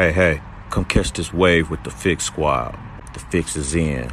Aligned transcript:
Hey, 0.00 0.12
hey, 0.12 0.40
come 0.70 0.86
catch 0.86 1.12
this 1.12 1.30
wave 1.30 1.68
with 1.68 1.84
the 1.84 1.90
Fix 1.90 2.24
Squad. 2.24 2.74
The 3.12 3.20
fix 3.20 3.54
is 3.54 3.74
in. 3.74 4.10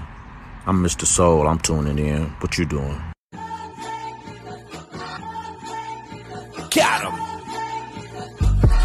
I'm 0.66 0.83
Mr. 0.83 1.06
Soul, 1.06 1.48
I'm 1.48 1.60
tuning 1.60 1.98
in. 1.98 2.24
What 2.42 2.58
you 2.58 2.66
doing? 2.66 3.02
Got 6.76 7.04
him. 7.04 7.14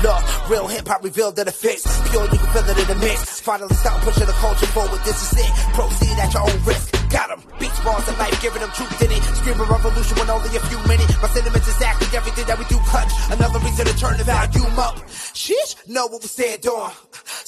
Look, 0.05 0.49
real 0.49 0.69
hip 0.69 0.87
hop 0.87 1.03
revealed 1.03 1.35
that 1.35 1.49
it 1.49 1.55
fits. 1.55 1.83
Pure, 2.11 2.23
you 2.23 2.39
can 2.39 2.53
feel 2.53 2.71
it 2.71 2.79
in 2.79 2.87
the 2.87 3.05
mix. 3.05 3.41
Finally 3.41 3.75
stop 3.75 4.01
pushing 4.03 4.27
the 4.27 4.33
culture 4.35 4.67
forward. 4.67 5.01
This 5.05 5.33
is 5.33 5.41
it. 5.41 5.53
Proceed 5.75 6.19
at 6.21 6.33
your 6.33 6.43
own 6.49 6.65
risk. 6.65 7.02
Got 7.13 7.29
him. 7.29 7.43
Beach 7.61 7.77
bars 7.85 8.09
of 8.09 8.19
life, 8.19 8.41
giving 8.41 8.63
them 8.63 8.71
truth 8.73 9.03
in 9.03 9.13
it. 9.13 9.23
Screaming 9.37 9.69
revolution 9.69 10.17
when 10.17 10.31
only 10.31 10.57
a 10.57 10.61
few 10.61 10.79
minutes. 10.89 11.13
My 11.21 11.29
sentiments 11.29 11.69
exactly 11.69 12.09
everything 12.17 12.47
that 12.47 12.59
we 12.59 12.65
do 12.73 12.79
clutch. 12.89 13.13
Another 13.31 13.59
reason 13.61 13.85
to 13.85 13.95
turn 13.99 14.17
the 14.17 14.25
volume 14.25 14.79
up. 14.79 14.97
Sheesh, 15.37 15.77
know 15.87 16.07
what 16.07 16.23
we 16.23 16.29
stand 16.29 16.67
on. 16.67 16.93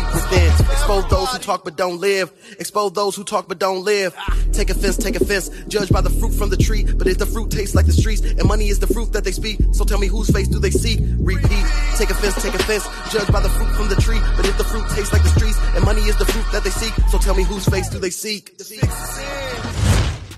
deep 0.00 0.14
within. 0.14 0.50
Expose 0.70 1.08
those 1.08 1.32
who 1.32 1.38
talk 1.38 1.64
but 1.64 1.76
don't 1.76 2.00
live. 2.00 2.32
Expose 2.58 2.92
those 2.92 3.16
who 3.16 3.24
talk 3.24 3.48
but 3.48 3.58
don't 3.58 3.84
live. 3.84 4.14
Take 4.52 4.70
offense, 4.70 4.96
take 4.96 5.16
offense. 5.16 5.48
Judge 5.68 5.90
by 5.90 6.00
the 6.00 6.10
fruit 6.10 6.32
from 6.32 6.50
the 6.50 6.56
tree. 6.56 6.84
But 6.84 7.06
if 7.06 7.18
the 7.18 7.26
fruit 7.26 7.50
tastes 7.50 7.74
like 7.74 7.86
the 7.86 7.92
streets, 7.92 8.20
and 8.22 8.46
money 8.46 8.68
is 8.68 8.78
the 8.78 8.86
fruit 8.86 9.12
that 9.12 9.24
they 9.24 9.32
speak, 9.32 9.58
so 9.72 9.84
tell 9.84 9.98
me 9.98 10.06
whose 10.06 10.30
face 10.30 10.48
do 10.48 10.58
they 10.58 10.70
see? 10.70 10.98
Repeat. 11.18 11.64
Take 11.96 12.10
offense, 12.10 12.42
take 12.42 12.54
offense. 12.54 12.86
Judge 13.12 13.30
by 13.32 13.40
the 13.40 13.48
fruit 13.48 13.70
from 13.76 13.88
the 13.88 13.96
tree. 13.96 14.20
But 14.36 14.46
if 14.46 14.56
the 14.58 14.64
fruit 14.64 14.88
tastes 14.90 15.12
like 15.12 15.22
the 15.22 15.28
streets, 15.30 15.58
and 15.74 15.84
money 15.84 16.02
is 16.02 16.16
the 16.16 16.26
fruit 16.26 16.46
that 16.52 16.64
they 16.64 16.70
seek, 16.70 16.92
so 17.10 17.18
tell 17.18 17.34
me 17.34 17.44
whose 17.44 17.66
face 17.66 17.88
do 17.88 17.98
they 17.98 18.10
seek? 18.10 18.58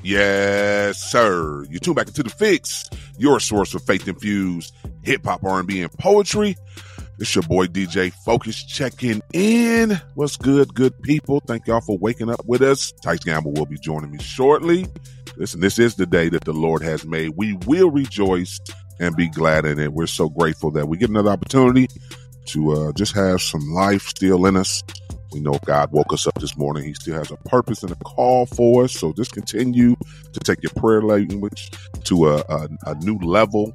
Yes, 0.04 0.98
sir. 0.98 1.64
You 1.70 1.78
tune 1.78 1.94
back 1.94 2.08
into 2.08 2.24
the 2.24 2.30
fix, 2.30 2.90
your 3.18 3.38
source 3.38 3.70
for 3.70 3.78
faith 3.78 4.08
infused 4.08 4.74
hip 5.02 5.24
hop, 5.24 5.44
R 5.44 5.58
and 5.58 5.68
B, 5.68 5.82
and 5.82 5.92
poetry. 5.92 6.56
It's 7.22 7.36
your 7.36 7.42
boy 7.42 7.66
DJ 7.66 8.12
Focus 8.12 8.64
checking 8.64 9.22
in. 9.32 10.00
What's 10.16 10.36
good, 10.36 10.74
good 10.74 11.00
people? 11.02 11.40
Thank 11.46 11.68
y'all 11.68 11.80
for 11.80 11.96
waking 11.96 12.28
up 12.28 12.44
with 12.46 12.62
us. 12.62 12.90
Tice 13.00 13.20
Gamble 13.20 13.52
will 13.52 13.64
be 13.64 13.78
joining 13.78 14.10
me 14.10 14.18
shortly. 14.18 14.88
Listen, 15.36 15.60
this 15.60 15.78
is 15.78 15.94
the 15.94 16.04
day 16.04 16.28
that 16.30 16.42
the 16.42 16.52
Lord 16.52 16.82
has 16.82 17.06
made. 17.06 17.34
We 17.36 17.52
will 17.64 17.92
rejoice 17.92 18.58
and 18.98 19.14
be 19.14 19.28
glad 19.28 19.66
in 19.66 19.78
it. 19.78 19.92
We're 19.92 20.08
so 20.08 20.28
grateful 20.30 20.72
that 20.72 20.88
we 20.88 20.96
get 20.96 21.10
another 21.10 21.30
opportunity 21.30 21.86
to 22.46 22.72
uh, 22.72 22.92
just 22.94 23.14
have 23.14 23.40
some 23.40 23.70
life 23.70 24.02
still 24.02 24.44
in 24.46 24.56
us. 24.56 24.82
We 25.32 25.38
know 25.38 25.60
God 25.64 25.92
woke 25.92 26.12
us 26.12 26.26
up 26.26 26.34
this 26.40 26.56
morning. 26.56 26.82
He 26.82 26.94
still 26.94 27.14
has 27.14 27.30
a 27.30 27.36
purpose 27.36 27.84
and 27.84 27.92
a 27.92 27.96
call 27.96 28.46
for 28.46 28.82
us. 28.82 28.94
So 28.94 29.12
just 29.12 29.30
continue 29.30 29.94
to 30.32 30.40
take 30.40 30.60
your 30.60 30.72
prayer 30.74 31.02
language 31.02 31.70
to 32.02 32.30
a, 32.30 32.38
a, 32.48 32.68
a 32.86 32.94
new 32.96 33.16
level. 33.18 33.72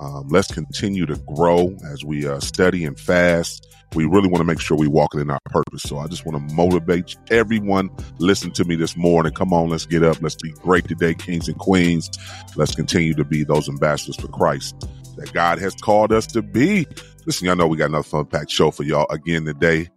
Um, 0.00 0.28
let's 0.28 0.48
continue 0.48 1.04
to 1.06 1.16
grow 1.36 1.76
as 1.92 2.02
we 2.02 2.26
uh, 2.26 2.40
study 2.40 2.84
and 2.86 2.98
fast. 2.98 3.66
We 3.94 4.06
really 4.06 4.28
want 4.28 4.38
to 4.38 4.44
make 4.44 4.60
sure 4.60 4.76
we 4.76 4.86
walk 4.86 5.14
in 5.14 5.30
our 5.30 5.40
purpose. 5.46 5.82
So 5.82 5.98
I 5.98 6.06
just 6.06 6.24
want 6.24 6.48
to 6.48 6.54
motivate 6.54 7.16
everyone. 7.30 7.90
Listen 8.18 8.50
to 8.52 8.64
me 8.64 8.76
this 8.76 8.96
morning. 8.96 9.32
Come 9.32 9.52
on, 9.52 9.68
let's 9.68 9.84
get 9.84 10.02
up. 10.02 10.22
Let's 10.22 10.36
be 10.36 10.52
great 10.52 10.88
today, 10.88 11.12
kings 11.14 11.48
and 11.48 11.58
queens. 11.58 12.08
Let's 12.56 12.74
continue 12.74 13.12
to 13.14 13.24
be 13.24 13.44
those 13.44 13.68
ambassadors 13.68 14.16
for 14.16 14.28
Christ 14.28 14.88
that 15.16 15.32
God 15.34 15.58
has 15.58 15.74
called 15.74 16.12
us 16.12 16.26
to 16.28 16.40
be. 16.40 16.86
Listen, 17.26 17.46
y'all 17.46 17.56
know 17.56 17.66
we 17.66 17.76
got 17.76 17.90
another 17.90 18.02
fun 18.02 18.24
packed 18.24 18.50
show 18.50 18.70
for 18.70 18.84
y'all 18.84 19.06
again 19.10 19.44
today. 19.44 19.90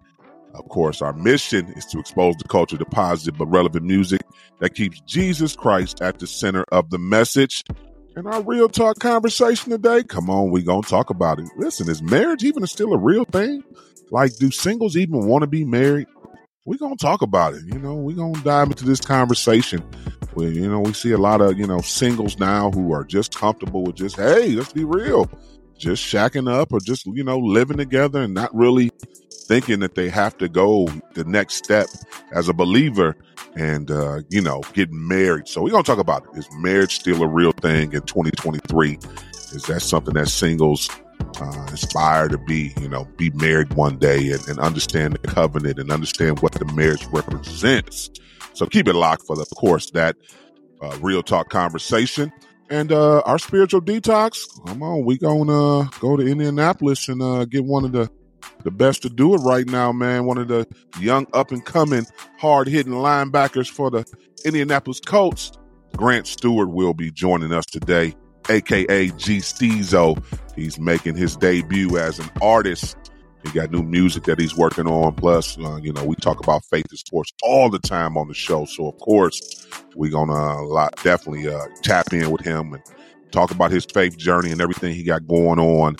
Of 0.54 0.68
course, 0.70 1.02
our 1.02 1.14
mission 1.14 1.68
is 1.78 1.86
to 1.88 2.00
expose 2.00 2.36
the 2.36 2.48
culture 2.48 2.78
to 2.78 2.86
positive 2.86 3.38
but 3.38 3.48
relevant 3.48 3.86
music 3.86 4.22
that 4.60 4.76
keeps 4.76 5.00
Jesus 5.02 5.56
Christ 5.56 6.02
at 6.02 6.20
the 6.20 6.28
center 6.28 6.66
of 6.72 6.90
the 6.90 7.00
message. 7.00 7.64
And 8.16 8.28
our 8.28 8.44
real 8.44 8.70
talk 8.70 9.00
conversation 9.00 9.72
today, 9.72 10.04
come 10.04 10.30
on, 10.30 10.52
we 10.52 10.62
gonna 10.62 10.84
talk 10.84 11.10
about 11.10 11.40
it. 11.40 11.50
Listen, 11.58 11.90
is 11.90 12.02
marriage 12.02 12.44
even 12.44 12.66
still 12.68 12.94
a 12.94 12.98
real 12.98 13.26
thing? 13.26 13.64
Like, 14.12 14.36
do 14.38 14.52
singles 14.52 14.96
even 14.96 15.26
want 15.28 15.42
to 15.42 15.48
be 15.48 15.66
married? 15.66 16.08
we 16.66 16.78
gonna 16.78 16.96
talk 16.96 17.22
about 17.22 17.54
it. 17.54 17.64
You 17.66 17.80
know, 17.80 17.96
we 17.96 18.14
gonna 18.14 18.42
dive 18.42 18.68
into 18.68 18.86
this 18.86 19.02
conversation. 19.02 19.82
Where 20.34 20.50
you 20.50 20.70
know 20.70 20.80
we 20.80 20.94
see 20.94 21.12
a 21.12 21.18
lot 21.18 21.42
of 21.42 21.58
you 21.58 21.68
know 21.68 21.82
singles 21.82 22.40
now 22.40 22.72
who 22.72 22.92
are 22.94 23.04
just 23.04 23.36
comfortable 23.36 23.84
with 23.84 23.96
just 23.96 24.16
hey, 24.16 24.50
let's 24.50 24.74
be 24.74 24.84
real, 24.84 25.30
just 25.78 26.04
shacking 26.04 26.52
up 26.52 26.72
or 26.72 26.80
just 26.80 27.06
you 27.06 27.24
know 27.24 27.38
living 27.38 27.78
together 27.78 28.22
and 28.22 28.34
not 28.34 28.54
really 28.56 28.92
thinking 29.44 29.80
that 29.80 29.96
they 29.96 30.10
have 30.10 30.38
to 30.38 30.50
go 30.50 30.88
the 31.14 31.24
next 31.26 31.56
step 31.56 31.88
as 32.32 32.50
a 32.50 32.54
believer 32.54 33.16
and 33.56 33.92
uh, 33.92 34.22
you 34.30 34.42
know 34.42 34.62
get 34.74 34.92
married. 34.92 35.48
So 35.48 35.62
we're 35.62 35.72
gonna 35.72 35.84
talk 35.84 36.00
about 36.00 36.26
it. 36.26 36.40
Is 36.40 36.48
marriage 36.54 36.96
still 36.96 37.22
a 37.24 37.28
real 37.28 37.52
thing 37.52 37.94
in 37.94 38.02
2023? 38.02 39.00
Is 39.52 39.64
that 39.64 39.82
something 39.82 40.14
that 40.16 40.28
singles 40.30 40.90
uh, 41.40 41.68
aspire 41.72 42.28
to 42.30 42.38
be? 42.38 42.74
You 42.80 42.90
know, 42.90 43.06
be 43.18 43.30
married 43.32 43.74
one 43.74 43.98
day 43.98 44.32
and, 44.32 44.48
and 44.48 44.60
understand 44.60 45.14
the 45.14 45.28
covenant 45.28 45.80
and 45.80 45.92
understand 45.92 46.40
what 46.40 46.54
the 46.54 46.66
marriage 46.74 47.06
represents. 47.12 48.10
So 48.54 48.66
keep 48.66 48.88
it 48.88 48.94
locked 48.94 49.26
for 49.26 49.36
the, 49.36 49.44
of 49.44 49.50
course 49.52 49.92
that 49.92 50.16
uh, 50.82 50.98
real 51.02 51.24
talk 51.24 51.50
conversation. 51.50 52.32
And 52.70 52.92
uh, 52.92 53.20
our 53.22 53.38
spiritual 53.38 53.82
detox. 53.82 54.48
Come 54.66 54.82
on, 54.82 55.06
we 55.06 55.18
gonna 55.18 55.90
go 56.00 56.18
to 56.18 56.26
Indianapolis 56.26 57.08
and 57.08 57.22
uh, 57.22 57.46
get 57.46 57.66
one 57.66 57.86
of 57.86 57.92
the 57.92 58.10
the 58.64 58.72
best 58.72 59.02
to 59.04 59.10
do 59.10 59.34
it 59.34 59.40
right 59.40 59.68
now, 59.68 59.92
man. 59.92 60.26
One 60.26 60.38
of 60.38 60.48
the 60.48 60.68
young 61.00 61.28
up 61.34 61.52
and 61.52 61.64
coming, 61.64 62.06
hard 62.40 62.68
hitting 62.68 62.94
linebackers 62.94 63.70
for 63.70 63.90
the 63.90 64.06
Indianapolis 64.46 65.00
Colts. 65.00 65.52
Grant 65.96 66.26
Stuard 66.26 66.72
will 66.72 66.94
be 66.94 67.12
joining 67.12 67.54
us 67.54 67.66
today, 67.66 68.16
aka 68.50 69.10
G 69.10 69.38
Steezo. 69.38 70.22
He's 70.56 70.80
making 70.80 71.16
his 71.16 71.36
debut 71.36 71.98
as 71.98 72.20
an 72.20 72.30
artist. 72.42 72.98
He 73.44 73.52
got 73.52 73.72
new 73.72 73.84
music 73.84 74.24
that 74.24 74.40
he's 74.40 74.56
working 74.56 74.88
on. 74.88 75.16
Plus, 75.16 75.58
uh, 75.60 75.76
you 75.78 75.92
know, 75.92 76.04
we 76.06 76.16
talk 76.16 76.42
about 76.42 76.64
faith 76.66 76.86
and 76.90 76.98
sports 76.98 77.32
all 77.44 77.70
the 77.70 77.80
time 77.80 78.18
on 78.18 78.28
the 78.28 78.34
show. 78.34 78.66
So, 78.66 78.88
of 78.88 78.98
course, 79.00 79.68
we're 79.96 80.12
gonna 80.12 80.34
uh, 80.34 80.64
lot 80.64 80.96
definitely 81.04 81.48
uh, 81.48 81.66
tap 81.82 82.14
in 82.14 82.32
with 82.32 82.42
him 82.42 82.74
and 82.74 82.84
talk 83.32 83.52
about 83.52 83.72
his 83.72 83.86
faith 83.86 84.18
journey 84.18 84.52
and 84.52 84.62
everything 84.62 84.96
he 84.96 85.04
got 85.04 85.28
going 85.28 85.60
on. 85.60 85.98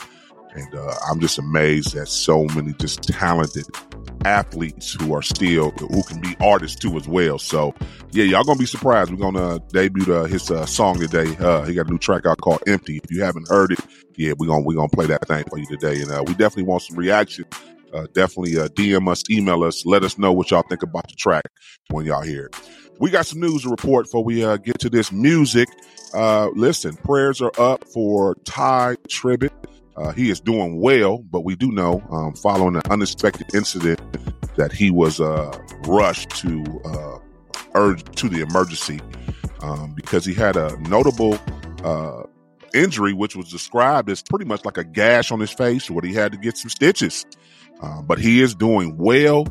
And 0.56 0.76
uh, 0.76 0.96
I'm 1.10 1.20
just 1.20 1.40
amazed 1.40 1.96
at 1.96 2.08
so 2.08 2.46
many 2.56 2.74
just 2.74 3.04
talented 3.04 3.66
athletes 4.26 4.94
who 4.94 5.14
are 5.14 5.22
still 5.22 5.72
who 5.72 6.04
can 6.04 6.22
be 6.22 6.36
artists 6.40 6.80
too 6.80 6.96
as 6.96 7.08
well. 7.08 7.40
So 7.40 7.74
yeah, 8.12 8.24
y'all 8.24 8.44
gonna 8.44 8.60
be 8.60 8.66
surprised. 8.66 9.12
We're 9.12 9.18
gonna 9.18 9.60
debut 9.72 10.14
uh, 10.14 10.26
his 10.26 10.50
uh, 10.52 10.66
song 10.66 11.00
today. 11.00 11.36
Uh, 11.38 11.64
he 11.64 11.74
got 11.74 11.88
a 11.88 11.92
new 11.92 11.98
track 11.98 12.26
out 12.26 12.40
called 12.40 12.64
"Empty." 12.68 12.98
If 13.04 13.12
you 13.12 13.24
haven't 13.24 13.48
heard 13.50 13.72
it, 13.72 13.80
yeah, 14.16 14.34
we're 14.38 14.48
gonna 14.48 14.64
we're 14.64 14.76
gonna 14.76 14.90
play 14.90 15.08
that 15.08 15.28
thing 15.28 15.44
for 15.50 15.58
you 15.58 15.66
today. 15.66 16.02
And 16.02 16.12
uh, 16.12 16.24
we 16.26 16.34
definitely 16.34 16.64
want 16.64 16.84
some 16.84 16.98
reaction. 16.98 17.46
Uh, 17.94 18.08
definitely 18.14 18.58
uh, 18.58 18.68
DM 18.70 19.08
us, 19.08 19.24
email 19.30 19.64
us, 19.64 19.86
let 19.86 20.04
us 20.04 20.18
know 20.18 20.34
what 20.34 20.50
y'all 20.50 20.64
think 20.64 20.82
about 20.82 21.08
the 21.08 21.16
track 21.16 21.44
when 21.92 22.06
y'all 22.06 22.24
hear 22.24 22.46
it. 22.46 22.56
We 23.00 23.12
got 23.12 23.26
some 23.26 23.40
news 23.40 23.64
to 23.64 23.70
report 23.70 24.06
before 24.06 24.24
we 24.24 24.44
uh, 24.44 24.58
get 24.58 24.80
to 24.80 24.90
this 24.90 25.12
music. 25.12 25.68
Uh, 26.14 26.50
listen, 26.56 26.96
prayers 26.96 27.42
are 27.42 27.52
up 27.60 27.86
for 27.86 28.36
Tye 28.46 28.96
Tribbett. 29.08 29.52
Uh, 29.96 30.12
he 30.12 30.30
is 30.30 30.40
doing 30.40 30.80
well, 30.80 31.20
but 31.20 31.42
we 31.42 31.56
do 31.56 31.72
know, 31.72 32.02
um, 32.12 32.34
following 32.34 32.76
an 32.76 32.82
unexpected 32.90 33.54
incident, 33.54 34.02
that 34.56 34.72
he 34.72 34.92
was 34.92 35.20
uh, 35.20 35.56
rushed 35.88 36.30
to 36.32 36.64
uh, 36.86 37.18
urge 37.76 38.04
to 38.16 38.30
the 38.30 38.42
emergency 38.42 39.00
um, 39.62 39.94
because 39.96 40.26
he 40.26 40.34
had 40.34 40.56
a 40.56 40.78
notable 40.90 41.38
uh, 41.84 42.24
injury, 42.74 43.14
which 43.14 43.36
was 43.36 43.50
described 43.50 44.10
as 44.10 44.22
pretty 44.22 44.46
much 44.46 44.66
like 44.66 44.78
a 44.78 44.84
gash 44.84 45.32
on 45.32 45.40
his 45.40 45.52
face, 45.52 45.90
where 45.90 46.04
he 46.06 46.14
had 46.14 46.32
to 46.32 46.38
get 46.38 46.58
some 46.58 46.70
stitches. 46.70 47.26
Um, 47.82 48.06
but 48.06 48.20
he 48.20 48.42
is 48.42 48.56
doing 48.56 48.98
well. 48.98 49.48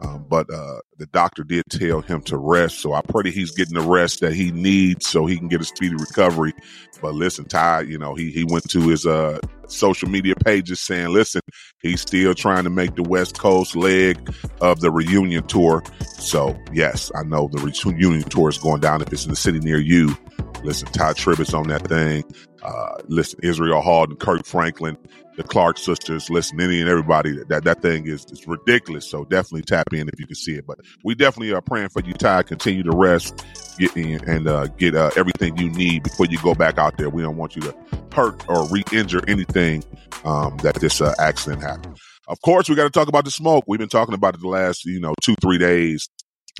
Um, 0.00 0.26
but 0.28 0.52
uh, 0.52 0.78
the 0.98 1.06
doctor 1.06 1.44
did 1.44 1.64
tell 1.70 2.00
him 2.00 2.22
to 2.22 2.36
rest. 2.36 2.80
So 2.80 2.92
I 2.92 3.02
pray 3.02 3.24
that 3.24 3.34
he's 3.34 3.52
getting 3.52 3.74
the 3.74 3.80
rest 3.80 4.20
that 4.20 4.32
he 4.32 4.52
needs 4.52 5.08
so 5.08 5.26
he 5.26 5.36
can 5.38 5.48
get 5.48 5.60
a 5.60 5.64
speedy 5.64 5.96
recovery. 5.96 6.54
But 7.00 7.14
listen, 7.14 7.46
Tye, 7.46 7.82
you 7.82 7.98
know, 7.98 8.14
he, 8.14 8.30
he 8.30 8.44
went 8.44 8.68
to 8.70 8.88
his 8.88 9.06
uh, 9.06 9.40
social 9.68 10.08
media 10.08 10.34
pages 10.36 10.80
saying, 10.80 11.08
listen, 11.08 11.42
he's 11.82 12.00
still 12.00 12.34
trying 12.34 12.64
to 12.64 12.70
make 12.70 12.94
the 12.94 13.02
West 13.02 13.38
Coast 13.38 13.76
leg 13.76 14.18
of 14.60 14.80
the 14.80 14.90
reunion 14.90 15.46
tour. 15.46 15.82
So, 16.18 16.58
yes, 16.72 17.10
I 17.14 17.24
know 17.24 17.48
the 17.50 17.58
reunion 17.58 18.28
tour 18.28 18.48
is 18.48 18.58
going 18.58 18.80
down. 18.80 19.02
If 19.02 19.12
it's 19.12 19.24
in 19.24 19.30
the 19.30 19.36
city 19.36 19.58
near 19.60 19.78
you, 19.78 20.16
Listen, 20.64 20.88
Tye 20.88 21.12
Tribbett's 21.12 21.54
on 21.54 21.68
that 21.68 21.86
thing. 21.86 22.24
Uh, 22.62 22.96
listen, 23.06 23.40
Israel 23.42 23.80
Hall 23.80 24.04
and 24.04 24.18
Kirk 24.18 24.44
Franklin, 24.44 24.96
the 25.38 25.44
Clark 25.44 25.78
sisters. 25.78 26.28
Listen, 26.28 26.60
any 26.60 26.80
and 26.80 26.90
everybody. 26.90 27.38
That 27.48 27.62
that 27.64 27.80
thing 27.80 28.06
is, 28.06 28.26
is 28.26 28.46
ridiculous. 28.46 29.08
So 29.08 29.24
definitely 29.24 29.62
tap 29.62 29.92
in 29.92 30.08
if 30.08 30.18
you 30.18 30.26
can 30.26 30.34
see 30.34 30.56
it. 30.56 30.66
But 30.66 30.80
we 31.04 31.14
definitely 31.14 31.54
are 31.54 31.62
praying 31.62 31.90
for 31.90 32.02
you, 32.02 32.12
Tye. 32.12 32.42
Continue 32.42 32.82
to 32.82 32.90
rest, 32.90 33.44
get 33.78 33.96
in, 33.96 34.28
and 34.28 34.48
uh, 34.48 34.66
get 34.66 34.96
uh, 34.96 35.10
everything 35.16 35.56
you 35.56 35.70
need 35.70 36.02
before 36.02 36.26
you 36.26 36.38
go 36.42 36.54
back 36.54 36.76
out 36.76 36.98
there. 36.98 37.08
We 37.08 37.22
don't 37.22 37.36
want 37.36 37.54
you 37.54 37.62
to 37.62 37.76
hurt 38.12 38.44
or 38.48 38.66
re-injure 38.68 39.22
anything 39.28 39.84
um, 40.24 40.56
that 40.58 40.74
this 40.74 41.00
uh, 41.00 41.14
accident 41.20 41.62
happened. 41.62 41.96
Of 42.26 42.40
course, 42.42 42.68
we 42.68 42.74
got 42.74 42.84
to 42.84 42.90
talk 42.90 43.08
about 43.08 43.24
the 43.24 43.30
smoke. 43.30 43.64
We've 43.68 43.78
been 43.78 43.88
talking 43.88 44.14
about 44.14 44.34
it 44.34 44.40
the 44.40 44.48
last, 44.48 44.84
you 44.84 45.00
know, 45.00 45.14
two 45.22 45.36
three 45.40 45.58
days. 45.58 46.08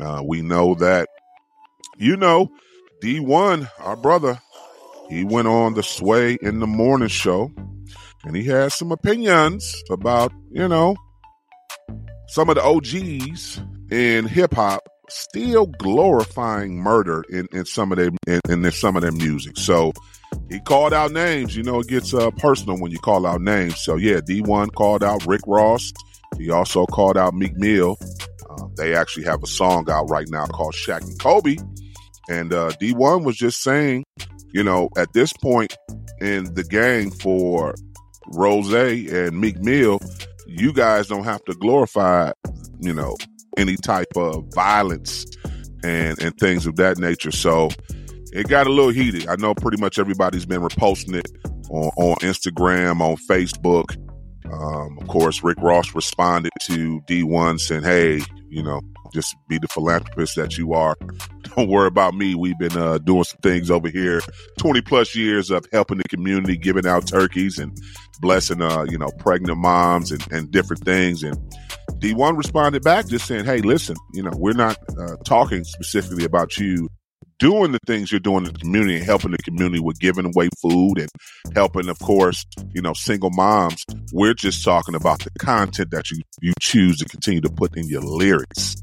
Uh, 0.01 0.23
we 0.25 0.41
know 0.41 0.77
that, 0.77 1.09
you 1.99 2.17
know, 2.17 2.49
Dee-1, 3.01 3.69
our 3.81 3.97
brother, 3.97 4.41
he 5.11 5.25
went 5.25 5.49
on 5.49 5.75
the 5.75 5.83
Sway 5.83 6.39
in 6.41 6.61
the 6.61 6.67
Morning 6.69 7.09
show 7.09 7.51
and 8.25 8.37
he 8.37 8.45
has 8.45 8.75
some 8.75 8.93
opinions 8.93 9.83
about, 9.91 10.33
you 10.51 10.69
know, 10.69 10.97
some 12.29 12.49
of 12.49 12.57
the 12.57 12.63
OGs 12.63 13.61
in 13.91 14.27
hip 14.27 14.55
hop 14.55 14.87
still 15.09 15.67
glorifying 15.67 16.77
murder 16.77 17.25
in, 17.31 17.49
in 17.53 17.65
some 17.65 17.93
of 17.93 17.99
their 17.99 18.11
in, 18.27 18.41
in 18.49 18.71
some 18.73 18.97
of 18.97 19.03
their 19.03 19.13
music. 19.13 19.57
So 19.57 19.93
he 20.51 20.61
called 20.61 20.93
out 20.93 21.13
names. 21.13 21.57
You 21.57 21.63
know, 21.63 21.81
it 21.81 21.89
gets 21.89 22.13
uh, 22.13 22.31
personal 22.33 22.79
when 22.79 22.91
you 22.91 22.99
call 22.99 23.27
out 23.27 23.41
names. 23.41 23.81
So 23.81 23.97
yeah, 23.97 24.21
Dee-1 24.25 24.75
called 24.75 25.03
out 25.03 25.27
Rick 25.27 25.43
Ross. 25.47 25.93
He 26.37 26.51
also 26.51 26.87
called 26.87 27.17
out 27.17 27.35
Meek 27.35 27.57
Mill. 27.57 27.97
Uh, 28.49 28.67
they 28.77 28.95
actually 28.95 29.25
have 29.25 29.43
a 29.43 29.47
song 29.47 29.91
out 29.91 30.11
right 30.11 30.29
now 30.29 30.47
called 30.47 30.75
Shaq 30.75 31.03
and 31.03 31.19
Kobe. 31.19 31.57
And 32.29 32.53
uh, 32.53 32.73
Dee-1 32.79 33.25
was 33.25 33.37
just 33.37 33.63
saying, 33.63 34.05
you 34.53 34.63
know, 34.63 34.91
at 34.97 35.13
this 35.15 35.33
point 35.33 35.75
in 36.21 36.53
the 36.55 36.65
game 36.65 37.11
for 37.11 37.75
Ross 38.29 38.73
and 38.73 39.41
Meek 39.41 39.59
Mill, 39.61 40.01
you 40.47 40.73
guys 40.73 41.09
don't 41.09 41.25
have 41.25 41.45
to 41.45 41.55
glorify, 41.55 42.33
you 42.81 42.93
know, 42.93 43.17
any 43.57 43.77
type 43.77 44.17
of 44.17 44.47
violence 44.55 45.27
and 45.85 46.21
and 46.23 46.37
things 46.39 46.67
of 46.67 46.77
that 46.77 46.99
nature. 46.99 47.33
So 47.33 47.71
it 48.33 48.49
got 48.49 48.67
a 48.67 48.71
little 48.71 48.91
heated. 48.91 49.29
I 49.29 49.37
know 49.37 49.55
pretty 49.55 49.81
much 49.81 49.99
everybody's 49.99 50.47
been 50.47 50.61
reposting 50.61 51.17
it 51.17 51.29
on, 51.71 51.91
on 51.97 52.17
Instagram, 52.17 53.01
on 53.01 53.17
Facebook. 53.17 53.97
Um, 54.51 54.99
of 54.99 55.09
course, 55.09 55.43
Rick 55.43 55.59
Ross 55.61 55.95
responded 55.95 56.53
to 56.63 57.01
Dee-1 57.07 57.61
saying, 57.61 57.83
"Hey, 57.83 58.21
you 58.49 58.63
know, 58.63 58.81
just 59.13 59.37
be 59.49 59.59
the 59.59 59.69
philanthropist 59.69 60.37
that 60.37 60.57
you 60.57 60.73
are. 60.73 60.97
Don't 61.57 61.69
worry 61.69 61.89
about 61.89 62.15
me. 62.15 62.35
We've 62.35 62.59
been 62.59 62.77
uh, 62.77 62.99
doing 62.99 63.25
some 63.25 63.41
things 63.43 63.71
over 63.71 63.89
here. 63.89 64.21
Twenty 64.59 64.81
plus 64.81 65.15
years 65.15 65.51
of 65.51 65.67
helping 65.73 65.99
the 65.99 66.05
community, 66.05 66.57
giving 66.57 66.87
out 66.87 67.07
turkeys 67.07 67.59
and 67.59 67.77
blessing, 68.21 68.63
uh, 68.63 68.85
you 68.89 68.99
know, 68.99 69.11
pregnant 69.19 69.59
moms 69.59 70.13
and, 70.13 70.25
and 70.33 70.51
different 70.51 70.85
things." 70.85 71.23
And 71.23 71.37
Dee-1 71.99 72.37
responded 72.37 72.83
back 72.85 73.09
just 73.09 73.27
saying, 73.27 73.45
Hey, 73.45 73.61
listen, 73.61 73.97
you 74.13 74.23
know, 74.23 74.33
we're 74.37 74.53
not 74.53 74.77
uh, 74.99 75.17
talking 75.25 75.65
specifically 75.65 76.25
about 76.25 76.57
you 76.57 76.89
doing 77.39 77.73
the 77.73 77.79
things 77.87 78.11
you're 78.11 78.21
doing 78.21 78.47
in 78.47 78.53
the 78.53 78.59
community 78.59 78.97
and 78.97 79.05
helping 79.05 79.31
the 79.31 79.39
community 79.39 79.81
with 79.81 79.99
giving 79.99 80.27
away 80.27 80.49
food 80.61 80.99
and 80.99 81.09
helping, 81.55 81.89
of 81.89 81.99
course, 82.01 82.45
you 82.75 82.83
know, 82.83 82.93
single 82.93 83.31
moms. 83.31 83.85
We're 84.13 84.35
just 84.35 84.65
talking 84.65 84.95
about 84.95 85.21
the 85.21 85.31
content 85.39 85.91
that 85.93 86.11
you, 86.11 86.21
you 86.41 86.53
choose 86.61 86.99
to 86.99 87.05
continue 87.05 87.41
to 87.41 87.51
put 87.51 87.77
in 87.77 87.89
your 87.89 88.03
lyrics. 88.03 88.77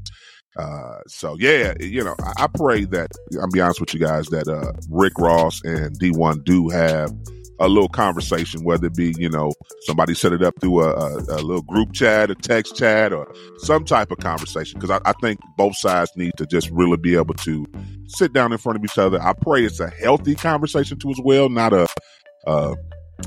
Uh, 0.58 1.00
so 1.06 1.36
yeah, 1.38 1.74
you 1.80 2.02
know, 2.02 2.14
I, 2.18 2.44
I 2.44 2.46
pray 2.46 2.84
that 2.86 3.10
I'll 3.38 3.50
be 3.50 3.60
honest 3.60 3.80
with 3.80 3.92
you 3.92 4.00
guys 4.00 4.26
that 4.28 4.48
uh, 4.48 4.72
Rick 4.88 5.18
Ross 5.18 5.62
and 5.64 5.98
Dee-1 5.98 6.44
do 6.44 6.70
have 6.70 7.12
a 7.58 7.68
little 7.68 7.88
conversation, 7.88 8.64
whether 8.64 8.86
it 8.86 8.94
be, 8.94 9.14
you 9.18 9.28
know, 9.28 9.52
somebody 9.82 10.14
set 10.14 10.32
it 10.32 10.42
up 10.42 10.54
through 10.60 10.82
a, 10.82 10.92
a, 10.92 11.16
a 11.16 11.40
little 11.42 11.62
group 11.62 11.92
chat, 11.92 12.30
a 12.30 12.34
text 12.34 12.76
chat, 12.76 13.12
or 13.12 13.32
some 13.58 13.84
type 13.84 14.10
of 14.10 14.18
conversation. 14.18 14.78
Because 14.78 14.90
I, 14.90 15.08
I, 15.08 15.12
think 15.20 15.40
both 15.56 15.76
sides 15.76 16.10
need 16.16 16.32
to 16.36 16.46
just 16.46 16.70
really 16.70 16.96
be 16.96 17.16
able 17.16 17.34
to 17.34 17.66
sit 18.06 18.32
down 18.32 18.52
in 18.52 18.58
front 18.58 18.78
of 18.78 18.84
each 18.84 18.98
other. 18.98 19.20
I 19.20 19.32
pray 19.32 19.64
it's 19.64 19.80
a 19.80 19.88
healthy 19.88 20.34
conversation 20.34 20.98
too, 20.98 21.10
as 21.10 21.20
well, 21.22 21.48
not 21.48 21.72
a, 21.72 21.86
a 22.46 22.76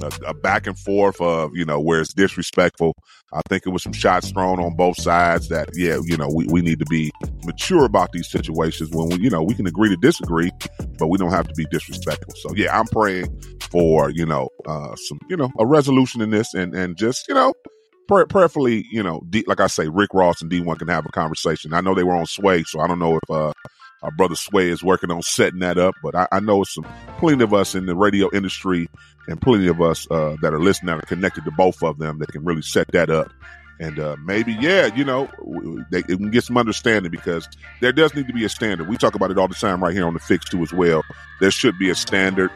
a, 0.01 0.11
a, 0.27 0.33
back 0.33 0.67
and 0.67 0.77
forth 0.77 1.19
of 1.21 1.51
you 1.53 1.65
know 1.65 1.79
where 1.79 2.01
it's 2.01 2.13
disrespectful. 2.13 2.95
I 3.33 3.41
think 3.47 3.65
it 3.65 3.69
was 3.69 3.83
some 3.83 3.93
shots 3.93 4.31
thrown 4.31 4.59
on 4.59 4.75
both 4.75 4.99
sides 4.99 5.49
that 5.49 5.69
yeah 5.73 5.99
you 6.03 6.17
know 6.17 6.29
we, 6.33 6.45
we 6.47 6.61
need 6.61 6.79
to 6.79 6.85
be 6.85 7.11
mature 7.45 7.85
about 7.85 8.11
these 8.11 8.29
situations 8.29 8.89
when 8.91 9.09
we 9.09 9.15
you 9.23 9.29
know 9.29 9.43
we 9.43 9.53
can 9.53 9.67
agree 9.67 9.89
to 9.89 9.97
disagree, 9.97 10.51
but 10.97 11.07
we 11.07 11.17
don't 11.17 11.31
have 11.31 11.47
to 11.47 11.53
be 11.55 11.65
disrespectful. 11.71 12.33
So 12.37 12.53
yeah, 12.55 12.77
I'm 12.77 12.87
praying 12.87 13.27
for 13.69 14.09
you 14.09 14.25
know 14.25 14.49
uh, 14.67 14.95
some 14.95 15.19
you 15.29 15.37
know 15.37 15.51
a 15.59 15.65
resolution 15.65 16.21
in 16.21 16.29
this 16.29 16.53
and 16.53 16.73
and 16.73 16.97
just 16.97 17.27
you 17.27 17.33
know 17.33 17.53
prayerfully 18.07 18.85
you 18.91 19.03
know 19.03 19.21
D, 19.29 19.43
like 19.47 19.59
I 19.59 19.67
say 19.67 19.87
Rick 19.87 20.09
Ross 20.13 20.41
and 20.41 20.49
Dee-1 20.49 20.79
can 20.79 20.87
have 20.87 21.05
a 21.05 21.11
conversation. 21.11 21.73
I 21.73 21.81
know 21.81 21.93
they 21.93 22.03
were 22.03 22.15
on 22.15 22.25
Sway, 22.25 22.63
so 22.63 22.79
I 22.79 22.87
don't 22.87 22.99
know 22.99 23.17
if 23.17 23.29
uh, 23.29 23.53
our 24.01 24.11
brother 24.11 24.35
Sway 24.35 24.69
is 24.69 24.83
working 24.83 25.11
on 25.11 25.21
setting 25.21 25.59
that 25.59 25.77
up, 25.77 25.95
but 26.01 26.15
I, 26.15 26.27
I 26.31 26.39
know 26.39 26.63
some 26.63 26.85
plenty 27.17 27.43
of 27.43 27.53
us 27.53 27.75
in 27.75 27.85
the 27.85 27.95
radio 27.95 28.29
industry 28.33 28.89
and 29.27 29.41
plenty 29.41 29.67
of 29.67 29.81
us 29.81 30.09
uh, 30.09 30.35
that 30.41 30.53
are 30.53 30.59
listening 30.59 30.87
that 30.87 31.03
are 31.03 31.07
connected 31.07 31.45
to 31.45 31.51
both 31.51 31.83
of 31.83 31.99
them 31.99 32.19
that 32.19 32.31
can 32.31 32.43
really 32.43 32.61
set 32.61 32.87
that 32.93 33.09
up. 33.09 33.31
And 33.81 33.97
uh, 33.97 34.17
maybe, 34.25 34.53
yeah, 34.53 34.93
you 34.93 35.05
know, 35.05 35.29
they, 35.89 36.01
they, 36.01 36.17
can 36.17 36.31
get 36.31 36.43
some 36.43 36.57
understanding 36.57 37.11
because 37.11 37.47
there 37.79 37.93
does 37.93 38.13
need 38.13 38.27
to 38.27 38.33
be 38.33 38.43
a 38.43 38.49
standard. 38.49 38.89
We 38.89 38.97
talk 38.97 39.15
about 39.15 39.31
it 39.31 39.37
all 39.37 39.47
the 39.47 39.55
time 39.55 39.81
right 39.81 39.93
here 39.93 40.05
on 40.05 40.13
the 40.13 40.19
Fix 40.19 40.49
too 40.49 40.61
as 40.61 40.73
well. 40.73 41.01
There 41.39 41.51
should 41.51 41.79
be 41.79 41.89
a 41.89 41.95
standard. 41.95 42.51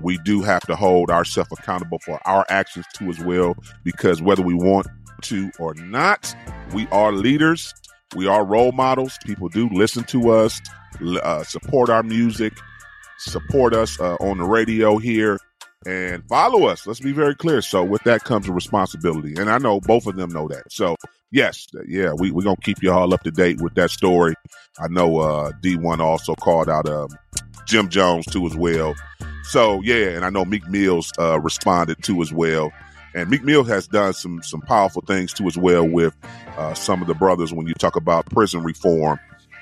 We 0.00 0.18
do 0.18 0.42
have 0.42 0.66
to 0.66 0.76
hold 0.76 1.10
ourselves 1.10 1.50
accountable 1.58 1.98
for 2.00 2.20
our 2.26 2.44
actions 2.50 2.84
too 2.92 3.08
as 3.08 3.18
well 3.18 3.56
because 3.82 4.20
whether 4.20 4.42
we 4.42 4.54
want 4.54 4.86
to 5.22 5.50
or 5.58 5.74
not, 5.74 6.34
we 6.74 6.86
are 6.88 7.12
leaders. 7.12 7.74
We 8.14 8.26
are 8.26 8.44
role 8.44 8.72
models. 8.72 9.18
People 9.24 9.48
do 9.48 9.68
listen 9.70 10.04
to 10.04 10.30
us, 10.30 10.60
uh, 11.22 11.44
support 11.44 11.90
our 11.90 12.02
music, 12.02 12.54
support 13.18 13.74
us 13.74 14.00
uh, 14.00 14.16
on 14.16 14.38
the 14.38 14.44
radio 14.44 14.98
here 14.98 15.38
and 15.86 16.26
follow 16.28 16.66
us. 16.66 16.86
Let's 16.86 17.00
be 17.00 17.12
very 17.12 17.34
clear. 17.34 17.62
So 17.62 17.84
with 17.84 18.02
that 18.04 18.24
comes 18.24 18.48
a 18.48 18.52
responsibility. 18.52 19.34
And 19.38 19.50
I 19.50 19.58
know 19.58 19.80
both 19.80 20.06
of 20.06 20.16
them 20.16 20.30
know 20.30 20.48
that. 20.48 20.70
So 20.72 20.96
yes, 21.30 21.66
yeah, 21.86 22.12
we, 22.12 22.30
we're 22.30 22.42
going 22.42 22.56
to 22.56 22.62
keep 22.62 22.82
you 22.82 22.92
all 22.92 23.14
up 23.14 23.22
to 23.22 23.30
date 23.30 23.60
with 23.60 23.74
that 23.74 23.90
story. 23.90 24.34
I 24.78 24.88
know 24.88 25.18
uh, 25.18 25.52
Dee-1 25.60 26.00
also 26.00 26.34
called 26.34 26.68
out 26.68 26.88
um, 26.88 27.08
Jim 27.66 27.88
Jones 27.88 28.26
too 28.26 28.46
as 28.46 28.56
well. 28.56 28.94
So 29.44 29.80
yeah, 29.82 30.10
and 30.10 30.24
I 30.24 30.30
know 30.30 30.44
Meek 30.44 30.68
Mills 30.68 31.12
uh, 31.18 31.40
responded 31.40 32.02
too 32.02 32.20
as 32.22 32.32
well. 32.32 32.72
And 33.14 33.30
Meek 33.30 33.42
Mill 33.42 33.64
has 33.64 33.88
done 33.88 34.12
some 34.12 34.42
some 34.42 34.60
powerful 34.60 35.02
things 35.02 35.32
too 35.32 35.46
as 35.46 35.56
well 35.56 35.86
with 35.86 36.14
uh, 36.58 36.74
some 36.74 37.00
of 37.00 37.08
the 37.08 37.14
brothers 37.14 37.52
when 37.52 37.66
you 37.66 37.74
talk 37.74 37.96
about 37.96 38.26
prison 38.26 38.62
reform 38.62 39.18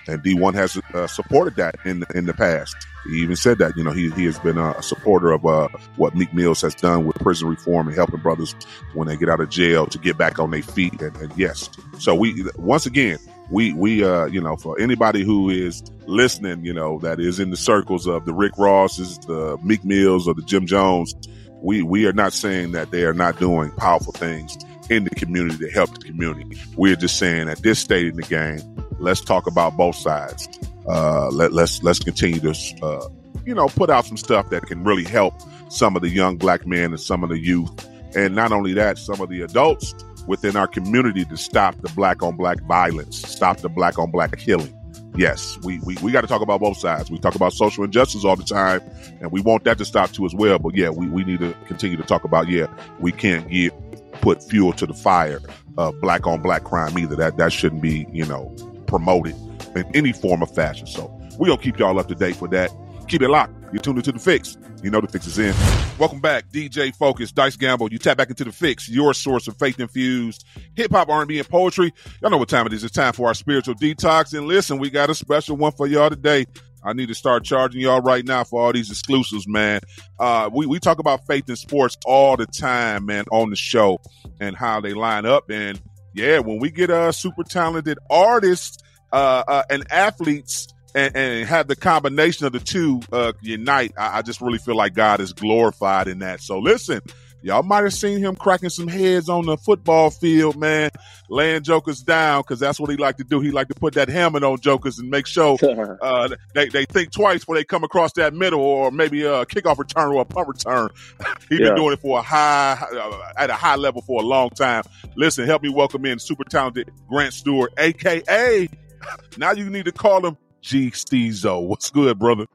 and 0.09 0.23
Dee-1 0.23 0.55
has 0.55 0.81
uh, 0.95 1.07
supported 1.07 1.57
that 1.57 1.77
in 1.85 2.05
in 2.15 2.27
the 2.27 2.35
past. 2.35 2.77
He 3.07 3.19
even 3.19 3.37
said 3.37 3.59
that 3.59 3.77
you 3.77 3.85
know 3.85 3.93
he 3.93 4.11
he 4.11 4.25
has 4.25 4.39
been 4.39 4.59
a 4.59 4.83
supporter 4.83 5.33
of 5.33 5.45
uh, 5.47 5.69
what 5.97 6.15
Meek 6.15 6.33
Mills 6.35 6.61
has 6.63 6.75
done 6.75 7.07
with 7.07 7.17
prison 7.17 7.49
reform 7.49 7.89
and 7.89 7.97
helping 7.97 8.21
brothers 8.21 8.55
when 8.95 9.09
they 9.09 9.17
get 9.17 9.29
out 9.29 9.41
of 9.41 9.49
jail 9.49 9.87
to 9.87 9.99
get 9.99 10.19
back 10.19 10.39
on 10.39 10.51
their 10.51 10.63
feet. 10.63 11.01
And, 11.01 11.17
and 11.17 11.33
yes, 11.37 11.69
so 11.99 12.15
we 12.15 12.45
once 12.57 12.87
again 12.87 13.19
we 13.51 13.73
we 13.73 14.05
uh 14.05 14.27
you 14.27 14.41
know 14.41 14.57
for 14.57 14.79
anybody 14.81 15.25
who 15.25 15.49
is 15.51 15.83
listening, 16.07 16.65
you 16.65 16.73
know 16.73 16.99
that 17.01 17.21
is 17.21 17.39
in 17.39 17.51
the 17.51 17.57
circles 17.57 18.07
of 18.07 18.25
the 18.25 18.35
Rick 18.35 18.53
Rosses, 18.59 19.19
the 19.19 19.59
Meek 19.63 19.85
Mills, 19.85 20.27
or 20.27 20.35
the 20.35 20.43
Jim 20.43 20.67
Jones. 20.67 21.15
We 21.63 21.83
we 21.83 22.07
are 22.07 22.13
not 22.13 22.33
saying 22.33 22.73
that 22.73 22.91
they 22.91 23.05
are 23.05 23.15
not 23.15 23.39
doing 23.39 23.71
powerful 23.73 24.13
things 24.13 24.57
in 24.91 25.05
the 25.05 25.11
community 25.11 25.59
to 25.59 25.71
help 25.71 25.91
the 25.99 26.05
community. 26.05 26.61
We're 26.77 26.97
just 26.97 27.19
saying 27.19 27.49
at 27.49 27.59
this 27.59 27.79
stage 27.79 28.11
in 28.11 28.17
the 28.17 28.23
game, 28.23 28.61
let's 28.99 29.21
talk 29.21 29.47
about 29.47 29.77
both 29.77 29.97
sides. 29.97 30.49
Uh, 30.89 31.29
let, 31.31 31.53
let's 31.53 31.83
let's 31.83 31.99
continue 31.99 32.41
to 32.41 32.55
uh, 32.83 33.09
you 33.45 33.55
know 33.55 33.69
put 33.69 33.91
out 33.91 34.07
some 34.07 34.17
stuff 34.17 34.51
that 34.51 34.63
can 34.67 34.85
really 34.85 35.05
help 35.05 35.35
some 35.69 35.97
of 35.97 36.03
the 36.03 36.09
young 36.09 36.37
black 36.37 36.67
men 36.67 36.93
and 36.93 37.01
some 37.01 37.23
of 37.23 37.29
the 37.29 37.39
youth, 37.39 37.71
and 38.15 38.35
not 38.35 38.53
only 38.53 38.73
that, 38.75 38.99
some 38.99 39.21
of 39.21 39.29
the 39.29 39.43
adults 39.43 39.95
within 40.27 40.57
our 40.57 40.67
community 40.67 41.25
to 41.25 41.37
stop 41.37 41.75
the 41.83 41.89
black 41.91 42.23
on 42.23 42.37
black 42.37 42.61
violence, 42.63 43.23
stop 43.23 43.59
the 43.59 43.69
black 43.69 43.99
on 43.99 44.11
black 44.11 44.37
killing. 44.39 44.73
Yes, 45.17 45.59
we, 45.63 45.79
we, 45.81 45.97
we 46.03 46.13
got 46.13 46.21
to 46.21 46.27
talk 46.27 46.43
about 46.43 46.61
both 46.61 46.77
sides. 46.77 47.11
We 47.11 47.19
talk 47.19 47.35
about 47.35 47.55
social 47.55 47.85
injustice 47.85 48.23
all 48.23 48.37
the 48.37 48.45
time, 48.45 48.83
and 49.21 49.33
we 49.33 49.41
want 49.41 49.65
that 49.65 49.79
to 49.79 49.85
stop 49.87 50.11
too 50.11 50.27
as 50.27 50.35
well. 50.35 50.59
But 50.59 50.75
yeah, 50.77 50.91
we, 50.91 51.07
we 51.09 51.25
need 51.25 51.39
to 51.39 51.55
continue 51.67 51.97
to 51.97 52.03
talk 52.03 52.25
about, 52.25 52.49
yeah, 52.49 52.67
we 53.01 53.13
can't 53.13 53.49
give 53.49 53.73
put 54.21 54.43
fuel 54.43 54.73
to 54.75 54.87
the 54.87 54.95
fire 54.95 55.41
of 55.79 55.99
black 56.01 56.27
on 56.27 56.43
black 56.43 56.65
crime 56.65 56.99
either. 56.99 57.17
That 57.17 57.37
that 57.39 57.53
shouldn't 57.53 57.83
be, 57.83 58.07
you 58.13 58.27
know, 58.27 58.55
promoted 58.87 59.35
in 59.75 59.85
any 59.95 60.13
form 60.13 60.43
of 60.43 60.55
fashion. 60.55 60.87
So 60.87 61.07
we're 61.39 61.49
gonna 61.49 61.61
keep 61.61 61.79
y'all 61.79 61.99
up 61.99 62.09
to 62.09 62.15
date 62.15 62.37
for 62.37 62.49
that. 62.49 62.71
Keep 63.09 63.23
it 63.23 63.29
locked. 63.29 63.53
You're 63.73 63.83
tuned 63.83 63.99
into 63.99 64.13
the 64.13 64.19
fix. 64.19 64.57
You 64.83 64.91
know 64.91 65.01
the 65.01 65.09
fix 65.09 65.27
is 65.27 65.39
in. 65.39 65.55
Welcome 65.99 66.21
back, 66.21 66.49
DJ 66.51 66.95
Focus, 66.95 67.33
Dice 67.33 67.57
Gamble. 67.57 67.93
You 67.93 67.99
tap 67.99 68.17
back 68.17 68.29
into 68.31 68.45
the 68.45 68.53
fix, 68.53 68.89
your 68.89 69.15
source 69.15 69.49
of 69.49 69.57
faith 69.57 69.81
infused 69.81 70.45
hip 70.75 70.93
hop, 70.93 71.09
R&B, 71.09 71.39
and 71.39 71.49
poetry. 71.49 71.93
Y'all 72.21 72.31
know 72.31 72.37
what 72.37 72.49
time 72.49 72.67
it 72.67 72.73
is. 72.73 72.85
It's 72.85 72.95
time 72.95 73.13
for 73.13 73.29
our 73.29 73.35
spiritual 73.35 73.75
detox. 73.75 74.37
And 74.37 74.47
listen, 74.47 74.79
we 74.79 74.91
got 74.91 75.11
a 75.11 75.15
special 75.15 75.57
one 75.57 75.73
for 75.73 75.87
y'all 75.87 76.11
today. 76.11 76.47
I 76.85 76.93
need 76.93 77.09
to 77.09 77.15
start 77.15 77.45
charging 77.45 77.81
y'all 77.81 78.01
right 78.01 78.25
now 78.25 78.45
for 78.45 78.63
all 78.63 78.73
these 78.73 78.91
exclusives, 78.91 79.49
man. 79.49 79.81
Uh, 80.21 80.49
we, 80.53 80.67
we 80.67 80.79
talk 80.79 81.01
about 81.01 81.27
faith 81.27 81.49
in 81.49 81.57
sports 81.57 81.97
all 82.05 82.37
the 82.37 82.47
time, 82.47 83.07
man, 83.07 83.25
on 83.33 83.51
the 83.51 83.57
show 83.57 84.01
and 84.39 84.55
how 84.55 84.81
they 84.81 84.95
line 84.95 85.27
up. 85.27 85.51
And 85.51 85.81
yeah, 86.17 86.39
when 86.39 86.59
we 86.59 86.71
get 86.71 86.89
a 86.89 87.13
super 87.13 87.45
talented 87.45 87.99
artists 88.09 88.79
uh, 89.13 89.45
uh, 89.47 89.63
and 89.69 89.85
athletes 89.93 90.67
and, 90.95 91.15
and, 91.15 91.47
have 91.47 91.69
the 91.69 91.77
combination 91.77 92.47
of 92.47 92.53
the 92.53 92.59
two 92.59 93.03
uh, 93.13 93.35
unite, 93.43 93.93
I, 93.99 94.19
I 94.19 94.23
just 94.23 94.41
really 94.41 94.57
feel 94.57 94.77
like 94.77 94.95
God 94.95 95.21
is 95.21 95.35
glorified 95.35 96.09
in 96.09 96.21
that. 96.21 96.41
So 96.41 96.59
listen, 96.59 97.03
Y'all 97.43 97.63
might 97.63 97.85
have 97.85 97.95
seen 97.95 98.19
him 98.19 98.35
cracking 98.35 98.71
some 98.71 98.89
heads 98.89 99.29
on 99.29 99.47
the 99.47 99.57
football 99.57 100.11
field, 100.11 100.57
man, 100.57 100.91
laying 101.29 101.63
jokers 101.63 102.03
down 102.03 102.41
because 102.41 102.59
that's 102.59 102.81
what 102.81 102.91
he 102.91 102.97
like 102.97 103.17
to 103.19 103.25
do. 103.25 103.41
He 103.41 103.51
like 103.51 103.69
to 103.69 103.75
put 103.75 103.95
that 103.95 104.09
helmet 104.09 104.43
on 104.43 104.59
jokers 104.61 104.99
and 104.99 105.11
make 105.11 105.27
sure 105.27 105.57
uh, 106.03 106.29
they, 106.55 106.69
they 106.69 106.85
think 106.87 107.13
twice 107.13 107.41
before 107.41 107.55
they 107.55 107.65
come 107.65 107.85
across 107.85 108.13
that 108.15 108.35
middle 108.35 108.61
or 108.61 108.91
maybe 108.91 109.23
a 109.23 109.45
kickoff 109.47 109.79
return 109.79 110.13
or 110.13 110.23
a 110.23 110.25
punt 110.25 110.49
return. 110.49 110.89
He's 111.49 111.61
yeah. 111.61 111.69
been 111.69 111.77
doing 111.77 111.93
it 111.93 112.01
for 112.01 112.19
a 112.19 112.23
high 112.23 112.79
uh, 112.93 113.33
at 113.37 113.51
a 113.51 113.55
high 113.55 113.77
level 113.77 114.03
for 114.03 114.23
a 114.23 114.25
long 114.27 114.51
time. 114.51 114.83
Listen, 115.15 115.47
help 115.47 115.63
me 115.63 115.69
welcome 115.69 116.05
in 116.05 116.19
super 116.19 116.45
talented 116.45 116.91
Grant 117.09 117.33
Stuard, 117.33 117.69
aka 117.79 118.69
now 119.39 119.53
you 119.53 119.71
need 119.71 119.85
to 119.85 119.93
call 119.93 120.27
him 120.27 120.37
G 120.63 120.91
Steezo. 120.91 121.65
What's 121.67 121.91
good, 121.91 122.19
brother? 122.19 122.47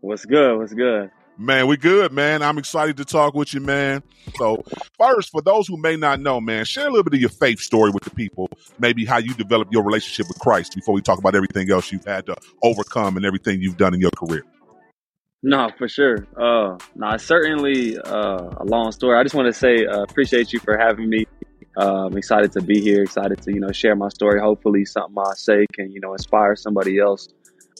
What's 0.00 0.24
good? 0.26 0.58
What's 0.58 0.74
good? 0.74 1.10
Man, 1.36 1.66
we 1.66 1.76
good, 1.76 2.12
man. 2.12 2.42
I'm 2.42 2.58
excited 2.58 2.96
to 2.98 3.04
talk 3.04 3.34
with 3.34 3.52
you, 3.52 3.60
man. 3.60 4.04
So, 4.36 4.62
first, 4.96 5.30
for 5.30 5.42
those 5.42 5.66
who 5.66 5.76
may 5.76 5.96
not 5.96 6.20
know, 6.20 6.40
man, 6.40 6.64
share 6.64 6.86
a 6.86 6.90
little 6.90 7.02
bit 7.02 7.14
of 7.14 7.20
your 7.20 7.30
faith 7.30 7.58
story 7.58 7.90
with 7.90 8.04
the 8.04 8.10
people. 8.10 8.48
Maybe 8.78 9.04
how 9.04 9.18
you 9.18 9.34
developed 9.34 9.72
your 9.72 9.82
relationship 9.82 10.28
with 10.28 10.38
Christ 10.38 10.76
before 10.76 10.94
we 10.94 11.02
talk 11.02 11.18
about 11.18 11.34
everything 11.34 11.70
else 11.72 11.90
you've 11.90 12.04
had 12.04 12.26
to 12.26 12.36
overcome 12.62 13.16
and 13.16 13.26
everything 13.26 13.60
you've 13.60 13.76
done 13.76 13.94
in 13.94 14.00
your 14.00 14.12
career. 14.12 14.44
No, 15.42 15.70
for 15.76 15.88
sure. 15.88 16.24
Uh, 16.40 16.78
no, 16.94 17.16
certainly 17.16 17.98
uh, 17.98 18.50
a 18.56 18.64
long 18.64 18.92
story. 18.92 19.18
I 19.18 19.24
just 19.24 19.34
want 19.34 19.52
to 19.52 19.52
say 19.52 19.86
uh, 19.86 20.02
appreciate 20.02 20.52
you 20.52 20.60
for 20.60 20.78
having 20.78 21.10
me. 21.10 21.26
Uh, 21.76 22.06
I'm 22.06 22.16
excited 22.16 22.52
to 22.52 22.62
be 22.62 22.80
here. 22.80 23.02
Excited 23.02 23.42
to 23.42 23.52
you 23.52 23.58
know 23.58 23.72
share 23.72 23.96
my 23.96 24.08
story. 24.08 24.40
Hopefully, 24.40 24.84
something 24.84 25.16
I 25.18 25.34
say 25.34 25.66
can 25.72 25.90
you 25.90 26.00
know 26.00 26.12
inspire 26.12 26.54
somebody 26.54 27.00
else, 27.00 27.28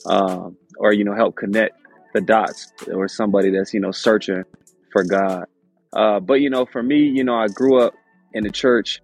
um, 0.05 0.57
or 0.77 0.91
you 0.91 1.05
know 1.05 1.15
help 1.15 1.37
connect 1.37 1.84
the 2.15 2.21
dots 2.21 2.71
or 2.93 3.07
somebody 3.07 3.51
that's 3.51 3.73
you 3.73 3.79
know 3.79 3.91
searching 3.91 4.43
for 4.91 5.03
God. 5.03 5.45
Uh, 5.93 6.19
but 6.19 6.35
you 6.35 6.49
know, 6.49 6.65
for 6.65 6.81
me, 6.81 6.97
you 6.97 7.23
know, 7.23 7.35
I 7.35 7.47
grew 7.47 7.81
up 7.81 7.93
in 8.33 8.43
the 8.43 8.49
church. 8.49 9.01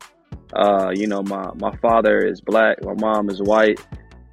Uh, 0.53 0.91
you 0.96 1.08
know, 1.08 1.22
my 1.22 1.51
my 1.56 1.75
father 1.77 2.20
is 2.20 2.41
black, 2.41 2.84
my 2.84 2.96
mom 2.96 3.30
is 3.30 3.41
white. 3.41 3.80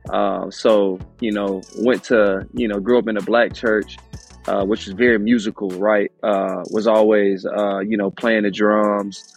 Uh, 0.09 0.51
so 0.51 0.99
you 1.21 1.33
know, 1.33 1.61
went 1.81 2.05
to 2.05 2.47
you 2.55 2.69
know, 2.69 2.79
grew 2.79 2.99
up 2.99 3.09
in 3.09 3.17
a 3.17 3.23
black 3.23 3.53
church, 3.53 3.99
uh, 4.47 4.65
which 4.65 4.87
was 4.87 4.95
very 4.95 5.19
musical. 5.19 5.69
Right, 5.71 6.13
uh, 6.23 6.63
was 6.71 6.87
always 6.87 7.45
uh, 7.45 7.81
you 7.81 7.97
know 7.97 8.11
playing 8.11 8.45
the 8.45 8.51
drums, 8.51 9.37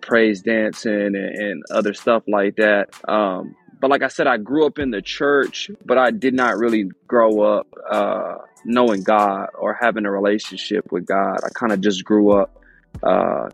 praise 0.00 0.40
dancing, 0.40 0.92
and, 0.92 1.16
and, 1.16 1.62
other 1.70 1.92
stuff 1.92 2.22
like 2.26 2.56
that. 2.56 2.88
Um, 3.08 3.54
but 3.80 3.90
like 3.90 4.02
I 4.02 4.08
said, 4.08 4.26
I 4.26 4.36
grew 4.36 4.66
up 4.66 4.78
in 4.78 4.90
the 4.90 5.00
church, 5.00 5.70
but 5.86 5.96
I 5.96 6.10
did 6.10 6.34
not 6.34 6.58
really 6.58 6.90
grow 7.06 7.40
up 7.40 7.66
uh, 7.90 8.34
knowing 8.64 9.02
God 9.02 9.48
or 9.58 9.76
having 9.80 10.06
a 10.06 10.10
relationship 10.10 10.92
with 10.92 11.06
God. 11.06 11.38
I 11.44 11.48
kind 11.54 11.72
of 11.72 11.80
just 11.80 12.04
grew 12.04 12.32
up, 12.32 12.62
uh, 13.02 13.48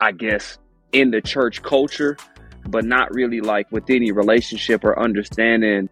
I 0.00 0.12
guess, 0.12 0.58
in 0.92 1.10
the 1.10 1.20
church 1.20 1.62
culture, 1.62 2.16
but 2.66 2.84
not 2.84 3.12
really 3.14 3.40
like 3.40 3.70
with 3.70 3.88
any 3.90 4.12
relationship 4.12 4.84
or 4.84 4.98
understanding 4.98 5.88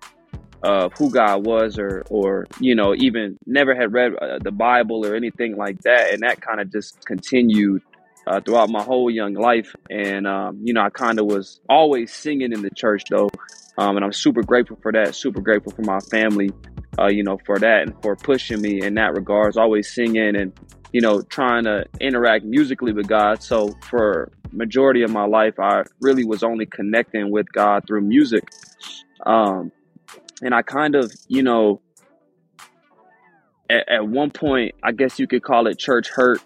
of 0.62 0.92
who 0.94 1.10
God 1.10 1.44
was, 1.44 1.78
or 1.78 2.04
or 2.10 2.46
you 2.60 2.74
know, 2.74 2.94
even 2.94 3.38
never 3.46 3.74
had 3.74 3.92
read 3.92 4.14
uh, 4.16 4.38
the 4.42 4.50
Bible 4.50 5.06
or 5.06 5.14
anything 5.14 5.56
like 5.56 5.80
that, 5.82 6.12
and 6.12 6.22
that 6.22 6.40
kind 6.40 6.60
of 6.60 6.72
just 6.72 7.04
continued 7.04 7.82
uh, 8.26 8.40
throughout 8.40 8.68
my 8.68 8.82
whole 8.82 9.10
young 9.10 9.34
life. 9.34 9.74
And, 9.90 10.26
um, 10.26 10.60
you 10.62 10.72
know, 10.72 10.82
I 10.82 10.90
kind 10.90 11.18
of 11.18 11.26
was 11.26 11.60
always 11.68 12.12
singing 12.12 12.52
in 12.52 12.62
the 12.62 12.70
church 12.70 13.04
though. 13.08 13.30
Um, 13.78 13.96
and 13.96 14.04
I'm 14.04 14.12
super 14.12 14.42
grateful 14.42 14.78
for 14.82 14.90
that. 14.92 15.14
Super 15.14 15.40
grateful 15.40 15.72
for 15.72 15.82
my 15.82 16.00
family, 16.00 16.50
uh, 16.98 17.08
you 17.08 17.22
know, 17.22 17.38
for 17.44 17.58
that 17.58 17.82
and 17.82 17.94
for 18.02 18.16
pushing 18.16 18.60
me 18.60 18.82
in 18.82 18.94
that 18.94 19.14
regards, 19.14 19.56
always 19.56 19.92
singing 19.92 20.36
and, 20.36 20.52
you 20.92 21.00
know, 21.00 21.22
trying 21.22 21.64
to 21.64 21.84
interact 22.00 22.44
musically 22.44 22.92
with 22.92 23.06
God. 23.08 23.42
So 23.42 23.74
for 23.88 24.32
majority 24.52 25.02
of 25.02 25.10
my 25.10 25.26
life, 25.26 25.58
I 25.58 25.82
really 26.00 26.24
was 26.24 26.42
only 26.42 26.66
connecting 26.66 27.30
with 27.30 27.50
God 27.52 27.84
through 27.86 28.02
music. 28.02 28.44
Um, 29.24 29.72
and 30.42 30.54
I 30.54 30.62
kind 30.62 30.94
of, 30.94 31.12
you 31.28 31.42
know, 31.42 31.80
at, 33.68 33.88
at 33.88 34.06
one 34.06 34.30
point, 34.30 34.74
I 34.82 34.92
guess 34.92 35.18
you 35.18 35.26
could 35.26 35.42
call 35.42 35.66
it 35.66 35.78
church 35.78 36.08
hurt. 36.08 36.40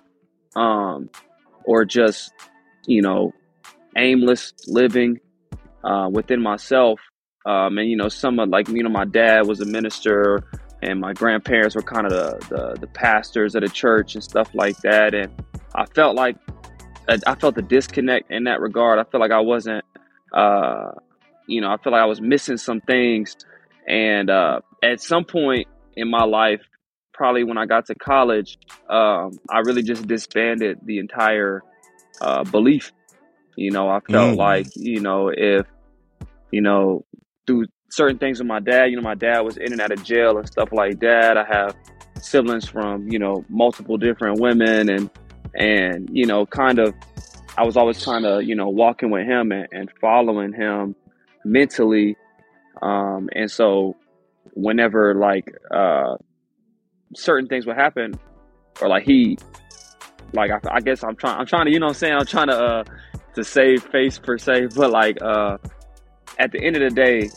Um, 0.57 1.11
or 1.64 1.85
just, 1.85 2.33
you 2.87 3.02
know, 3.02 3.33
aimless 3.97 4.52
living 4.66 5.21
uh, 5.85 6.09
within 6.11 6.42
myself. 6.42 6.99
Um, 7.47 7.79
and, 7.79 7.89
you 7.89 7.97
know, 7.97 8.09
some 8.09 8.39
of 8.39 8.49
like, 8.49 8.69
you 8.69 8.83
know, 8.83 8.91
my 8.91 9.05
dad 9.05 9.47
was 9.47 9.61
a 9.61 9.65
minister 9.65 10.45
and 10.83 11.01
my 11.01 11.13
grandparents 11.13 11.75
were 11.75 11.83
kind 11.83 12.07
of 12.07 12.13
the, 12.13 12.47
the, 12.49 12.81
the 12.81 12.87
pastors 12.87 13.57
at 13.57 13.65
a 13.65 13.69
church 13.69 14.15
and 14.15 14.23
stuff 14.25 14.55
like 14.55 14.77
that. 14.79 15.15
And 15.15 15.33
I 15.75 15.87
felt 15.87 16.17
like, 16.17 16.37
I 17.27 17.35
felt 17.35 17.57
the 17.57 17.63
disconnect 17.63 18.31
in 18.31 18.45
that 18.45 18.61
regard. 18.61 19.01
I 19.01 19.05
felt 19.05 19.21
like 19.21 19.33
I 19.33 19.41
wasn't, 19.41 19.85
uh, 20.33 20.93
you 21.49 21.61
know, 21.61 21.69
I 21.69 21.77
felt 21.79 21.93
like 21.93 22.03
I 22.03 22.07
was 22.07 22.21
missing 22.21 22.57
some 22.57 22.81
things. 22.81 23.37
And 23.89 24.31
uh, 24.31 24.61
at 24.83 25.01
some 25.01 25.25
point 25.25 25.67
in 25.97 26.09
my 26.09 26.23
life, 26.23 26.61
probably 27.13 27.43
when 27.43 27.59
I 27.59 27.67
got 27.67 27.87
to 27.87 27.97
college, 27.97 28.59
um, 28.89 29.41
I 29.51 29.59
really 29.65 29.83
just 29.83 30.07
disbanded 30.07 30.79
the 30.85 30.99
entire 30.99 31.63
uh, 32.21 32.45
belief. 32.45 32.93
You 33.57 33.73
know, 33.73 33.89
I 33.89 33.99
felt 34.01 34.35
mm. 34.35 34.37
like, 34.37 34.69
you 34.77 35.01
know, 35.01 35.33
if, 35.35 35.67
you 36.53 36.61
know, 36.61 37.05
through 37.47 37.67
certain 37.91 38.19
things 38.19 38.39
with 38.39 38.47
my 38.47 38.61
dad, 38.61 38.87
you 38.87 38.97
know, 38.97 39.03
my 39.03 39.15
dad 39.15 39.41
was 39.41 39.57
in 39.57 39.73
and 39.73 39.81
out 39.81 39.93
of 39.93 40.03
jail 40.05 40.39
and 40.39 40.47
stuff 40.47 40.71
like 40.73 41.01
that. 41.01 41.37
I 41.37 41.45
have 41.45 41.77
siblings 42.23 42.69
from, 42.69 43.09
you 43.09 43.19
know, 43.19 43.45
multiple 43.49 43.97
different 43.97 44.41
women 44.41 44.89
and, 44.89 45.11
and, 45.55 46.09
you 46.13 46.27
know, 46.27 46.47
kind 46.47 46.79
of, 46.79 46.95
I 47.57 47.65
was 47.65 47.77
always 47.77 48.05
kind 48.05 48.25
of, 48.25 48.45
you 48.45 48.55
know, 48.55 48.69
walking 48.69 49.11
with 49.11 49.27
him 49.27 49.53
and, 49.53 49.67
and 49.73 49.91
following 50.01 50.53
him 50.53 50.95
mentally. 51.45 52.17
Um, 52.81 53.29
and 53.35 53.51
so 53.51 53.97
whenever 54.55 55.15
like, 55.15 55.53
uh, 55.71 56.17
certain 57.17 57.49
things 57.49 57.67
would 57.67 57.77
happen, 57.77 58.15
or 58.81 58.89
like 58.89 59.03
he, 59.03 59.37
like 60.33 60.53
I, 60.53 60.61
I 60.77 60.81
guess 60.81 61.03
I'm 61.03 61.17
trying, 61.17 61.39
I'm 61.39 61.47
trying 61.47 61.67
to, 61.67 61.73
you 61.73 61.81
know, 61.81 61.87
what 61.87 61.97
I'm 61.97 61.99
saying, 61.99 62.15
I'm 62.15 62.27
trying 62.27 62.47
to 62.47 62.57
uh 62.57 62.85
to 63.35 63.43
save 63.43 63.83
face 63.83 64.19
per 64.19 64.39
se, 64.39 64.69
but 64.77 64.91
like 64.91 65.21
uh 65.21 65.59
at 66.39 66.53
the 66.53 66.63
end 66.63 66.77
of 66.77 66.83
the 66.83 66.95
day, 66.95 67.31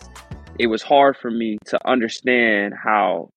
it 0.60 0.68
was 0.68 0.82
hard 0.82 1.18
for 1.18 1.32
me 1.32 1.58
to 1.68 1.80
understand 1.88 2.74
how 2.82 3.30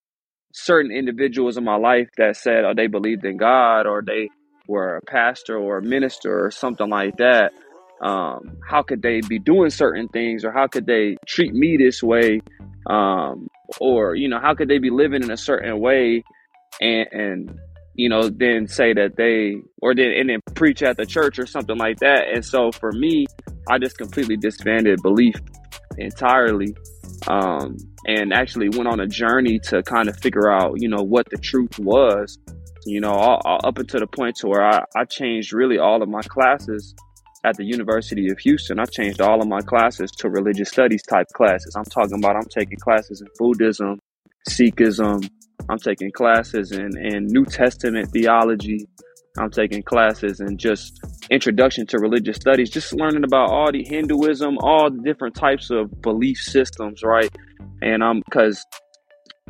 certain 0.53 0.91
individuals 0.91 1.57
in 1.57 1.63
my 1.63 1.75
life 1.75 2.09
that 2.17 2.35
said 2.35 2.63
oh 2.65 2.73
they 2.75 2.87
believed 2.87 3.23
in 3.25 3.37
God 3.37 3.85
or 3.85 4.01
they 4.01 4.29
were 4.67 4.97
a 4.97 5.01
pastor 5.01 5.57
or 5.57 5.77
a 5.77 5.81
minister 5.83 6.45
or 6.45 6.51
something 6.51 6.89
like 6.89 7.17
that 7.17 7.51
um, 8.01 8.57
how 8.67 8.81
could 8.81 9.01
they 9.01 9.21
be 9.21 9.39
doing 9.39 9.69
certain 9.69 10.07
things 10.07 10.43
or 10.43 10.51
how 10.51 10.67
could 10.67 10.85
they 10.85 11.17
treat 11.27 11.53
me 11.53 11.77
this 11.77 12.01
way 12.01 12.41
um, 12.89 13.47
or 13.79 14.15
you 14.15 14.29
know 14.29 14.39
how 14.39 14.55
could 14.55 14.67
they 14.67 14.79
be 14.79 14.89
living 14.89 15.21
in 15.23 15.31
a 15.31 15.37
certain 15.37 15.79
way 15.79 16.23
and 16.81 17.07
and 17.11 17.59
you 17.93 18.09
know 18.09 18.29
then 18.29 18.67
say 18.67 18.93
that 18.93 19.15
they 19.15 19.57
or 19.81 19.93
then 19.93 20.11
and 20.11 20.29
then 20.29 20.39
preach 20.53 20.81
at 20.81 20.97
the 20.97 21.05
church 21.05 21.39
or 21.39 21.45
something 21.45 21.77
like 21.77 21.97
that. 21.99 22.27
And 22.33 22.45
so 22.45 22.71
for 22.71 22.91
me 22.91 23.25
i 23.69 23.77
just 23.77 23.97
completely 23.97 24.37
disbanded 24.37 25.01
belief 25.01 25.35
entirely 25.97 26.75
um, 27.27 27.75
and 28.05 28.31
actually 28.31 28.69
went 28.69 28.87
on 28.87 28.99
a 28.99 29.07
journey 29.07 29.59
to 29.59 29.81
kind 29.83 30.07
of 30.07 30.17
figure 30.19 30.51
out 30.51 30.73
you 30.77 30.87
know 30.87 31.03
what 31.03 31.27
the 31.29 31.37
truth 31.37 31.79
was 31.79 32.37
you 32.85 32.99
know 32.99 33.11
all, 33.11 33.41
all, 33.43 33.59
up 33.63 33.77
until 33.77 33.99
the 33.99 34.07
point 34.07 34.35
to 34.35 34.47
where 34.47 34.63
I, 34.63 34.83
I 34.95 35.05
changed 35.05 35.53
really 35.53 35.77
all 35.77 36.01
of 36.03 36.09
my 36.09 36.21
classes 36.21 36.95
at 37.47 37.55
the 37.55 37.65
University 37.65 38.29
of 38.29 38.39
Houston, 38.39 38.79
I 38.79 38.85
changed 38.85 39.21
all 39.21 39.41
of 39.41 39.47
my 39.47 39.61
classes 39.61 40.11
to 40.17 40.29
religious 40.29 40.69
studies 40.69 41.01
type 41.03 41.27
classes. 41.33 41.75
I'm 41.75 41.85
talking 41.85 42.17
about 42.17 42.35
I'm 42.35 42.49
taking 42.49 42.77
classes 42.77 43.21
in 43.21 43.27
Buddhism, 43.37 43.99
Sikhism. 44.49 45.29
I'm 45.69 45.79
taking 45.79 46.11
classes 46.11 46.71
in, 46.71 46.97
in 46.97 47.25
New 47.27 47.45
Testament 47.45 48.09
theology. 48.11 48.87
I'm 49.37 49.51
taking 49.51 49.83
classes 49.83 50.39
and 50.39 50.59
just 50.59 50.99
introduction 51.29 51.85
to 51.87 51.99
religious 51.99 52.37
studies, 52.37 52.69
just 52.69 52.93
learning 52.93 53.23
about 53.23 53.49
all 53.51 53.71
the 53.71 53.83
Hinduism, 53.83 54.57
all 54.59 54.89
the 54.89 55.01
different 55.03 55.35
types 55.35 55.69
of 55.69 56.01
belief 56.01 56.37
systems, 56.37 57.03
right? 57.03 57.29
And 57.81 58.03
I'm 58.03 58.21
because 58.25 58.65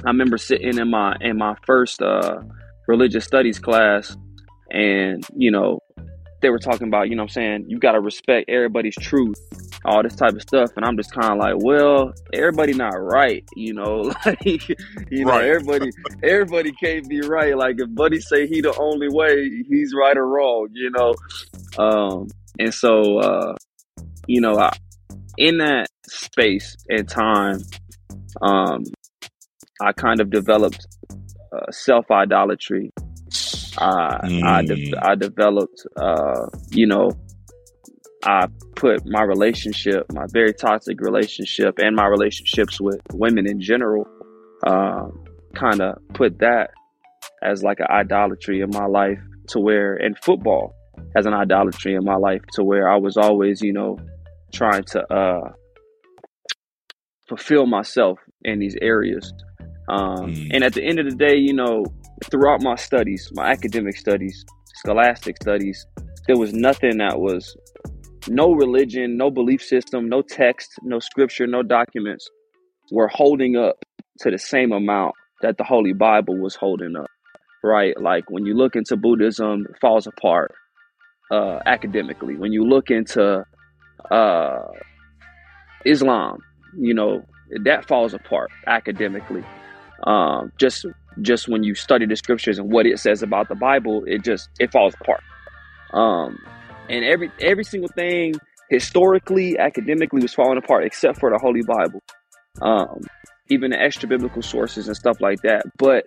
I 0.06 0.10
remember 0.10 0.38
sitting 0.38 0.78
in 0.78 0.90
my 0.90 1.16
in 1.22 1.38
my 1.38 1.56
first 1.66 2.02
uh, 2.02 2.40
religious 2.88 3.26
studies 3.26 3.60
class, 3.60 4.16
and 4.70 5.26
you 5.36 5.52
know 5.52 5.80
they 6.48 6.52
were 6.52 6.60
talking 6.60 6.88
about, 6.88 7.10
you 7.10 7.16
know 7.18 7.24
I'm 7.24 7.28
saying, 7.30 7.66
you 7.68 7.78
got 7.78 7.92
to 7.92 8.00
respect 8.00 8.50
everybody's 8.50 8.96
truth. 8.96 9.36
all 9.84 10.02
this 10.02 10.16
type 10.16 10.34
of 10.34 10.42
stuff, 10.42 10.70
and 10.78 10.86
I'm 10.86 10.96
just 10.96 11.12
kind 11.14 11.34
of 11.34 11.38
like, 11.40 11.56
well, 11.58 12.14
everybody 12.34 12.72
not 12.74 12.94
right, 12.96 13.44
you 13.58 13.74
know, 13.74 14.14
like 14.26 14.70
you 15.12 15.26
know, 15.26 15.34
Right. 15.34 15.46
everybody 15.50 15.92
everybody 16.24 16.72
can't 16.72 17.08
be 17.10 17.20
right. 17.22 17.58
Like 17.58 17.76
if 17.80 17.94
Buddy 17.94 18.22
say 18.22 18.48
he 18.48 18.62
the 18.62 18.74
only 18.78 19.10
way, 19.10 19.50
he's 19.70 19.94
right 19.94 20.16
or 20.18 20.26
wrong, 20.26 20.70
you 20.72 20.90
know. 20.92 21.16
Um, 21.78 22.30
and 22.60 22.74
so, 22.74 23.20
uh, 23.20 23.56
you 24.26 24.40
know, 24.40 24.58
I, 24.58 24.72
in 25.38 25.58
that 25.58 25.88
space 26.08 26.78
and 26.90 27.08
time, 27.10 27.60
um, 28.42 28.84
I 29.82 29.92
kind 29.94 30.22
of 30.22 30.30
developed 30.32 30.88
uh, 31.54 31.72
self 31.72 32.10
idolatry. 32.10 32.92
I 33.78 34.20
I, 34.44 34.62
de- 34.64 34.92
Mm. 34.92 34.94
I 35.02 35.16
developed, 35.16 35.86
uh, 35.96 36.48
you 36.72 36.88
know, 36.88 37.12
I 38.24 38.48
put 38.76 39.06
my 39.06 39.22
relationship, 39.24 40.12
my 40.12 40.26
very 40.32 40.54
toxic 40.54 41.00
relationship, 41.02 41.78
and 41.80 41.96
my 41.96 42.08
relationships 42.08 42.82
with 42.82 43.00
women 43.14 43.48
in 43.48 43.62
general, 43.62 44.08
um, 44.66 45.24
kind 45.56 45.82
of 45.82 45.98
put 46.14 46.40
that 46.40 46.72
as 47.42 47.64
like 47.64 47.80
an 47.80 47.88
idolatry 47.90 48.62
in 48.62 48.70
my 48.72 48.86
life 48.86 49.20
to 49.50 49.60
where, 49.60 49.96
and 49.96 50.18
football 50.18 50.74
as 51.16 51.26
an 51.26 51.34
idolatry 51.34 51.94
in 51.94 52.04
my 52.04 52.16
life 52.16 52.42
to 52.54 52.64
where 52.64 52.90
I 52.90 52.98
was 52.98 53.18
always, 53.18 53.62
you 53.62 53.72
know, 53.74 53.98
trying 54.52 54.84
to 54.84 55.14
uh, 55.14 55.52
fulfill 57.30 57.66
myself 57.66 58.20
in 58.44 58.60
these 58.60 58.76
areas. 58.82 59.32
Um, 59.90 60.34
Mm. 60.34 60.50
And 60.54 60.64
at 60.64 60.74
the 60.74 60.84
end 60.84 61.00
of 61.00 61.06
the 61.10 61.16
day, 61.16 61.38
you 61.38 61.54
know, 61.54 61.86
throughout 62.26 62.62
my 62.62 62.76
studies, 62.76 63.30
my 63.34 63.50
academic 63.52 63.98
studies, 63.98 64.46
scholastic 64.76 65.38
studies, 65.42 65.86
there 66.28 66.38
was 66.38 66.54
nothing 66.54 66.98
that 66.98 67.20
was 67.20 67.56
no 68.28 68.52
religion, 68.52 69.18
no 69.18 69.32
belief 69.32 69.62
system, 69.62 70.10
no 70.10 70.22
text, 70.22 70.70
no 70.84 71.00
scripture, 71.00 71.48
no 71.48 71.64
documents 71.64 72.28
were 72.92 73.08
holding 73.08 73.56
up 73.56 73.78
to 74.20 74.32
the 74.32 74.38
same 74.38 74.72
amount 74.72 75.14
that 75.42 75.58
the 75.58 75.64
Holy 75.64 75.94
Bible 75.94 76.38
was 76.38 76.56
holding 76.56 76.96
up, 76.96 77.08
right? 77.64 78.00
Like 78.00 78.30
when 78.30 78.46
you 78.46 78.56
look 78.56 78.76
into 78.76 78.96
Buddhism, 78.96 79.66
it 79.70 79.78
falls 79.80 80.08
apart 80.08 80.54
uh, 81.32 81.60
academically. 81.66 82.36
When 82.36 82.52
you 82.52 82.64
look 82.64 82.90
into 82.90 83.44
uh, 84.12 84.60
Islam, 85.86 86.40
you 86.78 86.94
know, 86.94 87.22
that 87.64 87.88
falls 87.88 88.14
apart 88.14 88.50
academically. 88.66 89.44
Um, 90.06 90.52
just 90.60 90.86
just 91.22 91.48
when 91.48 91.64
you 91.64 91.74
study 91.74 92.06
the 92.06 92.16
scriptures 92.16 92.60
and 92.60 92.72
what 92.72 92.86
it 92.86 93.00
says 93.00 93.24
about 93.24 93.50
the 93.50 93.56
Bible, 93.56 94.04
it 94.06 94.24
just 94.24 94.50
it 94.60 94.72
falls 94.72 94.94
apart. 95.02 95.24
Um, 95.94 96.40
and 96.90 97.04
every 97.04 97.32
every 97.42 97.64
single 97.64 97.90
thing 97.90 98.36
historically, 98.70 99.58
academically 99.58 100.22
was 100.22 100.34
falling 100.34 100.58
apart 100.58 100.84
except 100.84 101.20
for 101.20 101.32
the 101.32 101.40
Holy 101.40 101.64
Bible. 101.64 102.02
Um, 102.62 103.02
even 103.50 103.72
the 103.72 103.80
extra 103.80 104.10
biblical 104.10 104.42
sources 104.42 104.88
and 104.88 104.98
stuff 104.98 105.22
like 105.22 105.42
that. 105.42 105.66
But 105.78 106.06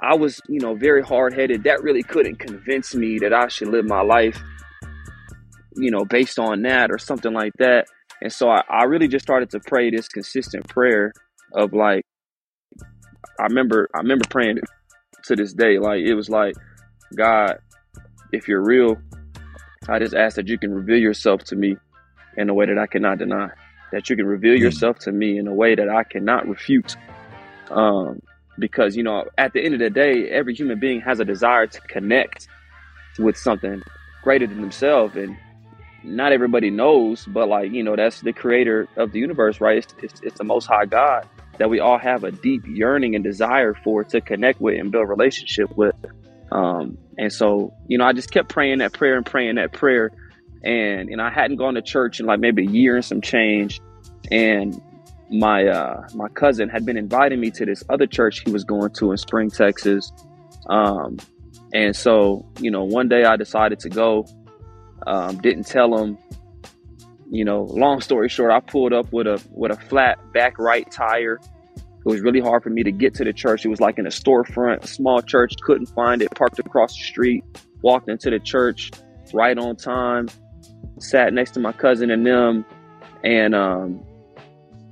I 0.00 0.16
was, 0.16 0.40
you 0.48 0.60
know, 0.60 0.74
very 0.74 1.02
hard 1.02 1.34
headed. 1.34 1.64
That 1.64 1.82
really 1.82 2.02
couldn't 2.02 2.38
convince 2.38 2.94
me 2.94 3.18
that 3.20 3.32
I 3.32 3.48
should 3.48 3.68
live 3.68 3.86
my 3.86 4.02
life, 4.02 4.38
you 5.76 5.90
know, 5.90 6.04
based 6.04 6.38
on 6.38 6.62
that 6.62 6.90
or 6.90 6.98
something 6.98 7.32
like 7.32 7.52
that. 7.58 7.86
And 8.20 8.32
so 8.32 8.48
I, 8.50 8.62
I 8.68 8.84
really 8.84 9.08
just 9.08 9.24
started 9.24 9.50
to 9.50 9.60
pray 9.60 9.90
this 9.90 10.08
consistent 10.08 10.68
prayer 10.68 11.12
of 11.54 11.72
like, 11.72 12.04
I 13.38 13.44
remember, 13.44 13.88
I 13.94 13.98
remember 13.98 14.24
praying 14.30 14.58
to 15.24 15.36
this 15.36 15.52
day. 15.52 15.78
Like 15.78 16.00
it 16.00 16.14
was 16.14 16.28
like, 16.28 16.54
God, 17.14 17.58
if 18.32 18.48
you're 18.48 18.62
real, 18.62 18.96
I 19.88 19.98
just 19.98 20.14
ask 20.14 20.36
that 20.36 20.48
you 20.48 20.58
can 20.58 20.74
reveal 20.74 20.98
yourself 20.98 21.44
to 21.44 21.56
me 21.56 21.76
in 22.36 22.48
a 22.48 22.54
way 22.54 22.66
that 22.66 22.78
I 22.78 22.86
cannot 22.86 23.18
deny. 23.18 23.48
That 23.92 24.10
you 24.10 24.16
can 24.16 24.26
reveal 24.26 24.54
Mm. 24.56 24.60
yourself 24.60 24.98
to 25.00 25.12
me 25.12 25.38
in 25.38 25.46
a 25.46 25.54
way 25.54 25.74
that 25.74 25.88
I 25.88 26.02
cannot 26.02 26.48
refute. 26.48 26.96
Um, 27.70 28.20
because 28.58 28.96
you 28.96 29.02
know, 29.02 29.24
at 29.38 29.52
the 29.52 29.64
end 29.64 29.74
of 29.74 29.80
the 29.80 29.90
day, 29.90 30.28
every 30.30 30.54
human 30.54 30.80
being 30.80 31.00
has 31.02 31.20
a 31.20 31.24
desire 31.24 31.66
to 31.66 31.80
connect 31.82 32.48
with 33.18 33.36
something 33.36 33.82
greater 34.22 34.46
than 34.46 34.60
themselves, 34.60 35.16
and 35.16 35.36
not 36.02 36.32
everybody 36.32 36.70
knows. 36.70 37.26
But 37.26 37.48
like 37.48 37.70
you 37.72 37.82
know, 37.82 37.96
that's 37.96 38.20
the 38.20 38.32
creator 38.32 38.88
of 38.96 39.12
the 39.12 39.18
universe, 39.20 39.60
right? 39.60 39.78
It's, 39.78 39.94
it's, 40.02 40.20
it's 40.22 40.38
the 40.38 40.44
Most 40.44 40.66
High 40.66 40.86
God 40.86 41.26
that 41.58 41.70
we 41.70 41.80
all 41.80 41.98
have 41.98 42.24
a 42.24 42.30
deep 42.30 42.62
yearning 42.66 43.14
and 43.14 43.24
desire 43.24 43.74
for 43.74 44.04
to 44.04 44.20
connect 44.20 44.60
with 44.60 44.78
and 44.78 44.90
build 44.90 45.08
relationship 45.08 45.76
with. 45.76 45.94
Um, 46.52 46.98
and 47.18 47.32
so, 47.32 47.72
you 47.88 47.98
know, 47.98 48.04
I 48.04 48.12
just 48.12 48.30
kept 48.30 48.48
praying 48.48 48.78
that 48.78 48.92
prayer 48.92 49.16
and 49.16 49.26
praying 49.26 49.56
that 49.56 49.72
prayer. 49.72 50.10
And, 50.62 51.08
and 51.08 51.20
I 51.20 51.30
hadn't 51.30 51.56
gone 51.56 51.74
to 51.74 51.82
church 51.82 52.20
in 52.20 52.26
like 52.26 52.40
maybe 52.40 52.66
a 52.66 52.70
year 52.70 52.96
and 52.96 53.04
some 53.04 53.20
change. 53.20 53.80
And 54.30 54.80
my, 55.30 55.66
uh, 55.66 56.08
my 56.14 56.28
cousin 56.28 56.68
had 56.68 56.84
been 56.84 56.96
inviting 56.96 57.40
me 57.40 57.50
to 57.52 57.66
this 57.66 57.82
other 57.88 58.06
church 58.06 58.40
he 58.44 58.50
was 58.50 58.64
going 58.64 58.90
to 58.94 59.10
in 59.10 59.16
Spring, 59.16 59.50
Texas. 59.50 60.12
Um, 60.68 61.18
and 61.72 61.94
so, 61.94 62.46
you 62.60 62.70
know, 62.70 62.84
one 62.84 63.08
day 63.08 63.24
I 63.24 63.36
decided 63.36 63.80
to 63.80 63.88
go, 63.88 64.26
um, 65.06 65.38
didn't 65.38 65.66
tell 65.66 65.96
him, 65.96 66.18
you 67.30 67.44
know, 67.44 67.62
long 67.62 68.00
story 68.00 68.28
short, 68.28 68.50
I 68.50 68.60
pulled 68.60 68.92
up 68.92 69.12
with 69.12 69.26
a, 69.26 69.42
with 69.50 69.72
a 69.72 69.76
flat 69.76 70.18
back 70.32 70.58
right 70.58 70.90
tire. 70.90 71.40
It 71.74 72.04
was 72.04 72.20
really 72.20 72.40
hard 72.40 72.62
for 72.62 72.70
me 72.70 72.82
to 72.84 72.92
get 72.92 73.14
to 73.14 73.24
the 73.24 73.32
church. 73.32 73.64
It 73.64 73.68
was 73.68 73.80
like 73.80 73.98
in 73.98 74.06
a 74.06 74.10
storefront, 74.10 74.84
a 74.84 74.86
small 74.86 75.20
church, 75.22 75.54
couldn't 75.62 75.86
find 75.86 76.22
it, 76.22 76.30
parked 76.34 76.58
across 76.58 76.96
the 76.96 77.02
street, 77.02 77.42
walked 77.82 78.08
into 78.08 78.30
the 78.30 78.38
church 78.38 78.92
right 79.32 79.58
on 79.58 79.74
time, 79.76 80.28
sat 81.00 81.32
next 81.32 81.52
to 81.52 81.60
my 81.60 81.72
cousin 81.72 82.10
and 82.10 82.24
them. 82.24 82.64
And, 83.24 83.54
um, 83.54 84.04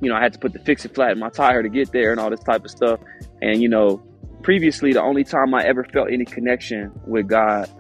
you 0.00 0.08
know, 0.08 0.16
I 0.16 0.20
had 0.20 0.32
to 0.32 0.38
put 0.40 0.52
the 0.52 0.58
fix 0.58 0.84
it 0.84 0.94
flat 0.94 1.12
in 1.12 1.20
my 1.20 1.30
tire 1.30 1.62
to 1.62 1.68
get 1.68 1.92
there 1.92 2.10
and 2.10 2.20
all 2.20 2.30
this 2.30 2.40
type 2.40 2.64
of 2.64 2.70
stuff. 2.70 2.98
And, 3.40 3.62
you 3.62 3.68
know, 3.68 4.02
previously, 4.42 4.92
the 4.92 5.02
only 5.02 5.22
time 5.22 5.54
I 5.54 5.62
ever 5.64 5.84
felt 5.84 6.10
any 6.10 6.24
connection 6.24 6.90
with 7.06 7.28
God 7.28 7.70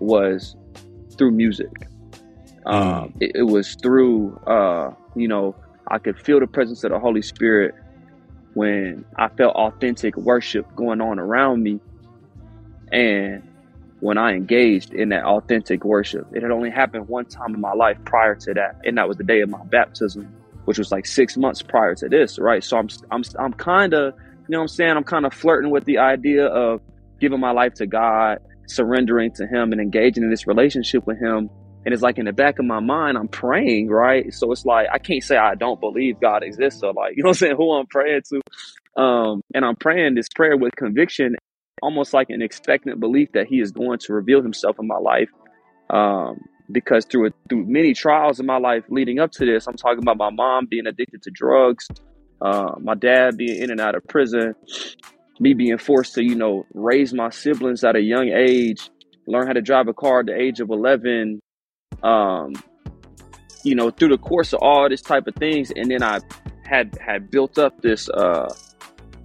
was 0.00 0.56
through 1.16 1.30
music. 1.30 1.70
Um, 2.66 3.14
it, 3.20 3.32
it 3.34 3.42
was 3.42 3.74
through, 3.76 4.36
uh, 4.46 4.92
you 5.14 5.28
know, 5.28 5.56
I 5.88 5.98
could 5.98 6.18
feel 6.18 6.40
the 6.40 6.46
presence 6.46 6.84
of 6.84 6.90
the 6.90 6.98
Holy 6.98 7.22
Spirit 7.22 7.74
when 8.54 9.04
I 9.16 9.28
felt 9.28 9.54
authentic 9.56 10.16
worship 10.16 10.74
going 10.76 11.00
on 11.00 11.18
around 11.18 11.62
me 11.62 11.80
and 12.92 13.42
when 14.00 14.18
I 14.18 14.32
engaged 14.32 14.92
in 14.92 15.10
that 15.10 15.24
authentic 15.24 15.84
worship. 15.84 16.26
It 16.34 16.42
had 16.42 16.50
only 16.50 16.70
happened 16.70 17.08
one 17.08 17.26
time 17.26 17.54
in 17.54 17.60
my 17.60 17.72
life 17.72 17.98
prior 18.04 18.34
to 18.34 18.54
that, 18.54 18.80
and 18.84 18.98
that 18.98 19.06
was 19.08 19.16
the 19.16 19.24
day 19.24 19.40
of 19.40 19.50
my 19.50 19.62
baptism, 19.64 20.32
which 20.64 20.78
was 20.78 20.90
like 20.90 21.06
six 21.06 21.36
months 21.36 21.62
prior 21.62 21.94
to 21.96 22.08
this, 22.08 22.38
right? 22.38 22.64
So 22.64 22.78
I'm 22.78 22.88
I'm 23.10 23.22
I'm 23.38 23.52
kind 23.52 23.94
of, 23.94 24.14
you 24.14 24.46
know 24.48 24.58
what 24.58 24.62
I'm 24.62 24.68
saying? 24.68 24.96
I'm 24.96 25.04
kind 25.04 25.26
of 25.26 25.34
flirting 25.34 25.70
with 25.70 25.84
the 25.84 25.98
idea 25.98 26.46
of 26.46 26.80
giving 27.20 27.40
my 27.40 27.50
life 27.50 27.74
to 27.74 27.86
God, 27.86 28.38
surrendering 28.66 29.32
to 29.32 29.46
Him, 29.46 29.72
and 29.72 29.80
engaging 29.80 30.24
in 30.24 30.30
this 30.30 30.46
relationship 30.46 31.06
with 31.06 31.18
Him. 31.18 31.50
And 31.84 31.94
it's 31.94 32.02
like 32.02 32.18
in 32.18 32.26
the 32.26 32.32
back 32.32 32.58
of 32.58 32.66
my 32.66 32.80
mind, 32.80 33.16
I'm 33.16 33.28
praying, 33.28 33.88
right? 33.88 34.32
So 34.34 34.52
it's 34.52 34.66
like 34.66 34.88
I 34.92 34.98
can't 34.98 35.22
say 35.22 35.36
I 35.36 35.54
don't 35.54 35.80
believe 35.80 36.20
God 36.20 36.42
exists, 36.42 36.80
So 36.80 36.90
like 36.90 37.12
you 37.16 37.22
know 37.22 37.28
what 37.28 37.36
I'm 37.36 37.38
saying, 37.38 37.56
who 37.56 37.72
I'm 37.72 37.86
praying 37.86 38.22
to. 38.30 39.02
Um, 39.02 39.42
and 39.54 39.64
I'm 39.64 39.76
praying 39.76 40.14
this 40.14 40.28
prayer 40.28 40.56
with 40.56 40.74
conviction, 40.76 41.36
almost 41.82 42.12
like 42.12 42.28
an 42.30 42.42
expectant 42.42 43.00
belief 43.00 43.32
that 43.32 43.46
He 43.46 43.60
is 43.60 43.72
going 43.72 43.98
to 44.00 44.12
reveal 44.12 44.42
Himself 44.42 44.78
in 44.78 44.86
my 44.86 44.98
life. 44.98 45.30
Um, 45.88 46.40
because 46.70 47.04
through 47.06 47.30
through 47.48 47.64
many 47.66 47.94
trials 47.94 48.40
in 48.40 48.46
my 48.46 48.58
life 48.58 48.84
leading 48.90 49.18
up 49.18 49.32
to 49.32 49.46
this, 49.46 49.66
I'm 49.66 49.76
talking 49.76 50.02
about 50.02 50.18
my 50.18 50.30
mom 50.30 50.66
being 50.70 50.86
addicted 50.86 51.22
to 51.22 51.30
drugs, 51.30 51.86
uh, 52.40 52.72
my 52.80 52.94
dad 52.94 53.36
being 53.36 53.60
in 53.60 53.70
and 53.70 53.80
out 53.80 53.94
of 53.94 54.06
prison, 54.06 54.54
me 55.40 55.54
being 55.54 55.78
forced 55.78 56.14
to 56.14 56.22
you 56.22 56.34
know 56.34 56.66
raise 56.74 57.12
my 57.14 57.30
siblings 57.30 57.82
at 57.84 57.96
a 57.96 58.00
young 58.00 58.28
age, 58.28 58.90
learn 59.26 59.46
how 59.46 59.52
to 59.54 59.62
drive 59.62 59.88
a 59.88 59.94
car 59.94 60.20
at 60.20 60.26
the 60.26 60.36
age 60.36 60.60
of 60.60 60.70
11, 60.70 61.39
um, 62.02 62.54
you 63.64 63.74
know, 63.74 63.90
through 63.90 64.08
the 64.08 64.18
course 64.18 64.52
of 64.52 64.60
all 64.62 64.88
this 64.88 65.02
type 65.02 65.26
of 65.26 65.34
things, 65.34 65.70
and 65.74 65.90
then 65.90 66.02
I 66.02 66.20
had 66.64 66.96
had 67.04 67.30
built 67.30 67.58
up 67.58 67.80
this 67.82 68.08
uh, 68.08 68.52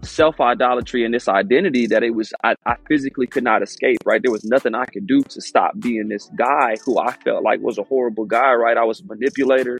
self 0.01 0.39
idolatry 0.39 1.05
and 1.05 1.13
this 1.13 1.27
identity 1.27 1.87
that 1.87 2.03
it 2.03 2.11
was 2.11 2.33
I, 2.43 2.55
I 2.65 2.75
physically 2.87 3.27
could 3.27 3.43
not 3.43 3.61
escape. 3.61 3.99
Right, 4.05 4.21
there 4.21 4.31
was 4.31 4.43
nothing 4.43 4.75
I 4.75 4.85
could 4.85 5.07
do 5.07 5.21
to 5.21 5.41
stop 5.41 5.79
being 5.79 6.09
this 6.09 6.29
guy 6.35 6.75
who 6.85 6.99
I 6.99 7.11
felt 7.11 7.43
like 7.43 7.59
was 7.61 7.77
a 7.77 7.83
horrible 7.83 8.25
guy. 8.25 8.53
Right, 8.53 8.77
I 8.77 8.83
was 8.83 9.01
a 9.01 9.05
manipulator, 9.05 9.79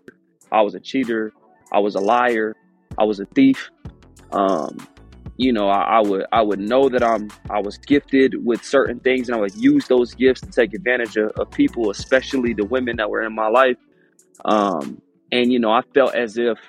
I 0.51 0.61
was 0.61 0.75
a 0.75 0.79
cheater, 0.79 1.33
I 1.71 1.79
was 1.79 1.95
a 1.95 2.01
liar, 2.01 2.55
I 2.97 3.03
was 3.03 3.19
a 3.19 3.25
thief. 3.25 3.69
Um, 4.31 4.87
you 5.37 5.53
know, 5.53 5.69
I, 5.69 5.99
I 5.99 6.01
would 6.01 6.25
I 6.31 6.41
would 6.43 6.59
know 6.59 6.89
that 6.89 7.03
I'm 7.03 7.31
I 7.49 7.61
was 7.61 7.77
gifted 7.79 8.45
with 8.45 8.63
certain 8.63 8.99
things, 9.01 9.29
and 9.29 9.37
I 9.37 9.41
would 9.41 9.55
use 9.55 9.87
those 9.87 10.13
gifts 10.15 10.41
to 10.41 10.51
take 10.51 10.73
advantage 10.73 11.17
of, 11.17 11.31
of 11.31 11.51
people, 11.51 11.91
especially 11.91 12.53
the 12.53 12.65
women 12.65 12.97
that 12.97 13.09
were 13.09 13.23
in 13.23 13.33
my 13.35 13.47
life. 13.49 13.77
Um, 14.45 15.01
and 15.31 15.51
you 15.53 15.59
know, 15.59 15.71
I 15.71 15.81
felt 15.93 16.15
as 16.15 16.37
if 16.37 16.59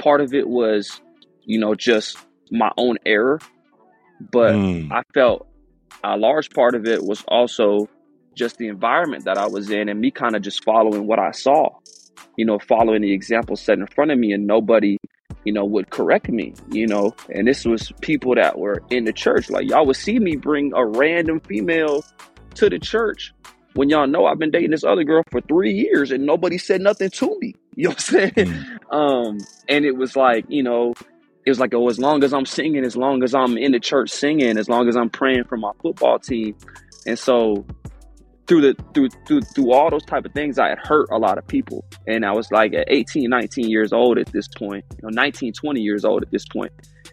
part 0.00 0.20
of 0.20 0.34
it 0.34 0.48
was, 0.48 1.00
you 1.44 1.58
know, 1.60 1.74
just 1.74 2.18
my 2.50 2.72
own 2.78 2.98
error, 3.06 3.40
but 4.32 4.54
Mm. 4.54 4.92
I 4.92 5.02
felt 5.14 5.46
a 6.04 6.16
large 6.16 6.50
part 6.50 6.74
of 6.74 6.86
it 6.86 7.04
was 7.04 7.24
also 7.28 7.88
just 8.36 8.58
the 8.58 8.68
environment 8.68 9.24
that 9.26 9.38
I 9.38 9.48
was 9.48 9.70
in 9.70 9.88
and 9.88 10.00
me 10.00 10.10
kind 10.12 10.36
of 10.36 10.42
just 10.42 10.64
following 10.64 11.06
what 11.06 11.18
I 11.20 11.32
saw. 11.32 11.70
you 12.36 12.44
know, 12.46 12.58
following 12.58 13.02
the 13.02 13.12
example 13.12 13.56
set 13.56 13.78
in 13.78 13.86
front 13.88 14.10
of 14.12 14.18
me 14.18 14.32
and 14.32 14.46
nobody, 14.46 14.98
you 15.48 15.52
know, 15.54 15.64
would 15.64 15.88
correct 15.88 16.28
me, 16.28 16.52
you 16.70 16.86
know. 16.86 17.14
And 17.30 17.48
this 17.48 17.64
was 17.64 17.90
people 18.02 18.34
that 18.34 18.58
were 18.58 18.82
in 18.90 19.06
the 19.06 19.14
church. 19.14 19.48
Like 19.48 19.66
y'all 19.66 19.86
would 19.86 19.96
see 19.96 20.18
me 20.18 20.36
bring 20.36 20.74
a 20.74 20.84
random 20.84 21.40
female 21.40 22.04
to 22.56 22.68
the 22.68 22.78
church 22.78 23.32
when 23.72 23.88
y'all 23.88 24.06
know 24.06 24.26
I've 24.26 24.38
been 24.38 24.50
dating 24.50 24.72
this 24.72 24.84
other 24.84 25.04
girl 25.04 25.22
for 25.30 25.40
three 25.40 25.72
years 25.72 26.10
and 26.10 26.26
nobody 26.26 26.58
said 26.58 26.82
nothing 26.82 27.08
to 27.08 27.38
me. 27.40 27.54
You 27.78 27.84
know 27.84 27.90
what 27.90 27.98
I'm 27.98 28.02
saying? 28.02 28.32
Mm. 28.34 28.92
Um, 28.92 29.38
and 29.68 29.84
it 29.84 29.96
was 29.96 30.16
like, 30.16 30.46
you 30.48 30.64
know, 30.64 30.94
it 31.46 31.48
was 31.48 31.60
like, 31.60 31.72
oh, 31.72 31.88
as 31.88 32.00
long 32.00 32.24
as 32.24 32.34
I'm 32.34 32.44
singing, 32.44 32.84
as 32.84 32.96
long 32.96 33.22
as 33.22 33.36
I'm 33.36 33.56
in 33.56 33.70
the 33.70 33.78
church 33.78 34.10
singing, 34.10 34.58
as 34.58 34.68
long 34.68 34.88
as 34.88 34.96
I'm 34.96 35.08
praying 35.08 35.44
for 35.44 35.56
my 35.56 35.70
football 35.80 36.18
team. 36.18 36.56
And 37.06 37.16
so 37.16 37.64
through 38.48 38.62
the 38.62 38.84
through 38.94 39.10
through 39.26 39.42
through 39.42 39.72
all 39.72 39.90
those 39.90 40.04
type 40.04 40.24
of 40.24 40.32
things, 40.32 40.58
I 40.58 40.70
had 40.70 40.78
hurt 40.78 41.08
a 41.12 41.18
lot 41.18 41.38
of 41.38 41.46
people. 41.46 41.84
And 42.06 42.24
I 42.24 42.32
was 42.32 42.50
like 42.50 42.72
at 42.74 42.86
18, 42.88 43.28
19 43.28 43.68
years 43.68 43.92
old 43.92 44.18
at 44.18 44.32
this 44.32 44.48
point, 44.48 44.84
you 44.90 44.98
know, 45.02 45.10
19, 45.10 45.52
20 45.52 45.80
years 45.80 46.04
old 46.04 46.22
at 46.22 46.30
this. 46.30 46.46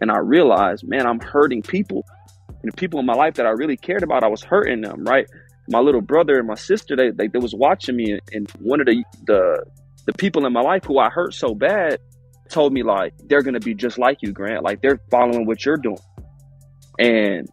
And 0.00 0.10
I 0.10 0.18
realized, 0.18 0.88
man, 0.88 1.06
I'm 1.06 1.20
hurting 1.20 1.62
people. 1.62 2.04
And 2.48 2.72
the 2.72 2.76
people 2.76 2.98
in 2.98 3.06
my 3.06 3.14
life 3.14 3.34
that 3.34 3.46
I 3.46 3.50
really 3.50 3.76
cared 3.76 4.02
about, 4.02 4.24
I 4.24 4.28
was 4.28 4.42
hurting 4.42 4.80
them, 4.80 5.04
right? 5.04 5.26
My 5.68 5.80
little 5.80 6.00
brother 6.00 6.38
and 6.38 6.46
my 6.46 6.54
sister, 6.54 6.96
they 6.96 7.10
they, 7.10 7.28
they 7.28 7.38
was 7.38 7.54
watching 7.54 7.96
me 7.96 8.18
and 8.32 8.50
one 8.58 8.80
of 8.80 8.86
the 8.86 9.04
the 9.26 9.64
the 10.06 10.12
people 10.14 10.46
in 10.46 10.52
my 10.52 10.62
life 10.62 10.84
who 10.84 10.98
I 10.98 11.10
hurt 11.10 11.34
so 11.34 11.54
bad 11.54 11.98
told 12.48 12.72
me 12.72 12.82
like 12.82 13.12
they're 13.24 13.42
gonna 13.42 13.60
be 13.60 13.74
just 13.74 13.98
like 13.98 14.18
you, 14.22 14.32
Grant. 14.32 14.62
Like 14.62 14.80
they're 14.80 15.00
following 15.10 15.46
what 15.46 15.64
you're 15.64 15.76
doing, 15.76 15.98
and 16.98 17.48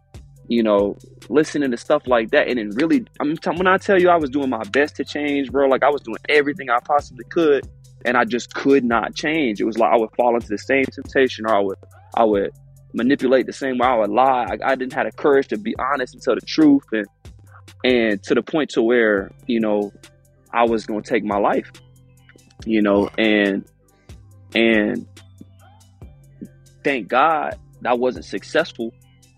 you 0.47 0.63
know, 0.63 0.97
listening 1.29 1.71
to 1.71 1.77
stuff 1.77 2.03
like 2.08 2.32
that, 2.32 2.47
and 2.47 2.58
then 2.58 2.69
really, 2.71 3.06
I'm 3.19 3.38
t- 3.38 3.49
when 3.51 3.67
I 3.67 3.77
tell 3.77 3.99
you 3.99 4.10
I 4.10 4.17
was 4.17 4.29
doing 4.29 4.49
my 4.49 4.63
best 4.65 4.95
to 4.97 5.06
change, 5.06 5.51
bro. 5.51 5.67
Like 5.67 5.84
I 5.84 5.89
was 5.89 6.01
doing 6.01 6.17
everything 6.29 6.69
I 6.69 6.79
possibly 6.79 7.25
could, 7.25 7.67
and 8.06 8.17
I 8.17 8.25
just 8.25 8.53
could 8.53 8.84
not 8.84 9.15
change. 9.15 9.62
It 9.62 9.65
was 9.65 9.77
like 9.77 9.93
I 9.93 9.97
would 9.97 10.12
fall 10.15 10.36
into 10.36 10.49
the 10.49 10.58
same 10.58 10.86
temptation, 10.86 11.45
or 11.45 11.56
I 11.56 11.60
would 11.60 11.77
I 12.15 12.23
would 12.25 12.51
manipulate 12.93 13.45
the 13.45 13.53
same 13.53 13.77
way. 13.77 13.88
I 13.88 13.97
would 13.97 14.10
lie. 14.10 14.47
I, 14.49 14.71
I 14.71 14.75
didn't 14.75 14.93
have 14.93 15.06
the 15.06 15.12
courage 15.12 15.47
to 15.49 15.58
be 15.58 15.75
honest 15.79 16.13
and 16.13 16.21
tell 16.21 16.36
the 16.36 16.41
truth, 16.41 16.84
and 16.91 17.08
and 17.84 18.23
to 18.23 18.36
the 18.36 18.41
point 18.41 18.71
to 18.71 18.82
where 18.82 19.32
you 19.47 19.60
know 19.60 19.91
I 20.51 20.65
was 20.65 20.86
gonna 20.86 21.01
take 21.01 21.23
my 21.23 21.38
life 21.38 21.71
you 22.65 22.82
know, 22.82 23.10
and 23.17 23.65
and 24.56 25.08
thank 26.84 27.08
God 27.08 27.58
I 27.86 27.93
wasn't 27.93 28.25
successful 28.25 28.93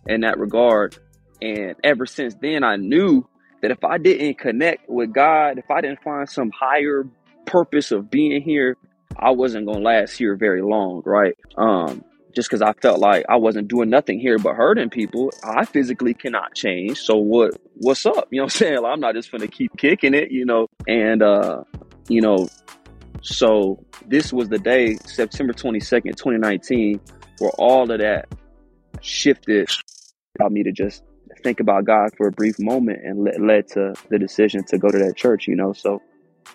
in 0.08 0.22
that 0.22 0.40
regard. 0.40 0.98
And 1.42 1.76
ever 1.84 2.06
since 2.06 2.36
then, 2.36 2.64
I 2.64 2.76
knew 2.76 3.28
that 3.62 3.72
if 3.72 3.84
I 3.84 3.98
didn't 3.98 4.38
connect 4.38 4.90
with 4.90 5.14
God, 5.14 5.58
if 5.58 5.70
I 5.70 5.82
didn't 5.82 6.02
find 6.04 6.30
some 6.30 6.52
higher 6.52 7.08
purpose 7.46 7.92
of 7.92 8.10
being 8.10 8.42
here, 8.42 8.78
I 9.18 9.32
wasn't 9.32 9.66
gonna 9.66 9.80
last 9.80 10.18
here 10.18 10.36
very 10.36 10.62
long, 10.62 11.02
right? 11.06 11.36
Um, 11.58 12.04
just 12.36 12.50
because 12.50 12.62
I 12.62 12.74
felt 12.74 13.00
like 13.00 13.26
I 13.30 13.38
wasn't 13.38 13.70
doing 13.70 13.90
nothing 13.90 14.20
here 14.20 14.38
but 14.38 14.56
hurting 14.56 14.90
people, 14.90 15.32
I 15.44 15.64
physically 15.66 16.14
cannot 16.14 16.54
change. 16.54 17.00
So 17.00 17.16
what? 17.16 17.58
What's 17.76 18.06
up? 18.06 18.28
You 18.30 18.38
know 18.38 18.44
what 18.44 18.54
I'm 18.54 18.58
saying? 18.58 18.82
Like, 18.82 18.94
I'm 18.94 19.00
not 19.00 19.16
just 19.16 19.32
gonna 19.32 19.48
keep 19.48 19.76
kicking 19.78 20.14
it, 20.14 20.32
you 20.32 20.46
know. 20.46 20.68
And 20.88 21.24
uh, 21.24 21.64
you 22.10 22.22
know, 22.22 22.50
so 23.22 23.84
this 24.08 24.34
was 24.34 24.50
the 24.50 24.60
day, 24.60 24.96
September 25.06 25.54
22nd, 25.54 26.16
2019, 26.18 27.00
where 27.40 27.52
all 27.52 27.90
of 27.90 28.00
that 28.00 28.28
shifted 29.02 29.70
about 30.36 30.52
me 30.52 30.64
to 30.64 30.72
just 30.72 31.04
think 31.44 31.60
about 31.60 31.86
God 31.86 32.12
for 32.16 32.28
a 32.28 32.32
brief 32.32 32.60
moment 32.60 33.00
and 33.04 33.24
le- 33.24 33.46
led 33.46 33.68
to 33.70 33.94
the 34.10 34.20
decision 34.20 34.64
to 34.66 34.78
go 34.78 34.90
to 34.90 34.98
that 35.00 35.16
church, 35.16 35.48
you 35.48 35.56
know. 35.56 35.74
So 35.74 36.02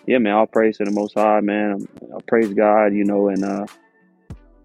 yeah, 0.05 0.17
man, 0.17 0.33
I'll 0.35 0.47
praise 0.47 0.77
to 0.77 0.85
the 0.85 0.91
most 0.91 1.13
high, 1.15 1.41
man. 1.41 1.87
I'll 2.11 2.21
praise 2.21 2.53
God, 2.53 2.87
you 2.93 3.03
know, 3.03 3.27
and 3.27 3.43
uh 3.43 3.65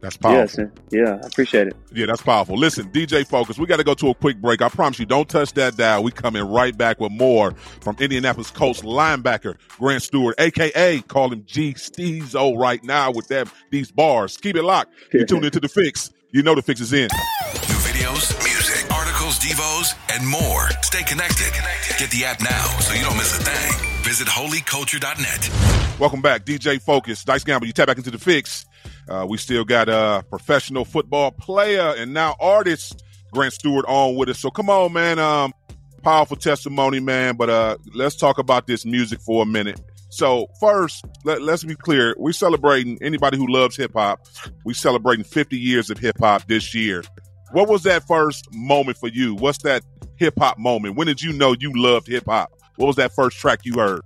That's 0.00 0.16
powerful. 0.16 0.64
yes, 0.64 0.70
yeah, 0.90 1.18
I 1.22 1.26
appreciate 1.26 1.68
it. 1.68 1.76
Yeah, 1.92 2.06
that's 2.06 2.22
powerful. 2.22 2.56
Listen, 2.56 2.90
DJ 2.90 3.26
Focus, 3.26 3.58
we 3.58 3.66
got 3.66 3.78
to 3.78 3.84
go 3.84 3.94
to 3.94 4.10
a 4.10 4.14
quick 4.14 4.40
break. 4.40 4.62
I 4.62 4.68
promise 4.68 4.98
you, 4.98 5.06
don't 5.06 5.28
touch 5.28 5.52
that 5.54 5.76
dial. 5.76 6.02
We 6.02 6.12
coming 6.12 6.42
right 6.44 6.76
back 6.76 7.00
with 7.00 7.12
more 7.12 7.52
from 7.80 7.96
Indianapolis 7.98 8.50
Colts 8.50 8.82
linebacker 8.82 9.56
Grant 9.78 10.02
Stuard, 10.02 10.34
aka 10.38 11.00
call 11.02 11.32
him 11.32 11.44
G 11.46 11.74
Steezo 11.74 12.56
right 12.56 12.82
now 12.84 13.10
with 13.10 13.28
that 13.28 13.48
these 13.70 13.90
bars. 13.90 14.36
Keep 14.36 14.56
it 14.56 14.62
locked. 14.62 14.92
You 15.12 15.26
tune 15.26 15.44
into 15.44 15.60
the 15.60 15.68
fix. 15.68 16.10
You 16.30 16.42
know 16.42 16.54
the 16.54 16.62
fix 16.62 16.80
is 16.80 16.92
in. 16.92 17.08
New 17.68 17.74
videos, 17.76 18.36
music, 18.44 18.55
articles, 18.55 18.55
devos, 19.46 19.94
and 20.10 20.26
more. 20.26 20.68
Stay 20.82 21.02
connected. 21.04 21.52
Get 21.98 22.10
the 22.10 22.24
app 22.24 22.40
now 22.40 22.64
so 22.80 22.94
you 22.94 23.04
don't 23.04 23.16
miss 23.16 23.38
a 23.38 23.42
thing. 23.42 24.02
Visit 24.02 24.26
holyculture.net. 24.26 25.98
Welcome 26.00 26.20
back, 26.20 26.44
DJ 26.44 26.80
Focus. 26.80 27.24
Dice 27.24 27.44
Gamble, 27.44 27.66
you 27.66 27.72
tap 27.72 27.86
back 27.86 27.96
into 27.96 28.10
the 28.10 28.18
fix. 28.18 28.66
Uh, 29.08 29.26
we 29.28 29.38
still 29.38 29.64
got 29.64 29.88
a 29.88 30.24
professional 30.28 30.84
football 30.84 31.30
player 31.30 31.94
and 31.96 32.12
now 32.12 32.34
artist 32.40 33.04
Grant 33.32 33.54
Stuard 33.54 33.84
on 33.86 34.16
with 34.16 34.28
us. 34.28 34.38
So 34.38 34.50
come 34.50 34.68
on, 34.68 34.92
man. 34.92 35.18
Um, 35.18 35.52
powerful 36.02 36.36
testimony, 36.36 37.00
man. 37.00 37.36
But 37.36 37.50
uh, 37.50 37.76
let's 37.94 38.16
talk 38.16 38.38
about 38.38 38.66
this 38.66 38.84
music 38.84 39.20
for 39.20 39.42
a 39.42 39.46
minute. 39.46 39.80
So 40.08 40.46
first, 40.60 41.04
let, 41.24 41.42
let's 41.42 41.64
be 41.64 41.74
clear. 41.76 42.14
We're 42.18 42.32
celebrating 42.32 42.98
anybody 43.02 43.36
who 43.36 43.46
loves 43.46 43.76
hip 43.76 43.92
hop. 43.94 44.26
We're 44.64 44.74
celebrating 44.74 45.24
50 45.24 45.58
years 45.58 45.90
of 45.90 45.98
hip 45.98 46.18
hop 46.18 46.46
this 46.46 46.74
year. 46.74 47.02
What 47.52 47.68
was 47.68 47.82
that 47.84 48.06
first 48.06 48.52
moment 48.52 48.98
for 48.98 49.08
you? 49.08 49.34
What's 49.34 49.58
that 49.58 49.82
hip 50.16 50.34
hop 50.38 50.58
moment? 50.58 50.96
When 50.96 51.06
did 51.06 51.22
you 51.22 51.32
know 51.32 51.54
you 51.58 51.72
loved 51.74 52.08
hip 52.08 52.24
hop? 52.26 52.52
What 52.76 52.86
was 52.86 52.96
that 52.96 53.12
first 53.14 53.38
track 53.38 53.60
you 53.64 53.74
heard? 53.74 54.02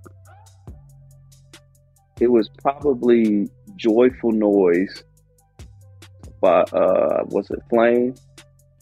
It 2.19 2.31
was 2.31 2.49
probably 2.61 3.49
Joyful 3.75 4.31
Noise 4.31 5.03
by 6.39 6.61
uh 6.61 7.23
was 7.25 7.49
it 7.49 7.59
Flame? 7.69 8.15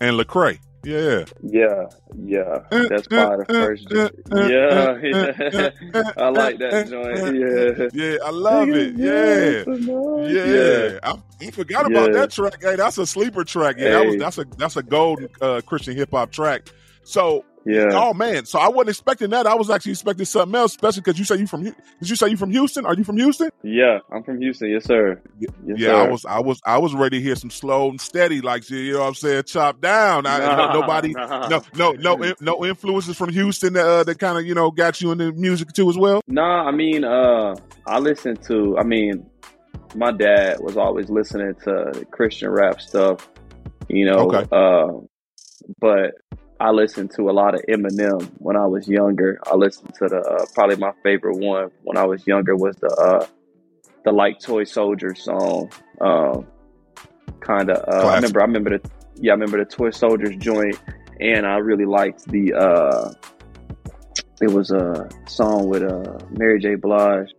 And 0.02 0.18
Lecrae. 0.18 0.60
Yeah. 0.84 1.26
Yeah, 1.44 1.86
yeah. 2.18 2.60
That's 2.70 3.08
probably 3.08 3.46
the 3.48 3.54
first 3.54 3.88
Yeah, 3.92 4.98
yeah. 5.04 6.12
I 6.18 6.30
like 6.30 6.58
that 6.60 6.88
joint. 6.90 7.36
Yeah. 7.36 7.88
Yeah, 7.94 8.18
I 8.26 8.30
love 8.30 8.70
it. 8.70 8.96
Yeah. 8.96 9.64
Yeah, 10.30 11.00
I, 11.04 11.46
I 11.46 11.52
forgot 11.52 11.86
about 11.86 12.12
Yeah. 12.12 12.20
that 12.20 12.32
track. 12.32 12.62
Hey, 12.62 12.76
that's 12.76 12.98
a 12.98 13.06
sleeper 13.06 13.44
track. 13.44 13.76
Yeah, 13.78 13.90
that 13.92 14.06
was 14.06 14.18
that's 14.18 14.38
a 14.38 14.46
that's 14.58 14.78
a 14.78 14.84
golden 14.84 15.30
uh, 15.42 15.62
Christian 15.66 15.96
hip 15.96 16.12
hop 16.12 16.32
track. 16.32 16.70
So, 17.04 17.44
Yeah. 17.70 17.90
oh 17.94 18.14
man, 18.14 18.46
so 18.46 18.60
I 18.60 18.70
wasn't 18.70 18.90
expecting 18.90 19.30
that. 19.32 19.46
I 19.48 19.56
was 19.56 19.70
actually 19.70 19.92
expecting 19.94 20.26
something 20.26 20.56
else, 20.56 20.72
especially 20.72 21.02
because 21.02 21.20
you 21.20 21.26
say 21.26 21.36
you 21.38 21.48
from 21.48 21.64
did 21.64 21.76
you 22.02 22.16
say 22.16 22.30
you 22.30 22.38
from 22.38 22.52
Houston? 22.52 22.86
Are 22.86 22.94
you 22.96 23.04
from 23.04 23.18
Houston? 23.18 23.50
Yeah, 23.64 24.00
I'm 24.12 24.24
from 24.24 24.40
Houston. 24.42 24.70
Yes, 24.70 24.86
sir. 24.86 25.22
Yes, 25.40 25.52
yeah, 25.66 25.92
I 25.96 26.10
was 26.10 26.26
I 26.26 26.40
was 26.40 26.62
I 26.66 26.78
was 26.78 26.94
ready 26.94 27.18
to 27.20 27.24
hear 27.24 27.36
some 27.36 27.50
slow 27.52 27.90
and 27.90 28.00
steady, 28.02 28.42
like 28.42 28.70
you 28.70 28.94
know 28.94 29.00
what 29.00 29.08
I'm 29.08 29.14
saying, 29.16 29.44
chop 29.44 29.82
down. 29.82 30.26
I, 30.26 30.38
no- 30.40 30.56
Nah, 30.60 30.74
nobody, 30.74 31.10
nah. 31.14 31.48
no 31.48 31.62
no 31.76 31.92
no 31.94 32.34
no 32.42 32.66
influences 32.66 33.16
from 33.18 33.30
Houston 33.30 33.74
that, 33.74 33.86
uh, 33.86 34.04
that 34.04 34.20
kind 34.20 34.38
of 34.38 34.46
you 34.46 34.56
know 34.56 34.72
got 34.72 35.00
you 35.02 35.12
into 35.12 35.32
music 35.34 35.72
too 35.74 35.90
as 35.90 35.98
well. 35.98 36.22
Nah, 36.28 36.68
I 36.68 36.72
mean, 36.72 37.04
uh, 37.04 37.56
I 37.86 38.00
listen 38.00 38.36
to. 38.48 38.78
I 38.78 38.84
mean, 38.84 39.26
my 39.96 40.12
dad 40.12 40.60
was 40.60 40.78
always 40.78 41.10
listening 41.10 41.54
to 41.66 42.06
Christian 42.12 42.50
rap 42.50 42.82
stuff, 42.82 43.30
you 43.88 44.06
know. 44.06 44.30
Okay. 44.32 44.46
Uh, 44.52 45.06
but 45.80 46.12
I 46.60 46.72
listened 46.72 47.12
to 47.16 47.30
a 47.30 47.32
lot 47.32 47.56
of 47.56 47.62
Eminem 47.70 48.30
when 48.40 48.58
I 48.58 48.66
was 48.66 48.88
younger. 48.88 49.40
I 49.48 49.56
listened 49.56 49.94
to 49.96 50.08
the 50.10 50.18
uh, 50.20 50.46
probably 50.54 50.76
my 50.76 50.92
favorite 51.04 51.38
one 51.38 51.72
when 51.84 51.98
I 51.98 52.06
was 52.06 52.26
younger 52.28 52.56
was 52.56 52.76
the 52.78 52.90
uh, 52.90 53.26
the 54.04 54.12
Like 54.12 54.40
Toy 54.40 54.66
Soldier 54.66 55.16
song. 55.16 55.72
Um, 56.02 56.48
kind 57.40 57.70
of. 57.70 57.78
Uh, 57.88 58.08
I 58.08 58.16
remember. 58.16 58.42
I 58.42 58.46
remember 58.46 58.78
the. 58.78 58.92
Yeah, 59.22 59.32
I 59.32 59.36
remember 59.36 59.58
the 59.64 59.70
Toy 59.70 59.92
Soldiers 59.92 60.36
joint, 60.38 60.78
and 61.20 61.46
I 61.46 61.58
really 61.58 61.86
liked 61.86 62.26
the. 62.28 62.54
Uh, 62.54 63.14
it 64.42 64.52
was 64.52 64.72
a 64.72 65.08
song 65.28 65.68
with 65.70 65.84
uh, 65.84 66.18
Mary 66.32 66.60
J. 66.60 66.76
Blige. 66.76 67.30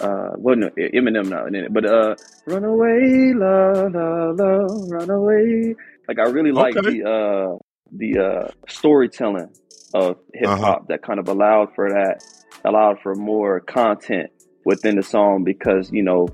Uh, 0.00 0.30
well, 0.38 0.56
no, 0.56 0.70
Eminem 0.70 1.28
not 1.28 1.46
in 1.48 1.54
it, 1.54 1.72
but 1.72 1.84
uh, 1.84 2.16
"Run 2.46 2.64
Away, 2.64 3.32
La 3.32 3.70
La 3.86 4.30
La, 4.30 4.66
Run 4.88 5.10
Away." 5.10 5.76
Like 6.08 6.18
I 6.18 6.30
really 6.30 6.50
like 6.52 6.76
Okay. 6.76 6.98
the 7.00 7.08
uh, 7.08 7.58
the 7.92 8.18
uh, 8.18 8.48
storytelling 8.68 9.50
of 9.94 10.18
hip 10.32 10.48
hop 10.48 10.60
Uh-huh. 10.60 10.78
that 10.88 11.02
kind 11.02 11.18
of 11.20 11.28
allowed 11.28 11.74
for 11.74 11.88
that, 11.90 12.22
allowed 12.64 12.98
for 13.00 13.14
more 13.14 13.60
content 13.60 14.30
within 14.64 14.96
the 14.96 15.02
song 15.02 15.44
because 15.44 15.92
you 15.92 16.02
know, 16.02 16.28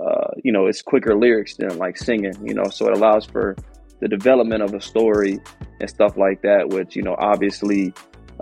uh, 0.00 0.28
you 0.44 0.52
know, 0.52 0.66
it's 0.66 0.82
quicker 0.82 1.14
lyrics 1.16 1.56
than 1.56 1.78
like 1.78 1.96
singing, 1.96 2.34
you 2.46 2.54
know, 2.54 2.64
so 2.70 2.86
it 2.86 2.92
allows 2.96 3.24
for 3.24 3.56
the 4.00 4.08
development 4.08 4.62
of 4.62 4.74
a 4.74 4.80
story 4.80 5.40
and 5.80 5.88
stuff 5.88 6.16
like 6.16 6.42
that, 6.42 6.68
which 6.68 6.94
you 6.94 7.02
know, 7.02 7.16
obviously 7.18 7.92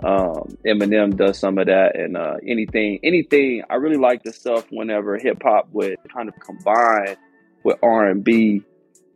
um, 0.03 0.57
Eminem 0.67 1.15
does 1.15 1.39
some 1.39 1.57
of 1.57 1.67
that, 1.67 1.95
and 1.97 2.17
uh, 2.17 2.35
anything, 2.45 2.99
anything. 3.03 3.63
I 3.69 3.75
really 3.75 3.95
like 3.97 4.23
the 4.23 4.33
stuff 4.33 4.65
whenever 4.69 5.17
hip 5.17 5.41
hop 5.41 5.69
would 5.71 5.95
kind 6.13 6.27
of 6.27 6.35
combine 6.39 7.15
with 7.63 7.77
R 7.81 8.05
and 8.07 8.21
B 8.21 8.61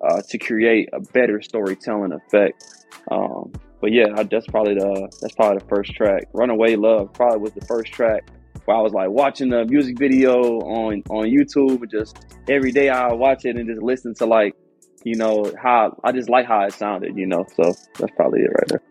uh, 0.02 0.22
to 0.30 0.38
create 0.38 0.90
a 0.94 1.00
better 1.00 1.42
storytelling 1.42 2.14
effect. 2.14 2.64
Um, 3.12 3.52
but 3.82 3.92
yeah, 3.92 4.08
I, 4.16 4.24
that's 4.24 4.48
probably 4.48 4.76
the 4.76 5.10
that's 5.22 5.36
probably 5.36 5.60
the 5.60 5.66
first 5.66 5.94
track. 5.94 6.28
Runaway 6.34 6.76
Love 6.76 7.14
probably 7.14 7.40
was 7.40 7.54
the 7.54 7.66
first 7.66 7.92
track 7.92 8.30
where 8.66 8.78
I 8.78 8.82
was 8.82 8.94
like 8.94 9.10
watching 9.10 9.50
the 9.50 9.66
music 9.66 9.98
video 9.98 10.60
on 10.60 11.04
on 11.10 11.26
YouTube 11.26 11.82
and 11.82 11.92
just 11.92 12.18
every 12.48 12.72
day 12.72 12.90
I 12.90 13.14
watch 13.14 13.46
it 13.46 13.56
and 13.56 13.68
just 13.68 13.82
listen 13.82 14.14
to 14.16 14.26
like, 14.26 14.56
you 15.04 15.16
know, 15.16 15.52
how 15.62 15.98
I 16.04 16.12
just 16.12 16.30
like 16.30 16.46
how 16.46 16.62
it 16.66 16.74
sounded, 16.74 17.18
you 17.18 17.26
know. 17.26 17.46
So 17.56 17.74
that's 17.98 18.14
probably 18.16 18.42
it 18.42 18.52
right 18.52 18.68
there. 18.68 18.89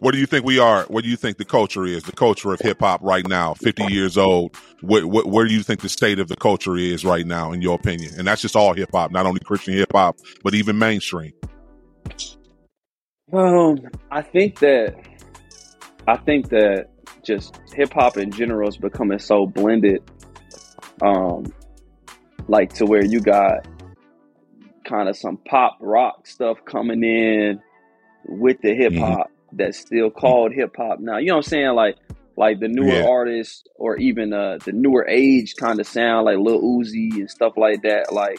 What 0.00 0.12
do 0.12 0.18
you 0.18 0.26
think 0.26 0.44
we 0.44 0.58
are? 0.58 0.84
What 0.84 1.04
do 1.04 1.10
you 1.10 1.16
think 1.16 1.38
the 1.38 1.44
culture 1.44 1.84
is? 1.84 2.02
The 2.02 2.12
culture 2.12 2.52
of 2.52 2.60
hip 2.60 2.80
hop 2.80 3.00
right 3.02 3.26
now, 3.26 3.54
fifty 3.54 3.84
years 3.84 4.18
old. 4.18 4.56
What, 4.80 5.04
what, 5.04 5.26
where 5.26 5.46
do 5.46 5.52
you 5.54 5.62
think 5.62 5.80
the 5.80 5.88
state 5.88 6.18
of 6.18 6.28
the 6.28 6.36
culture 6.36 6.76
is 6.76 7.04
right 7.04 7.26
now, 7.26 7.52
in 7.52 7.62
your 7.62 7.76
opinion? 7.76 8.14
And 8.18 8.26
that's 8.26 8.42
just 8.42 8.56
all 8.56 8.74
hip 8.74 8.90
hop, 8.92 9.12
not 9.12 9.26
only 9.26 9.40
Christian 9.40 9.74
hip 9.74 9.92
hop, 9.92 10.16
but 10.42 10.54
even 10.54 10.78
mainstream. 10.78 11.32
Um, 13.32 13.78
I 14.10 14.22
think 14.22 14.58
that 14.58 14.94
I 16.06 16.16
think 16.16 16.48
that 16.50 16.88
just 17.22 17.60
hip 17.72 17.92
hop 17.92 18.16
in 18.16 18.30
general 18.30 18.68
is 18.68 18.76
becoming 18.76 19.18
so 19.18 19.46
blended, 19.46 20.02
um, 21.00 21.52
like 22.48 22.72
to 22.74 22.84
where 22.84 23.04
you 23.04 23.20
got 23.20 23.66
kind 24.84 25.08
of 25.08 25.16
some 25.16 25.38
pop 25.48 25.78
rock 25.80 26.26
stuff 26.26 26.58
coming 26.64 27.04
in 27.04 27.60
with 28.26 28.60
the 28.62 28.74
hip 28.74 28.94
hop 28.94 29.28
mm-hmm. 29.28 29.41
That's 29.52 29.78
still 29.78 30.10
called 30.10 30.52
hip 30.52 30.74
hop 30.76 31.00
now. 31.00 31.18
You 31.18 31.28
know 31.28 31.34
what 31.34 31.46
I'm 31.46 31.50
saying? 31.50 31.74
Like 31.74 31.96
like 32.36 32.60
the 32.60 32.68
newer 32.68 32.94
yeah. 32.94 33.06
artists 33.08 33.64
or 33.76 33.96
even 33.98 34.32
uh 34.32 34.58
the 34.64 34.72
newer 34.72 35.06
age 35.08 35.54
kind 35.56 35.80
of 35.80 35.86
sound 35.86 36.24
like 36.26 36.38
Lil 36.38 36.60
Uzi 36.60 37.12
and 37.14 37.30
stuff 37.30 37.54
like 37.56 37.82
that. 37.82 38.12
Like 38.12 38.38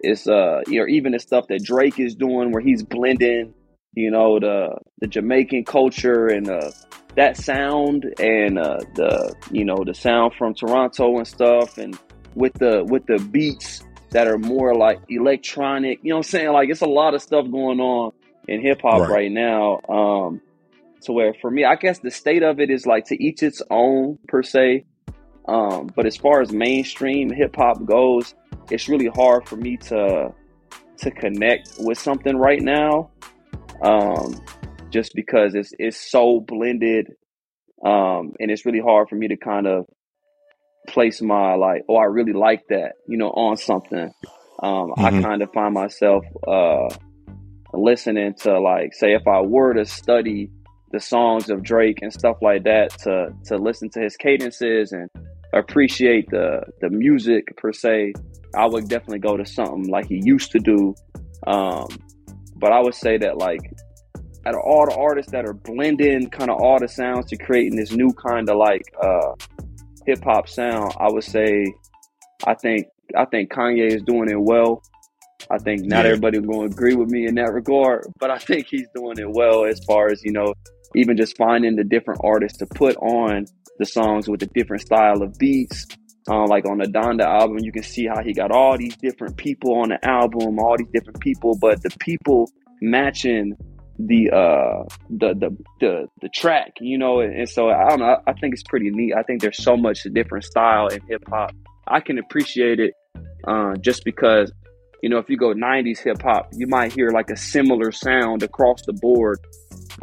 it's 0.00 0.26
uh 0.26 0.62
or 0.68 0.88
even 0.88 1.12
the 1.12 1.18
stuff 1.18 1.46
that 1.48 1.62
Drake 1.62 1.98
is 1.98 2.14
doing 2.14 2.52
where 2.52 2.62
he's 2.62 2.82
blending, 2.82 3.54
you 3.94 4.10
know, 4.10 4.38
the 4.38 4.76
the 5.00 5.06
Jamaican 5.06 5.64
culture 5.64 6.26
and 6.26 6.48
uh 6.48 6.70
that 7.16 7.36
sound 7.36 8.04
and 8.18 8.58
uh 8.58 8.80
the 8.94 9.34
you 9.50 9.64
know 9.64 9.82
the 9.84 9.94
sound 9.94 10.32
from 10.38 10.54
Toronto 10.54 11.16
and 11.18 11.26
stuff 11.26 11.78
and 11.78 11.98
with 12.34 12.54
the 12.54 12.84
with 12.84 13.06
the 13.06 13.18
beats 13.30 13.82
that 14.10 14.28
are 14.28 14.38
more 14.38 14.74
like 14.74 15.00
electronic, 15.08 15.98
you 16.02 16.10
know 16.10 16.16
what 16.16 16.26
I'm 16.26 16.30
saying? 16.30 16.52
Like 16.52 16.70
it's 16.70 16.82
a 16.82 16.86
lot 16.86 17.14
of 17.14 17.22
stuff 17.22 17.50
going 17.50 17.80
on 17.80 18.12
in 18.48 18.62
hip 18.62 18.80
hop 18.82 19.00
right. 19.00 19.10
right 19.10 19.32
now. 19.32 19.80
Um 19.88 20.40
to 21.06 21.12
where 21.12 21.34
for 21.40 21.50
me, 21.50 21.64
I 21.64 21.76
guess 21.76 21.98
the 21.98 22.10
state 22.10 22.42
of 22.42 22.60
it 22.60 22.70
is 22.70 22.86
like 22.86 23.06
to 23.06 23.22
each 23.22 23.42
its 23.42 23.62
own 23.70 24.18
per 24.28 24.42
se. 24.42 24.84
Um, 25.48 25.90
but 25.94 26.06
as 26.06 26.16
far 26.16 26.40
as 26.40 26.52
mainstream 26.52 27.30
hip 27.30 27.56
hop 27.56 27.84
goes, 27.84 28.34
it's 28.70 28.88
really 28.88 29.08
hard 29.08 29.48
for 29.48 29.56
me 29.56 29.76
to 29.88 30.32
to 30.98 31.10
connect 31.10 31.72
with 31.78 31.98
something 31.98 32.36
right 32.36 32.60
now. 32.60 33.10
Um, 33.82 34.40
just 34.90 35.12
because 35.14 35.54
it's 35.54 35.72
it's 35.78 36.10
so 36.10 36.40
blended. 36.40 37.12
Um, 37.84 38.32
and 38.40 38.50
it's 38.50 38.64
really 38.64 38.80
hard 38.80 39.08
for 39.08 39.16
me 39.16 39.28
to 39.28 39.36
kind 39.36 39.66
of 39.66 39.84
place 40.88 41.20
my 41.20 41.54
like, 41.54 41.82
oh, 41.88 41.96
I 41.96 42.04
really 42.04 42.32
like 42.32 42.62
that, 42.70 42.92
you 43.06 43.18
know, 43.18 43.28
on 43.28 43.56
something. 43.56 44.12
Um, 44.62 44.90
mm-hmm. 44.96 45.04
I 45.04 45.22
kind 45.22 45.42
of 45.42 45.52
find 45.52 45.74
myself 45.74 46.24
uh 46.46 46.88
listening 47.72 48.34
to 48.40 48.58
like 48.58 48.94
say 48.94 49.12
if 49.12 49.26
I 49.28 49.42
were 49.42 49.74
to 49.74 49.84
study 49.84 50.50
the 50.92 51.00
songs 51.00 51.50
of 51.50 51.62
Drake 51.62 51.98
and 52.02 52.12
stuff 52.12 52.36
like 52.40 52.64
that 52.64 52.90
to 53.00 53.28
to 53.46 53.56
listen 53.56 53.90
to 53.90 54.00
his 54.00 54.16
cadences 54.16 54.92
and 54.92 55.08
appreciate 55.52 56.28
the 56.30 56.62
the 56.80 56.90
music 56.90 57.56
per 57.56 57.72
se, 57.72 58.12
I 58.54 58.66
would 58.66 58.88
definitely 58.88 59.20
go 59.20 59.36
to 59.36 59.44
something 59.44 59.88
like 59.88 60.06
he 60.06 60.20
used 60.22 60.52
to 60.52 60.58
do. 60.58 60.94
Um, 61.46 61.88
but 62.56 62.72
I 62.72 62.80
would 62.80 62.94
say 62.94 63.18
that 63.18 63.38
like 63.38 63.60
out 64.46 64.54
of 64.54 64.60
all 64.64 64.86
the 64.86 64.96
artists 64.96 65.32
that 65.32 65.44
are 65.44 65.54
blending 65.54 66.30
kind 66.30 66.50
of 66.50 66.60
all 66.60 66.78
the 66.78 66.88
sounds 66.88 67.26
to 67.26 67.36
creating 67.36 67.76
this 67.76 67.92
new 67.92 68.12
kind 68.12 68.48
of 68.48 68.56
like 68.56 68.82
uh, 69.02 69.34
hip 70.06 70.22
hop 70.22 70.48
sound, 70.48 70.92
I 70.98 71.10
would 71.10 71.24
say 71.24 71.66
I 72.46 72.54
think 72.54 72.86
I 73.16 73.24
think 73.24 73.52
Kanye 73.52 73.86
is 73.86 74.02
doing 74.02 74.30
it 74.30 74.40
well. 74.40 74.82
I 75.50 75.58
think 75.58 75.84
not 75.84 76.04
yeah. 76.04 76.12
everybody 76.12 76.40
going 76.40 76.68
to 76.68 76.74
agree 76.74 76.94
with 76.94 77.08
me 77.08 77.26
in 77.26 77.36
that 77.36 77.52
regard, 77.52 78.06
but 78.18 78.30
I 78.30 78.38
think 78.38 78.66
he's 78.66 78.88
doing 78.94 79.18
it 79.18 79.30
well 79.30 79.64
as 79.64 79.80
far 79.84 80.08
as 80.08 80.22
you 80.24 80.32
know 80.32 80.54
even 80.96 81.16
just 81.16 81.36
finding 81.36 81.76
the 81.76 81.84
different 81.84 82.20
artists 82.24 82.58
to 82.58 82.66
put 82.66 82.96
on 82.96 83.46
the 83.78 83.86
songs 83.86 84.28
with 84.28 84.42
a 84.42 84.46
different 84.46 84.82
style 84.82 85.22
of 85.22 85.38
beats. 85.38 85.86
Um, 86.28 86.46
like 86.46 86.66
on 86.66 86.78
the 86.78 86.86
Donda 86.86 87.22
album, 87.22 87.58
you 87.60 87.70
can 87.70 87.84
see 87.84 88.06
how 88.06 88.20
he 88.20 88.32
got 88.32 88.50
all 88.50 88.76
these 88.76 88.96
different 88.96 89.36
people 89.36 89.78
on 89.78 89.90
the 89.90 90.04
album, 90.04 90.58
all 90.58 90.76
these 90.76 90.88
different 90.92 91.20
people, 91.20 91.56
but 91.60 91.80
the 91.82 91.90
people 92.00 92.50
matching 92.82 93.54
the 93.98 94.30
uh 94.30 94.84
the 95.08 95.34
the 95.34 95.56
the, 95.80 96.06
the 96.20 96.28
track, 96.30 96.72
you 96.80 96.98
know, 96.98 97.20
and, 97.20 97.32
and 97.32 97.48
so 97.48 97.68
I 97.68 97.88
don't 97.88 98.00
know. 98.00 98.06
I, 98.06 98.30
I 98.30 98.32
think 98.34 98.54
it's 98.54 98.64
pretty 98.64 98.90
neat. 98.90 99.14
I 99.16 99.22
think 99.22 99.40
there's 99.40 99.62
so 99.62 99.76
much 99.76 100.02
different 100.12 100.44
style 100.44 100.88
in 100.88 101.00
hip 101.08 101.22
hop. 101.28 101.52
I 101.86 102.00
can 102.00 102.18
appreciate 102.18 102.80
it 102.80 102.92
uh, 103.46 103.76
just 103.76 104.04
because 104.04 104.52
you 105.02 105.08
know 105.08 105.18
if 105.18 105.30
you 105.30 105.36
go 105.36 105.54
90s 105.54 106.00
hip 106.00 106.20
hop, 106.22 106.48
you 106.52 106.66
might 106.66 106.92
hear 106.92 107.10
like 107.10 107.30
a 107.30 107.36
similar 107.36 107.92
sound 107.92 108.42
across 108.42 108.82
the 108.84 108.92
board 108.94 109.38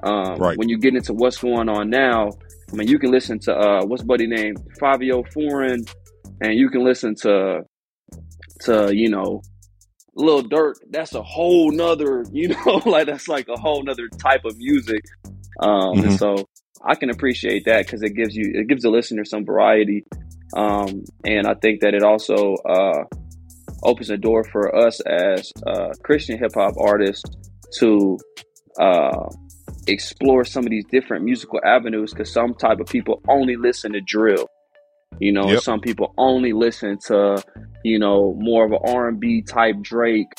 um, 0.02 0.38
right. 0.38 0.58
When 0.58 0.70
you 0.70 0.78
get 0.78 0.96
into 0.96 1.14
what's 1.14 1.38
going 1.38 1.70
on 1.70 1.90
now, 1.90 2.30
I 2.72 2.76
mean, 2.76 2.88
you 2.88 2.98
can 2.98 3.12
listen 3.12 3.40
to 3.40 3.54
uh, 3.54 3.86
what's 3.86 4.04
buddy 4.04 4.28
name 4.28 4.56
Fivio 4.82 5.24
Foreign, 5.32 5.86
and 6.42 6.56
you 6.56 6.70
can 6.70 6.84
listen 6.84 7.16
to 7.22 7.62
to 8.62 8.96
you 8.96 9.10
know 9.10 9.42
Lil 10.16 10.44
Durk. 10.44 10.76
That's 10.90 11.14
a 11.14 11.22
whole 11.22 11.72
nother 11.72 12.26
you 12.32 12.50
know 12.50 12.82
like 12.86 13.08
that's 13.08 13.28
like 13.28 13.48
a 13.48 13.60
whole 13.60 13.84
nother 13.84 14.08
type 14.20 14.46
of 14.46 14.58
music. 14.58 15.04
Um, 15.60 15.70
mm-hmm. 15.70 16.10
And 16.10 16.20
so 16.20 16.36
I 16.84 16.96
can 16.96 17.10
appreciate 17.10 17.66
that 17.66 17.86
because 17.86 18.02
it 18.02 18.16
gives 18.16 18.36
you 18.36 18.52
it 18.56 18.68
gives 18.68 18.84
the 18.84 18.90
listener 18.90 19.26
some 19.26 19.46
variety, 19.46 20.06
um, 20.56 21.04
and 21.26 21.46
I 21.46 21.54
think 21.54 21.82
that 21.82 21.94
it 21.94 22.04
also 22.04 22.56
uh, 22.68 23.04
opens 23.84 24.10
a 24.10 24.18
door 24.18 24.44
for 24.46 24.76
us 24.76 25.00
as 25.02 25.52
uh, 25.68 25.90
Christian 26.04 26.40
hip 26.40 26.54
hop 26.56 26.74
artists 26.80 27.24
to 27.80 28.18
uh, 28.80 29.28
explore 29.88 30.44
some 30.46 30.64
of 30.66 30.70
these 30.70 30.86
different 30.92 31.26
musical 31.26 31.60
avenues 31.66 32.12
because 32.12 32.32
some 32.32 32.54
type 32.54 32.80
of 32.80 32.88
people 32.88 33.22
only 33.28 33.56
listen 33.56 33.94
to 33.94 34.02
drill. 34.02 34.48
You 35.20 35.32
know, 35.32 35.50
yep. 35.50 35.62
some 35.62 35.80
people 35.80 36.14
only 36.18 36.54
listen 36.54 36.98
to, 37.08 37.44
you 37.84 38.00
know, 38.00 38.36
more 38.40 38.66
of 38.66 38.72
an 38.72 38.80
R 38.84 39.10
and 39.10 39.20
B 39.20 39.42
type 39.42 39.76
Drake, 39.82 40.32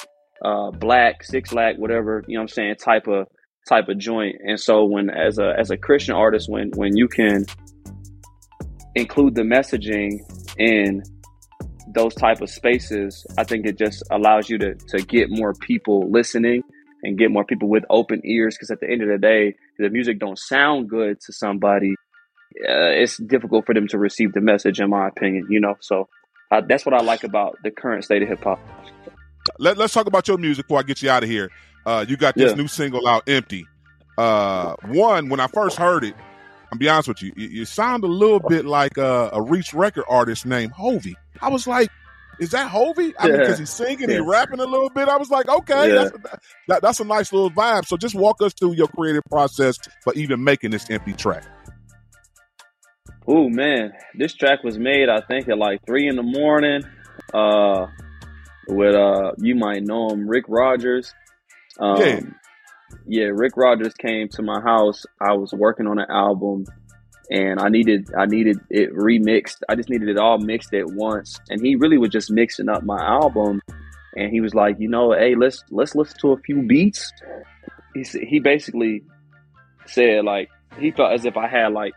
uh, 0.44 0.70
Black, 0.72 1.22
Six 1.22 1.52
Lack, 1.52 1.76
whatever, 1.78 2.24
you 2.26 2.36
know 2.36 2.42
I'm 2.42 2.48
saying, 2.48 2.76
type 2.76 3.06
of 3.06 3.28
type 3.68 3.88
of 3.88 3.98
joint. 3.98 4.36
And 4.44 4.58
so 4.58 4.84
when 4.84 5.10
as 5.10 5.38
a 5.38 5.54
as 5.58 5.70
a 5.70 5.76
Christian 5.76 6.14
artist, 6.14 6.48
when 6.48 6.70
when 6.74 6.96
you 6.96 7.08
can 7.08 7.46
include 8.94 9.34
the 9.34 9.42
messaging 9.42 10.18
in 10.58 11.02
those 11.94 12.14
type 12.14 12.40
of 12.40 12.50
spaces, 12.50 13.24
I 13.38 13.44
think 13.44 13.66
it 13.66 13.78
just 13.78 14.02
allows 14.10 14.50
you 14.50 14.58
to 14.58 14.74
to 14.74 15.02
get 15.02 15.30
more 15.30 15.54
people 15.54 16.10
listening 16.10 16.62
and 17.04 17.18
get 17.18 17.30
more 17.30 17.44
people 17.44 17.68
with 17.68 17.84
open 17.90 18.20
ears. 18.24 18.56
Because 18.56 18.70
at 18.70 18.80
the 18.80 18.90
end 18.90 19.02
of 19.02 19.08
the 19.08 19.18
day, 19.18 19.54
the 19.78 19.90
music 19.90 20.18
don't 20.18 20.38
sound 20.38 20.88
good 20.88 21.20
to 21.20 21.32
somebody, 21.32 21.94
uh, 22.68 22.90
it's 22.90 23.18
difficult 23.18 23.66
for 23.66 23.74
them 23.74 23.88
to 23.88 23.98
receive 23.98 24.32
the 24.32 24.40
message. 24.40 24.80
In 24.80 24.90
my 24.90 25.08
opinion, 25.08 25.46
you 25.50 25.60
know. 25.60 25.76
So 25.80 26.08
uh, 26.50 26.62
that's 26.68 26.86
what 26.86 26.94
I 26.94 27.02
like 27.02 27.24
about 27.24 27.58
the 27.62 27.70
current 27.70 28.04
state 28.04 28.22
of 28.22 28.28
hip 28.28 28.44
hop. 28.44 28.60
Let, 29.58 29.78
us 29.78 29.92
talk 29.92 30.06
about 30.06 30.26
your 30.26 30.38
music 30.38 30.66
before 30.66 30.78
I 30.78 30.82
get 30.82 31.02
you 31.02 31.10
out 31.10 31.22
of 31.22 31.28
here. 31.28 31.50
Uh, 31.84 32.04
you 32.08 32.16
got 32.16 32.34
this 32.34 32.52
yeah. 32.52 32.56
new 32.56 32.68
single 32.68 33.06
out, 33.06 33.28
"Empty." 33.28 33.66
Uh, 34.16 34.74
one, 34.86 35.28
when 35.28 35.40
I 35.40 35.48
first 35.48 35.76
heard 35.76 36.04
it, 36.04 36.14
I'll 36.72 36.78
be 36.78 36.88
honest 36.88 37.08
with 37.08 37.22
you, 37.22 37.32
you, 37.36 37.48
you 37.48 37.64
sound 37.64 38.04
a 38.04 38.08
little 38.08 38.40
bit 38.40 38.64
like 38.64 38.96
a, 38.96 39.30
a 39.32 39.42
Reach 39.42 39.74
record 39.74 40.04
artist 40.08 40.46
named 40.46 40.72
Hulvey. 40.74 41.14
I 41.42 41.48
was 41.48 41.66
like, 41.66 41.90
is 42.38 42.50
that 42.50 42.70
Hulvey? 42.70 43.14
I 43.18 43.28
mean, 43.28 43.38
because 43.38 43.58
he's 43.58 43.70
singing 43.70 44.10
yeah. 44.10 44.16
and 44.16 44.28
rapping 44.28 44.60
a 44.60 44.64
little 44.64 44.90
bit. 44.90 45.08
I 45.08 45.16
was 45.16 45.30
like, 45.30 45.48
okay, 45.48 45.88
yeah. 45.88 45.94
that's, 45.94 46.16
a, 46.16 46.38
that, 46.68 46.82
that's 46.82 47.00
a 47.00 47.04
nice 47.04 47.32
little 47.32 47.50
vibe. 47.50 47.86
So 47.86 47.96
just 47.96 48.14
walk 48.14 48.42
us 48.42 48.52
through 48.54 48.74
your 48.74 48.88
creative 48.88 49.24
process 49.30 49.78
for 50.02 50.12
even 50.14 50.42
making 50.42 50.70
this 50.70 50.88
empty 50.90 51.12
track. 51.12 51.44
Oh 53.26 53.48
man, 53.48 53.92
this 54.14 54.34
track 54.34 54.62
was 54.62 54.78
made 54.78 55.08
I 55.08 55.20
think 55.22 55.48
at 55.48 55.56
like 55.56 55.80
three 55.86 56.08
in 56.08 56.16
the 56.16 56.22
morning. 56.22 56.82
Uh, 57.32 57.86
with 58.68 58.94
uh, 58.94 59.32
you 59.38 59.54
might 59.54 59.82
know 59.82 60.08
him, 60.10 60.28
Rick 60.28 60.44
Rogers. 60.48 61.14
Um, 61.78 62.00
yeah. 62.00 62.20
yeah, 63.06 63.26
Rick 63.32 63.56
Rogers 63.56 63.94
came 63.94 64.28
to 64.30 64.42
my 64.42 64.60
house. 64.60 65.04
I 65.20 65.34
was 65.34 65.52
working 65.52 65.86
on 65.86 65.98
an 65.98 66.06
album 66.10 66.64
and 67.30 67.60
I 67.60 67.68
needed 67.68 68.10
I 68.16 68.26
needed 68.26 68.58
it 68.70 68.92
remixed. 68.94 69.62
I 69.68 69.74
just 69.74 69.88
needed 69.88 70.08
it 70.08 70.18
all 70.18 70.38
mixed 70.38 70.74
at 70.74 70.86
once. 70.86 71.40
And 71.48 71.64
he 71.64 71.76
really 71.76 71.98
was 71.98 72.10
just 72.10 72.30
mixing 72.30 72.68
up 72.68 72.82
my 72.84 73.02
album. 73.02 73.62
And 74.16 74.30
he 74.30 74.40
was 74.40 74.54
like, 74.54 74.76
you 74.78 74.88
know, 74.88 75.12
hey, 75.12 75.34
let's 75.34 75.64
let's 75.70 75.94
listen 75.94 76.18
to 76.20 76.32
a 76.32 76.38
few 76.38 76.62
beats. 76.62 77.12
He 77.94 78.02
he 78.02 78.38
basically 78.40 79.02
said 79.86 80.24
like 80.24 80.50
he 80.78 80.90
felt 80.90 81.12
as 81.12 81.24
if 81.24 81.36
I 81.36 81.48
had 81.48 81.72
like 81.72 81.94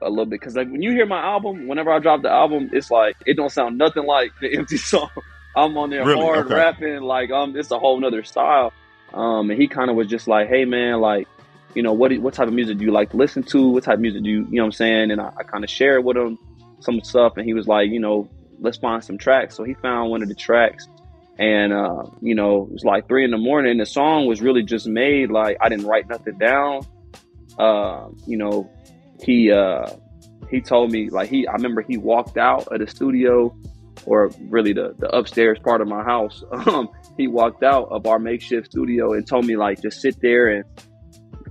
a 0.00 0.08
little 0.08 0.26
bit 0.26 0.40
because 0.40 0.54
like 0.54 0.70
when 0.70 0.82
you 0.82 0.92
hear 0.92 1.06
my 1.06 1.20
album, 1.20 1.66
whenever 1.66 1.90
I 1.90 1.98
drop 1.98 2.22
the 2.22 2.30
album, 2.30 2.70
it's 2.72 2.90
like 2.90 3.16
it 3.26 3.36
don't 3.36 3.50
sound 3.50 3.78
nothing 3.78 4.06
like 4.06 4.32
the 4.40 4.54
empty 4.56 4.76
song. 4.76 5.10
I'm 5.56 5.76
on 5.76 5.90
there 5.90 6.04
really? 6.04 6.22
hard 6.22 6.46
okay. 6.46 6.54
rapping 6.54 7.00
like 7.00 7.30
um 7.30 7.56
it's 7.56 7.70
a 7.70 7.78
whole 7.78 7.98
nother 7.98 8.22
style. 8.22 8.72
Um 9.12 9.50
and 9.50 9.60
he 9.60 9.66
kind 9.66 9.90
of 9.90 9.96
was 9.96 10.06
just 10.06 10.28
like, 10.28 10.48
hey 10.48 10.64
man, 10.64 11.00
like 11.00 11.26
you 11.74 11.82
know, 11.82 11.92
what 11.92 12.16
what 12.18 12.34
type 12.34 12.48
of 12.48 12.54
music 12.54 12.78
do 12.78 12.84
you 12.84 12.92
like 12.92 13.10
to 13.10 13.16
listen 13.16 13.42
to? 13.44 13.70
What 13.70 13.84
type 13.84 13.94
of 13.94 14.00
music 14.00 14.22
do 14.22 14.30
you, 14.30 14.46
you 14.50 14.56
know 14.56 14.62
what 14.62 14.66
I'm 14.66 14.72
saying? 14.72 15.10
And 15.10 15.20
I, 15.20 15.32
I 15.38 15.42
kind 15.42 15.64
of 15.64 15.70
share 15.70 15.96
it 15.96 16.04
with 16.04 16.16
him. 16.16 16.38
some 16.80 17.00
stuff, 17.02 17.36
and 17.36 17.44
he 17.44 17.54
was 17.54 17.66
like, 17.68 17.90
you 17.90 18.00
know, 18.00 18.28
let's 18.60 18.78
find 18.78 19.02
some 19.02 19.18
tracks. 19.18 19.56
So 19.56 19.64
he 19.64 19.74
found 19.74 20.10
one 20.10 20.22
of 20.22 20.28
the 20.28 20.34
tracks, 20.34 20.88
and 21.38 21.72
uh, 21.72 22.04
you 22.20 22.34
know, 22.34 22.62
it 22.62 22.72
was 22.72 22.84
like 22.84 23.08
three 23.08 23.24
in 23.24 23.30
the 23.30 23.38
morning. 23.38 23.72
And 23.72 23.80
The 23.80 23.86
song 23.86 24.26
was 24.26 24.40
really 24.40 24.62
just 24.62 24.86
made 24.86 25.30
like 25.30 25.56
I 25.60 25.68
didn't 25.68 25.86
write 25.86 26.08
nothing 26.08 26.38
down. 26.38 26.86
Uh, 27.58 28.08
you 28.26 28.36
know, 28.36 28.70
he 29.22 29.50
uh, 29.52 29.88
he 30.50 30.60
told 30.60 30.90
me 30.90 31.10
like 31.10 31.28
he 31.28 31.46
I 31.46 31.52
remember 31.52 31.82
he 31.82 31.96
walked 31.96 32.38
out 32.38 32.68
of 32.68 32.80
the 32.80 32.86
studio 32.86 33.54
or 34.06 34.30
really 34.48 34.72
the, 34.72 34.94
the 34.98 35.08
upstairs 35.14 35.58
part 35.58 35.80
of 35.80 35.88
my 35.88 36.02
house. 36.02 36.42
Um, 36.52 36.88
he 37.16 37.26
walked 37.26 37.64
out 37.64 37.88
of 37.90 38.06
our 38.06 38.18
makeshift 38.20 38.70
studio 38.70 39.12
and 39.12 39.26
told 39.26 39.44
me 39.44 39.56
like 39.56 39.82
just 39.82 40.00
sit 40.00 40.20
there 40.20 40.46
and 40.48 40.64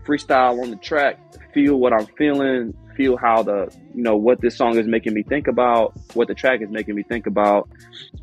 freestyle 0.07 0.61
on 0.61 0.69
the 0.69 0.77
track, 0.77 1.19
feel 1.53 1.75
what 1.75 1.93
I'm 1.93 2.05
feeling, 2.17 2.73
feel 2.95 3.17
how 3.17 3.43
the 3.43 3.71
you 3.93 4.01
know 4.01 4.15
what 4.15 4.41
this 4.41 4.55
song 4.55 4.77
is 4.77 4.87
making 4.87 5.13
me 5.13 5.23
think 5.23 5.47
about, 5.47 5.93
what 6.13 6.27
the 6.27 6.33
track 6.33 6.61
is 6.61 6.69
making 6.69 6.95
me 6.95 7.03
think 7.03 7.27
about, 7.27 7.69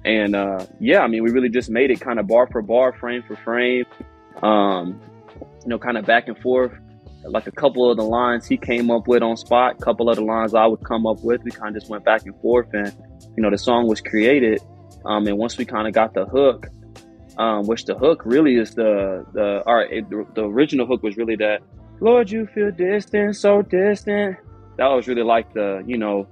and 0.04 0.34
uh, 0.34 0.66
yeah, 0.80 1.00
I 1.00 1.08
mean 1.08 1.22
we 1.22 1.30
really 1.30 1.48
just 1.48 1.70
made 1.70 1.90
it 1.90 2.00
kind 2.00 2.18
of 2.18 2.26
bar 2.26 2.48
for 2.50 2.62
bar, 2.62 2.92
frame 2.94 3.22
for 3.26 3.36
frame, 3.36 3.84
um, 4.42 5.00
you 5.62 5.68
know, 5.68 5.78
kind 5.78 5.96
of 5.96 6.06
back 6.06 6.28
and 6.28 6.38
forth. 6.38 6.72
Like 7.26 7.46
a 7.46 7.52
couple 7.52 7.90
of 7.90 7.96
the 7.96 8.04
lines 8.04 8.46
he 8.46 8.58
came 8.58 8.90
up 8.90 9.08
with 9.08 9.22
on 9.22 9.38
spot, 9.38 9.80
couple 9.80 10.10
of 10.10 10.16
the 10.16 10.22
lines 10.22 10.54
I 10.54 10.66
would 10.66 10.84
come 10.84 11.06
up 11.06 11.20
with. 11.22 11.42
We 11.42 11.50
kind 11.52 11.74
of 11.74 11.80
just 11.80 11.90
went 11.90 12.04
back 12.04 12.26
and 12.26 12.38
forth, 12.40 12.68
and 12.74 12.92
you 13.36 13.42
know 13.42 13.50
the 13.50 13.58
song 13.58 13.88
was 13.88 14.00
created. 14.00 14.60
Um, 15.06 15.26
and 15.26 15.36
once 15.36 15.58
we 15.58 15.64
kind 15.64 15.86
of 15.86 15.92
got 15.92 16.14
the 16.14 16.24
hook, 16.26 16.68
um, 17.38 17.66
which 17.66 17.84
the 17.84 17.94
hook 17.94 18.22
really 18.24 18.56
is 18.56 18.74
the 18.74 19.24
the 19.32 19.62
all 19.66 19.76
right. 19.76 20.08
The, 20.08 20.42
original 20.42 20.86
hook 20.86 21.02
was 21.02 21.16
really 21.16 21.36
that 21.36 21.62
Lord, 22.00 22.30
you 22.30 22.46
feel 22.46 22.70
distant, 22.70 23.36
so 23.36 23.62
distant. 23.62 24.36
That 24.76 24.86
was 24.88 25.06
really 25.08 25.22
like 25.22 25.52
the 25.54 25.82
you 25.86 25.98
know 25.98 26.26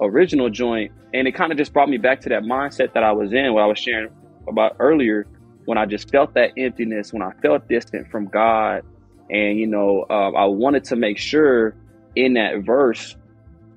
original 0.00 0.50
joint, 0.50 0.92
and 1.12 1.28
it 1.28 1.32
kind 1.32 1.52
of 1.52 1.58
just 1.58 1.72
brought 1.72 1.88
me 1.88 1.98
back 1.98 2.20
to 2.22 2.28
that 2.30 2.42
mindset 2.42 2.94
that 2.94 3.02
I 3.02 3.12
was 3.12 3.32
in, 3.32 3.52
what 3.52 3.62
I 3.62 3.66
was 3.66 3.78
sharing 3.78 4.10
about 4.48 4.76
earlier, 4.78 5.26
when 5.64 5.78
I 5.78 5.86
just 5.86 6.10
felt 6.10 6.34
that 6.34 6.52
emptiness, 6.56 7.12
when 7.12 7.22
I 7.22 7.32
felt 7.42 7.68
distant 7.68 8.10
from 8.10 8.26
God, 8.26 8.82
and 9.30 9.58
you 9.58 9.66
know 9.66 10.06
um, 10.10 10.36
I 10.36 10.46
wanted 10.46 10.84
to 10.84 10.96
make 10.96 11.18
sure 11.18 11.76
in 12.16 12.34
that 12.34 12.64
verse, 12.64 13.16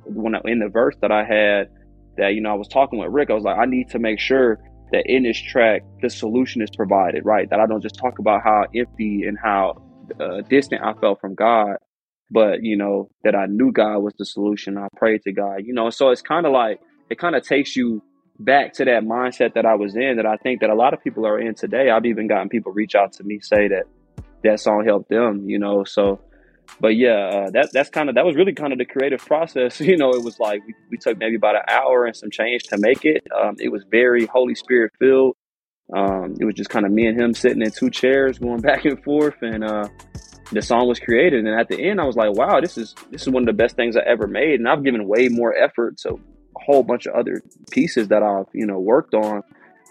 when 0.06 0.36
I, 0.36 0.42
in 0.46 0.60
the 0.60 0.70
verse 0.70 0.96
that 1.02 1.12
I 1.12 1.24
had, 1.24 1.70
that 2.18 2.34
you 2.34 2.42
know 2.42 2.52
I 2.52 2.56
was 2.56 2.68
talking 2.68 3.00
with 3.00 3.12
Rick, 3.12 3.30
I 3.30 3.34
was 3.34 3.44
like, 3.44 3.58
I 3.58 3.66
need 3.66 3.90
to 3.92 4.00
make 4.00 4.20
sure 4.20 4.60
that 4.92 5.04
in 5.06 5.24
this 5.24 5.40
track 5.40 5.84
the 6.02 6.10
solution 6.10 6.62
is 6.62 6.70
provided, 6.76 7.26
right? 7.26 7.50
That 7.50 7.60
I 7.60 7.66
don't 7.66 7.82
just 7.82 7.96
talk 7.96 8.20
about 8.20 8.42
how 8.44 8.66
empty 8.76 9.24
and 9.28 9.38
how 9.42 9.82
uh, 10.20 10.42
distant 10.50 10.84
I 10.84 10.94
felt 10.94 11.20
from 11.20 11.36
God, 11.36 11.78
but 12.32 12.64
you 12.64 12.78
know 12.78 13.10
that 13.24 13.36
I 13.36 13.46
knew 13.48 13.72
God 13.72 14.00
was 14.00 14.14
the 14.18 14.26
solution. 14.26 14.78
I 14.78 14.88
prayed 14.96 15.24
to 15.24 15.32
God, 15.32 15.64
you 15.66 15.74
know. 15.74 15.90
So 15.90 16.10
it's 16.10 16.22
kind 16.22 16.46
of 16.46 16.52
like 16.52 16.80
it 17.10 17.20
kind 17.20 17.36
of 17.36 17.44
takes 17.44 17.76
you 17.76 18.02
back 18.40 18.74
to 18.74 18.86
that 18.86 19.04
mindset 19.04 19.54
that 19.56 19.66
I 19.66 19.76
was 19.76 19.96
in. 19.96 20.18
That 20.18 20.26
I 20.26 20.38
think 20.38 20.62
that 20.62 20.70
a 20.70 20.76
lot 20.76 20.94
of 20.94 21.04
people 21.04 21.26
are 21.26 21.40
in 21.40 21.56
today. 21.56 21.90
I've 21.90 22.06
even 22.06 22.28
gotten 22.28 22.50
people 22.50 22.72
reach 22.72 22.96
out 22.96 23.14
to 23.14 23.24
me 23.24 23.40
say 23.42 23.68
that 23.68 23.84
that 24.44 24.60
song 24.60 24.86
helped 24.86 25.10
them, 25.10 25.50
you 25.50 25.60
know. 25.60 25.84
So, 25.84 26.20
but 26.80 26.96
yeah, 26.96 27.46
uh, 27.48 27.50
that 27.52 27.70
that's 27.74 27.90
kind 27.90 28.10
of 28.10 28.16
that 28.16 28.26
was 28.26 28.36
really 28.36 28.54
kind 28.54 28.72
of 28.72 28.80
the 28.80 28.86
creative 28.86 29.26
process. 29.26 29.80
You 29.88 29.98
know, 29.98 30.10
it 30.12 30.24
was 30.24 30.40
like 30.40 30.66
we, 30.68 30.74
we 30.92 30.98
took 30.98 31.18
maybe 31.18 31.36
about 31.36 31.56
an 31.56 31.64
hour 31.70 32.06
and 32.06 32.16
some 32.16 32.30
change 32.30 32.64
to 32.66 32.78
make 32.78 33.06
it. 33.06 33.26
Um, 33.36 33.56
it 33.60 33.70
was 33.70 33.84
very 33.90 34.26
Holy 34.26 34.56
Spirit 34.56 34.92
filled. 35.00 35.36
Um, 35.96 36.36
it 36.40 36.46
was 36.46 36.56
just 36.56 36.70
kind 36.70 36.86
of 36.86 36.92
me 36.92 37.08
and 37.08 37.20
him 37.20 37.34
sitting 37.34 37.62
in 37.62 37.72
two 37.72 37.90
chairs, 37.90 38.40
going 38.40 38.62
back 38.70 38.86
and 38.86 39.02
forth, 39.04 39.36
and 39.42 39.64
uh, 39.64 39.88
the 40.52 40.62
song 40.62 40.88
was 40.88 41.00
created. 41.00 41.46
And 41.46 41.60
at 41.60 41.70
the 41.70 41.82
end, 41.82 42.02
I 42.02 42.06
was 42.06 42.16
like, 42.16 42.34
"Wow, 42.34 42.60
this 42.60 42.78
is 42.78 42.96
this 43.12 43.22
is 43.22 43.30
one 43.30 43.44
of 43.44 43.48
the 43.48 43.54
best 43.54 43.76
things 43.76 43.96
I 43.96 44.02
ever 44.02 44.28
made." 44.28 44.60
And 44.60 44.68
I've 44.68 44.84
given 44.84 45.08
way 45.08 45.30
more 45.30 45.56
effort 45.56 45.98
to 46.00 46.14
a 46.14 46.60
whole 46.60 46.84
bunch 46.84 47.06
of 47.06 47.16
other 47.16 47.42
pieces 47.72 48.10
that 48.10 48.24
I've 48.24 48.48
you 48.54 48.66
know 48.66 48.80
worked 48.80 49.14
on. 49.14 49.44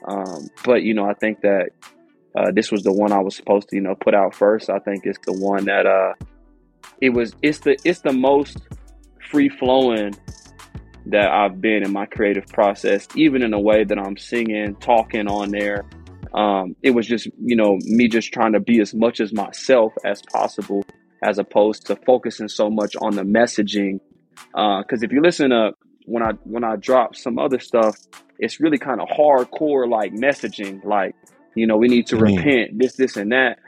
Um, 0.07 0.49
but 0.65 0.83
you 0.83 0.95
know, 0.95 1.09
I 1.09 1.15
think 1.15 1.41
that 1.41 1.71
uh, 2.37 2.53
this 2.53 2.71
was 2.71 2.83
the 2.83 2.93
one 2.93 3.13
I 3.13 3.21
was 3.21 3.35
supposed 3.35 3.69
to 3.71 3.77
you 3.77 3.83
know 3.83 3.95
put 3.95 4.15
out 4.15 4.35
first. 4.35 4.69
I 4.69 4.79
think 4.79 5.07
it's 5.07 5.19
the 5.25 5.33
one 5.33 5.65
that 5.65 5.87
uh, 5.87 6.13
it 7.01 7.11
was. 7.11 7.35
It's 7.43 7.61
the 7.61 7.77
it's 7.85 8.01
the 8.01 8.13
most 8.13 8.59
free 9.31 9.49
flowing 9.49 10.15
that 11.07 11.31
I've 11.31 11.61
been 11.61 11.85
in 11.85 11.93
my 11.93 12.07
creative 12.07 12.47
process, 12.49 13.07
even 13.15 13.43
in 13.43 13.53
the 13.53 13.59
way 13.59 13.85
that 13.85 13.99
I'm 13.99 14.17
singing, 14.17 14.75
talking 14.77 15.29
on 15.29 15.51
there. 15.51 15.85
Um, 16.35 16.75
it 16.83 16.91
was 16.91 17.07
just, 17.07 17.29
you 17.41 17.57
know, 17.57 17.79
me 17.83 18.09
just 18.09 18.33
trying 18.33 18.53
to 18.53 18.61
be 18.61 18.81
as 18.81 18.93
much 18.93 19.21
as 19.21 19.33
myself 19.33 19.93
as 20.05 20.21
possible, 20.23 20.85
as 21.23 21.39
opposed 21.39 21.87
to 21.87 21.97
focusing 21.97 22.49
so 22.49 22.69
much 22.69 22.97
on 23.01 23.15
the 23.15 23.23
messaging. 23.23 24.01
Because 24.53 25.03
uh, 25.03 25.07
if 25.07 25.13
you 25.13 25.23
listen 25.23 25.51
to 25.51 25.73
when 26.07 26.23
I 26.23 26.33
when 26.45 26.65
I 26.65 26.77
drop 26.77 27.17
some 27.17 27.39
other 27.39 27.59
stuff, 27.59 27.97
it's 28.39 28.61
really 28.61 28.79
kind 28.79 29.01
of 29.01 29.09
hardcore 29.09 29.89
like 29.89 30.13
messaging, 30.13 30.85
like 30.85 31.15
you 31.55 31.67
know, 31.67 31.77
we 31.77 31.89
need 31.89 32.07
to 32.09 32.17
mm. 32.17 32.37
repent, 32.37 32.79
this, 32.79 32.97
this, 32.97 33.17
and 33.17 33.33
that. 33.33 33.59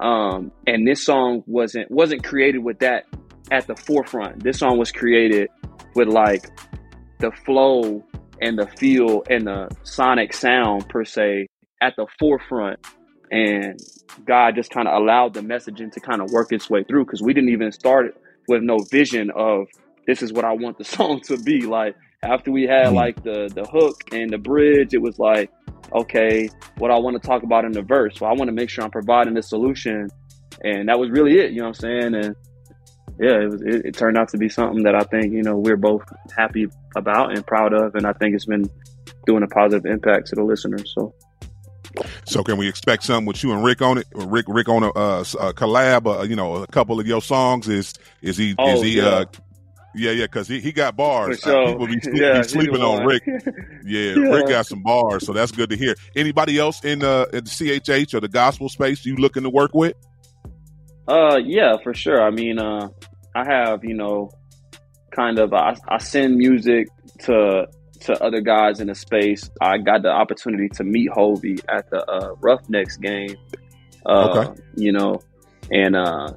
Um, 0.00 0.52
and 0.66 0.86
this 0.86 1.04
song 1.04 1.42
wasn't 1.46 1.90
wasn't 1.90 2.24
created 2.24 2.58
with 2.58 2.78
that 2.80 3.04
at 3.50 3.66
the 3.66 3.74
forefront. 3.74 4.42
This 4.42 4.58
song 4.58 4.78
was 4.78 4.92
created 4.92 5.48
with 5.94 6.08
like 6.08 6.46
the 7.18 7.32
flow 7.44 8.04
and 8.40 8.58
the 8.58 8.66
feel 8.78 9.22
and 9.28 9.46
the 9.46 9.68
sonic 9.82 10.32
sound 10.32 10.88
per 10.88 11.04
se 11.04 11.48
at 11.82 11.94
the 11.96 12.06
forefront 12.18 12.78
and 13.30 13.78
god 14.26 14.54
just 14.54 14.70
kind 14.70 14.88
of 14.88 14.94
allowed 14.94 15.34
the 15.34 15.40
messaging 15.40 15.92
to 15.92 16.00
kind 16.00 16.22
of 16.22 16.30
work 16.30 16.52
its 16.52 16.70
way 16.70 16.82
through 16.84 17.04
because 17.04 17.20
we 17.20 17.34
didn't 17.34 17.50
even 17.50 17.70
start 17.72 18.16
with 18.46 18.62
no 18.62 18.78
vision 18.90 19.30
of 19.34 19.66
this 20.06 20.22
is 20.22 20.32
what 20.32 20.44
i 20.44 20.52
want 20.52 20.78
the 20.78 20.84
song 20.96 21.20
to 21.20 21.36
be 21.38 21.62
like 21.62 21.94
after 22.22 22.50
we 22.50 22.64
had 22.64 22.92
like 22.92 23.22
the 23.22 23.50
the 23.54 23.64
hook 23.64 24.02
and 24.12 24.30
the 24.30 24.38
bridge 24.38 24.92
it 24.92 25.00
was 25.02 25.18
like 25.18 25.50
okay 25.92 26.48
what 26.78 26.90
i 26.90 26.98
want 26.98 27.20
to 27.20 27.26
talk 27.26 27.42
about 27.42 27.64
in 27.64 27.72
the 27.72 27.82
verse 27.82 28.20
well 28.20 28.30
i 28.30 28.34
want 28.34 28.48
to 28.48 28.52
make 28.52 28.68
sure 28.68 28.84
i'm 28.84 28.90
providing 28.90 29.34
the 29.34 29.42
solution 29.42 30.08
and 30.64 30.88
that 30.88 30.98
was 30.98 31.10
really 31.10 31.38
it 31.38 31.52
you 31.52 31.58
know 31.58 31.64
what 31.64 31.68
i'm 31.68 31.74
saying 31.74 32.14
and 32.14 32.34
yeah, 33.18 33.42
it 33.42 33.50
was. 33.50 33.62
It, 33.62 33.86
it, 33.86 33.96
turned 33.96 34.16
out 34.16 34.28
to 34.30 34.38
be 34.38 34.48
something 34.48 34.84
that 34.84 34.94
I 34.94 35.02
think 35.02 35.32
you 35.32 35.42
know 35.42 35.56
we're 35.56 35.76
both 35.76 36.02
happy 36.36 36.68
about 36.94 37.32
and 37.32 37.44
proud 37.46 37.72
of, 37.72 37.94
and 37.94 38.06
I 38.06 38.12
think 38.12 38.34
it's 38.34 38.46
been 38.46 38.70
doing 39.26 39.42
a 39.42 39.48
positive 39.48 39.86
impact 39.86 40.28
to 40.28 40.36
the 40.36 40.44
listeners. 40.44 40.92
So. 40.94 41.14
So 42.26 42.44
can 42.44 42.58
we 42.58 42.68
expect 42.68 43.02
something 43.02 43.26
with 43.26 43.42
you 43.42 43.50
and 43.52 43.64
Rick 43.64 43.82
on 43.82 43.98
it? 43.98 44.06
Rick, 44.14 44.44
Rick 44.46 44.68
on 44.68 44.84
a, 44.84 44.90
uh, 44.90 45.20
a 45.20 45.52
collab, 45.52 46.06
uh, 46.06 46.22
you 46.22 46.36
know, 46.36 46.56
a 46.56 46.66
couple 46.66 47.00
of 47.00 47.08
your 47.08 47.22
songs. 47.22 47.66
Is 47.66 47.94
is 48.22 48.36
he? 48.36 48.54
Oh, 48.56 48.74
is 48.74 48.82
he? 48.82 48.98
Yeah. 48.98 49.06
Uh, 49.06 49.24
yeah, 49.94 50.10
yeah, 50.12 50.24
because 50.24 50.48
he, 50.48 50.60
he 50.60 50.72
got 50.72 50.96
bars. 50.96 51.40
Sure. 51.40 51.56
Uh, 51.56 51.66
people 51.72 51.86
be, 51.86 52.00
sleep, 52.02 52.14
yeah, 52.16 52.38
be 52.40 52.48
sleeping 52.48 52.82
on 52.82 53.04
Rick. 53.04 53.22
Yeah, 53.84 54.12
yeah, 54.16 54.28
Rick 54.34 54.48
got 54.48 54.66
some 54.66 54.82
bars, 54.82 55.24
so 55.24 55.32
that's 55.32 55.50
good 55.50 55.70
to 55.70 55.76
hear. 55.76 55.94
Anybody 56.14 56.58
else 56.58 56.84
in 56.84 56.98
the, 56.98 57.26
in 57.32 57.44
the 57.44 57.50
CHH 57.50 58.12
or 58.12 58.20
the 58.20 58.28
gospel 58.28 58.68
space 58.68 59.06
you 59.06 59.16
looking 59.16 59.44
to 59.44 59.50
work 59.50 59.72
with? 59.72 59.94
Uh, 61.06 61.38
yeah, 61.42 61.78
for 61.82 61.94
sure. 61.94 62.20
I 62.20 62.30
mean, 62.30 62.58
uh, 62.58 62.90
I 63.34 63.44
have 63.46 63.82
you 63.84 63.94
know, 63.94 64.30
kind 65.10 65.38
of 65.38 65.54
I, 65.54 65.74
I 65.88 65.98
send 65.98 66.36
music 66.36 66.88
to 67.20 67.66
to 68.00 68.22
other 68.22 68.40
guys 68.40 68.80
in 68.80 68.88
the 68.88 68.94
space. 68.94 69.50
I 69.60 69.78
got 69.78 70.02
the 70.02 70.10
opportunity 70.10 70.68
to 70.74 70.84
meet 70.84 71.10
Hulvey 71.10 71.60
at 71.68 71.88
the 71.90 72.04
uh, 72.04 72.34
Roughnecks 72.40 72.98
game. 72.98 73.36
Uh, 74.04 74.44
okay. 74.44 74.62
You 74.76 74.92
know, 74.92 75.20
and 75.70 75.96
uh, 75.96 76.28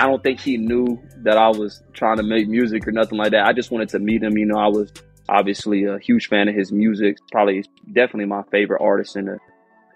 I 0.00 0.06
don't 0.06 0.22
think 0.22 0.40
he 0.40 0.56
knew 0.56 0.98
that 1.24 1.36
I 1.36 1.48
was 1.48 1.82
trying 1.92 2.16
to 2.16 2.22
make 2.22 2.48
music 2.48 2.88
or 2.88 2.90
nothing 2.90 3.18
like 3.18 3.32
that. 3.32 3.44
I 3.44 3.52
just 3.52 3.70
wanted 3.70 3.90
to 3.90 3.98
meet 3.98 4.22
him. 4.22 4.38
You 4.38 4.46
know, 4.46 4.56
I 4.56 4.68
was 4.68 4.90
obviously 5.28 5.84
a 5.84 5.98
huge 5.98 6.28
fan 6.28 6.48
of 6.48 6.54
his 6.54 6.72
music. 6.72 7.18
Probably, 7.30 7.62
definitely 7.92 8.24
my 8.24 8.42
favorite 8.50 8.80
artist 8.80 9.14
and 9.16 9.28
a 9.28 9.36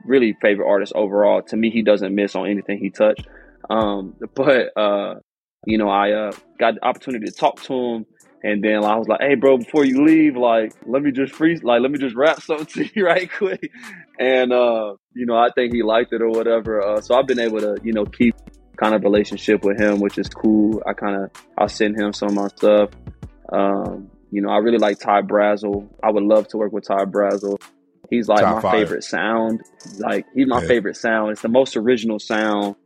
really 0.05 0.37
favorite 0.43 0.69
artist 0.69 0.93
overall. 0.95 1.41
To 1.45 1.57
me, 1.57 1.71
he 1.71 1.81
doesn't 1.81 2.15
miss 2.15 2.37
on 2.37 2.51
anything 2.51 2.77
he 2.77 2.91
touched. 2.91 3.27
Um, 3.71 4.15
but 4.35 4.77
uh, 4.77 5.15
you 5.65 5.79
know, 5.79 5.89
I 5.89 6.13
uh, 6.13 6.33
got 6.59 6.75
the 6.75 6.85
opportunity 6.85 7.25
to 7.25 7.33
talk 7.33 7.63
to 7.63 7.73
him, 7.73 8.07
and 8.43 8.63
then 8.63 8.85
I 8.85 8.97
was 8.97 9.09
like, 9.09 9.23
"Hey, 9.23 9.37
bro, 9.37 9.57
before 9.57 9.87
you 9.87 10.05
leave, 10.05 10.37
like, 10.37 10.75
let 10.85 11.03
me 11.03 11.13
just 11.13 11.33
freeze, 11.33 11.65
like, 11.65 11.81
let 11.81 11.91
me 11.91 11.97
just 11.99 12.15
rap 12.15 12.43
something 12.43 12.67
to 12.67 12.91
you 12.95 13.07
right 13.07 13.33
quick." 13.33 13.71
And 14.21 14.53
uh, 14.53 14.97
you 15.15 15.25
know, 15.25 15.39
I 15.39 15.49
think 15.55 15.73
he 15.73 15.83
liked 15.83 16.13
it 16.13 16.21
or 16.21 16.29
whatever. 16.29 16.83
Uh, 16.83 17.01
so 17.01 17.15
I've 17.15 17.27
been 17.27 17.41
able 17.41 17.61
to, 17.61 17.79
you 17.83 17.95
know, 17.95 18.05
keep 18.05 18.35
kind 18.85 18.95
of 18.95 19.03
relationship 19.03 19.65
with 19.65 19.81
him, 19.81 19.99
which 19.99 20.19
is 20.19 20.29
cool. 20.29 20.83
I 20.87 20.93
kind 20.93 21.17
of 21.17 21.31
I'll 21.57 21.69
send 21.69 21.99
him 21.99 22.13
some 22.13 22.29
of 22.29 22.35
my 22.35 22.49
stuff. 22.49 22.91
Um, 23.51 24.11
you 24.31 24.43
know, 24.43 24.51
I 24.51 24.59
really 24.59 24.77
like 24.77 24.99
Ty 24.99 25.23
Brasel. 25.23 25.89
I 26.03 26.11
would 26.11 26.25
love 26.25 26.49
to 26.49 26.59
work 26.59 26.71
with 26.71 26.87
Ty 26.87 27.07
Brasel. 27.07 27.57
He's 28.11 28.29
like 28.29 28.41
Top 28.41 28.57
my 28.57 28.61
five. 28.61 28.73
favorite 28.73 29.05
sound. 29.05 29.63
Like 29.99 30.27
he's 30.35 30.47
my 30.47 30.61
yeah. 30.61 30.69
favorite 30.69 30.97
sound. 30.99 31.33
It's 31.33 31.41
the 31.41 31.49
most 31.49 31.77
original 31.79 32.19
sound 32.19 32.77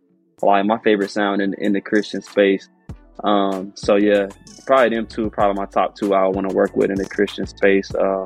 like 0.41 0.65
my 0.67 0.79
favorite 0.79 1.11
sound 1.11 1.43
in 1.43 1.55
in 1.59 1.73
the 1.73 1.81
Christian 1.81 2.23
space. 2.23 2.69
Um, 3.25 3.73
so 3.75 3.97
yeah, 3.97 4.29
probably 4.67 4.95
them 4.95 5.07
two, 5.09 5.31
probably 5.31 5.61
my 5.61 5.67
top 5.67 5.97
two 5.97 6.15
I 6.15 6.29
want 6.29 6.49
to 6.49 6.55
work 6.55 6.77
with 6.77 6.91
in 6.91 6.97
the 6.97 7.09
Christian 7.09 7.47
space. 7.47 7.93
Uh, 7.93 8.25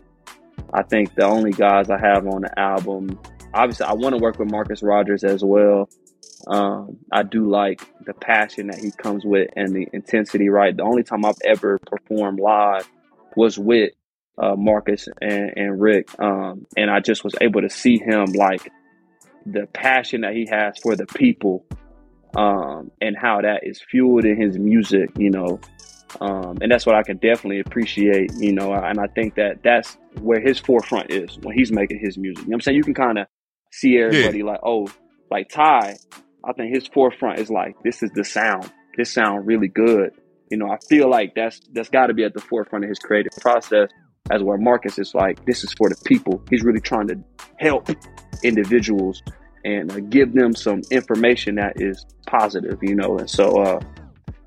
I 0.75 0.83
think 0.83 1.15
the 1.15 1.25
only 1.25 1.53
guys 1.53 1.89
I 1.89 1.99
have 1.99 2.27
on 2.27 2.43
the 2.43 2.59
album, 2.59 3.19
obviously, 3.55 3.87
I 3.87 3.95
want 3.95 4.15
to 4.15 4.19
work 4.21 4.39
with 4.39 4.51
Marcus 4.51 4.83
Rogers 4.83 5.25
as 5.25 5.43
well. 5.43 5.89
Um, 6.47 6.99
I 7.11 7.23
do 7.23 7.49
like 7.49 7.83
the 8.05 8.15
passion 8.15 8.69
that 8.69 8.79
he 8.79 8.91
comes 8.91 9.25
with 9.25 9.51
and 9.57 9.75
the 9.75 9.87
intensity. 9.93 10.49
Right, 10.49 10.77
the 10.77 10.83
only 10.83 11.03
time 11.03 11.25
I've 11.25 11.41
ever 11.45 11.79
performed 11.79 12.41
live 12.41 12.89
was 13.37 13.59
with 13.59 13.93
uh, 14.39 14.57
Marcus 14.57 15.09
and, 15.21 15.53
and 15.57 15.81
Rick, 15.81 16.09
um, 16.21 16.67
and 16.77 16.91
I 16.91 17.01
just 17.01 17.25
was 17.25 17.35
able 17.41 17.63
to 17.63 17.71
see 17.71 17.99
him 17.99 18.27
like 18.33 18.71
the 19.47 19.67
passion 19.73 20.23
that 20.23 20.35
he 20.35 20.47
has 20.51 20.79
for 20.79 20.97
the 20.97 21.07
people, 21.07 21.65
um, 22.37 22.91
and 23.01 23.17
how 23.17 23.41
that 23.43 23.61
is 23.65 23.81
fueled 23.81 24.25
in 24.25 24.41
his 24.41 24.59
music. 24.59 25.11
You 25.17 25.31
know, 25.31 25.61
um, 26.21 26.59
and 26.61 26.71
that's 26.71 26.87
what 26.87 26.97
I 26.97 27.03
can 27.03 27.19
definitely 27.19 27.61
appreciate. 27.61 28.33
You 28.39 28.53
know, 28.53 28.73
and 28.73 28.99
I 28.99 29.07
think 29.07 29.37
that 29.37 29.63
that's 29.63 29.97
where 30.21 30.41
his 30.41 30.59
forefront 30.59 31.11
is 31.11 31.39
when 31.39 31.57
he's 31.57 31.71
making 31.71 32.01
his 32.01 32.19
music. 32.19 32.45
You 32.45 32.51
know 32.51 32.55
what 32.55 32.57
I'm 32.57 32.61
saying? 32.63 32.77
You 32.77 32.85
can 32.85 32.95
kind 32.95 33.19
of 33.19 33.27
see 33.71 33.99
everybody 33.99 34.39
yeah. 34.39 34.45
like, 34.45 34.61
oh, 34.63 34.89
like 35.31 35.49
Ty. 35.49 35.97
I 36.45 36.53
think 36.53 36.75
his 36.75 36.87
forefront 36.89 37.39
is 37.39 37.51
like, 37.51 37.77
this 37.83 38.03
is 38.03 38.11
the 38.15 38.25
sound. 38.25 38.71
This 38.97 39.13
sound 39.13 39.47
really 39.47 39.69
good. 39.69 40.13
You 40.51 40.59
know, 40.59 40.71
I 40.71 40.79
feel 40.89 41.09
like 41.09 41.35
that's 41.35 41.61
that's 41.73 41.89
got 41.89 42.09
to 42.09 42.15
be 42.15 42.25
at 42.25 42.35
the 42.35 42.41
forefront 42.41 42.85
of 42.85 42.89
his 42.89 42.99
creative 42.99 43.33
process. 43.41 43.89
As 44.31 44.43
where 44.43 44.59
Marcus 44.59 44.99
is 44.99 45.15
like, 45.15 45.45
this 45.47 45.65
is 45.65 45.73
for 45.73 45.89
the 45.89 45.97
people. 46.05 46.43
He's 46.49 46.63
really 46.63 46.81
trying 46.81 47.09
to 47.09 47.17
help 47.59 47.89
individuals 48.45 49.21
and 49.65 49.91
uh, 49.91 50.01
give 50.01 50.33
them 50.33 50.55
some 50.55 50.83
information 50.91 51.57
that 51.57 51.81
is 51.81 52.05
positive. 52.27 52.79
You 52.83 52.95
know, 52.95 53.19
and 53.19 53.29
so, 53.29 53.63
uh, 53.63 53.81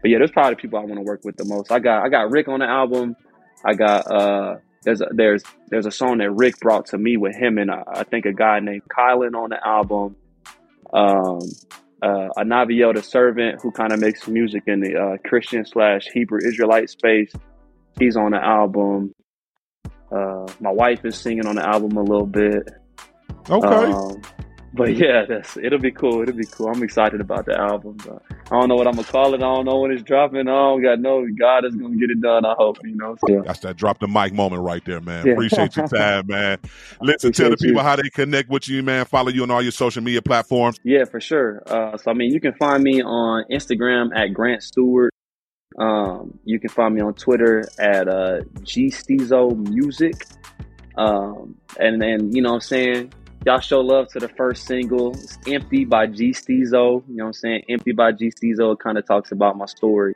but 0.01 0.11
yeah, 0.11 0.19
there's 0.19 0.31
probably 0.31 0.55
people 0.55 0.79
I 0.79 0.83
want 0.83 0.95
to 0.97 1.01
work 1.01 1.21
with 1.23 1.37
the 1.37 1.45
most. 1.45 1.71
I 1.71 1.79
got 1.79 2.03
I 2.03 2.09
got 2.09 2.29
Rick 2.29 2.47
on 2.47 2.59
the 2.59 2.67
album. 2.67 3.15
I 3.65 3.73
got 3.73 4.11
uh 4.11 4.55
there's 4.83 5.01
a, 5.01 5.07
there's 5.11 5.43
there's 5.69 5.87
a 5.87 5.91
song 5.91 6.19
that 6.19 6.29
Rick 6.31 6.59
brought 6.59 6.85
to 6.87 6.97
me 6.97 7.17
with 7.17 7.35
him 7.35 7.57
and 7.57 7.71
uh, 7.71 7.83
I 7.87 8.03
think 8.03 8.25
a 8.25 8.33
guy 8.33 8.59
named 8.59 8.83
Kylan 8.95 9.35
on 9.35 9.49
the 9.49 9.67
album. 9.67 10.15
Um, 10.93 11.39
uh, 12.05 12.29
Anaviel 12.37 12.93
the 12.93 13.01
servant 13.01 13.61
who 13.61 13.71
kind 13.71 13.91
of 13.91 13.99
makes 13.99 14.27
music 14.27 14.63
in 14.67 14.79
the 14.79 14.95
uh, 14.95 15.17
Christian 15.27 15.65
slash 15.65 16.07
Hebrew 16.13 16.39
Israelite 16.45 16.89
space. 16.89 17.33
He's 17.99 18.15
on 18.15 18.31
the 18.31 18.43
album. 18.43 19.15
Uh, 20.11 20.45
my 20.59 20.71
wife 20.71 21.03
is 21.03 21.17
singing 21.17 21.47
on 21.47 21.55
the 21.55 21.67
album 21.67 21.97
a 21.97 22.03
little 22.03 22.27
bit. 22.27 22.69
Okay. 23.49 23.91
Um, 23.91 24.21
but 24.75 24.95
yeah, 24.97 25.25
that's 25.27 25.57
it'll 25.57 25.79
be 25.79 25.91
cool. 25.91 26.21
It'll 26.21 26.35
be 26.35 26.45
cool. 26.45 26.67
I'm 26.67 26.83
excited 26.83 27.21
about 27.21 27.45
the 27.45 27.57
album. 27.57 27.97
But 28.05 28.21
I 28.51 28.59
don't 28.59 28.69
know 28.69 28.75
what 28.75 28.87
I'm 28.87 28.95
gonna 28.95 29.07
call 29.07 29.33
it. 29.33 29.37
I 29.37 29.39
don't 29.39 29.65
know 29.65 29.79
when 29.79 29.91
it's 29.91 30.03
dropping. 30.03 30.41
I 30.41 30.43
don't 30.43 30.83
got 30.83 30.99
no 30.99 31.25
God 31.39 31.65
is 31.65 31.75
gonna 31.75 31.95
get 31.95 32.09
it 32.09 32.21
done. 32.21 32.45
I 32.45 32.53
hope 32.57 32.77
you 32.83 32.95
know. 32.95 33.15
So. 33.27 33.41
That's 33.45 33.59
that 33.59 33.77
drop 33.77 33.99
the 33.99 34.07
mic 34.07 34.33
moment 34.33 34.61
right 34.61 34.83
there, 34.85 35.01
man. 35.01 35.25
Yeah. 35.25 35.33
Appreciate 35.33 35.75
your 35.75 35.87
time, 35.95 36.27
man. 36.27 36.59
Listen, 37.01 37.31
tell 37.31 37.49
the 37.49 37.57
people 37.57 37.77
you. 37.77 37.83
how 37.83 37.95
they 37.95 38.09
connect 38.09 38.49
with 38.49 38.67
you, 38.67 38.83
man. 38.83 39.05
Follow 39.05 39.29
you 39.29 39.43
on 39.43 39.51
all 39.51 39.61
your 39.61 39.71
social 39.71 40.03
media 40.03 40.21
platforms. 40.21 40.79
Yeah, 40.83 41.05
for 41.05 41.21
sure. 41.21 41.63
Uh, 41.65 41.97
so 41.97 42.11
I 42.11 42.13
mean, 42.13 42.31
you 42.31 42.39
can 42.39 42.53
find 42.53 42.83
me 42.83 43.01
on 43.01 43.45
Instagram 43.49 44.15
at 44.15 44.33
Grant 44.33 44.61
Stuard. 44.61 45.09
Um, 45.77 46.39
you 46.45 46.59
can 46.59 46.69
find 46.69 46.95
me 46.95 47.01
on 47.01 47.13
Twitter 47.13 47.67
at 47.79 48.07
uh, 48.07 48.41
G 48.63 48.87
Steezo 48.87 49.55
Music. 49.69 50.25
Um, 50.97 51.55
and 51.77 52.01
then 52.01 52.31
you 52.31 52.41
know 52.41 52.51
what 52.51 52.55
I'm 52.55 52.61
saying 52.61 53.13
y'all 53.45 53.59
show 53.59 53.79
love 53.79 54.07
to 54.09 54.19
the 54.19 54.27
first 54.27 54.65
single. 54.65 55.13
It's 55.13 55.37
Empty 55.47 55.85
by 55.85 56.07
G 56.07 56.31
Steezo. 56.31 57.03
You 57.07 57.15
know 57.15 57.25
what 57.25 57.27
I'm 57.27 57.33
saying? 57.33 57.63
Empty 57.69 57.91
by 57.91 58.11
G 58.11 58.31
Steezo. 58.31 58.73
It 58.73 58.79
kind 58.79 58.97
of 58.97 59.05
talks 59.05 59.31
about 59.31 59.55
my 59.55 59.67
story 59.67 60.15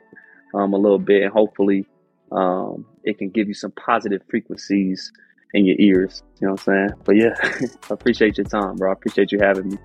um, 0.52 0.72
a 0.72 0.76
little 0.76 0.98
bit, 0.98 1.22
and 1.22 1.32
hopefully 1.32 1.86
um, 2.32 2.84
it 3.04 3.18
can 3.18 3.30
give 3.30 3.46
you 3.46 3.54
some 3.54 3.70
positive 3.72 4.22
frequencies 4.28 5.12
in 5.54 5.64
your 5.64 5.76
ears. 5.78 6.22
You 6.40 6.48
know 6.48 6.54
what 6.54 6.68
I'm 6.68 6.88
saying? 6.88 7.00
But 7.04 7.16
yeah, 7.16 7.34
I 7.90 7.94
appreciate 7.94 8.36
your 8.36 8.46
time, 8.46 8.76
bro. 8.76 8.90
I 8.90 8.92
appreciate 8.94 9.30
you 9.30 9.38
having 9.38 9.68
me. 9.68 9.78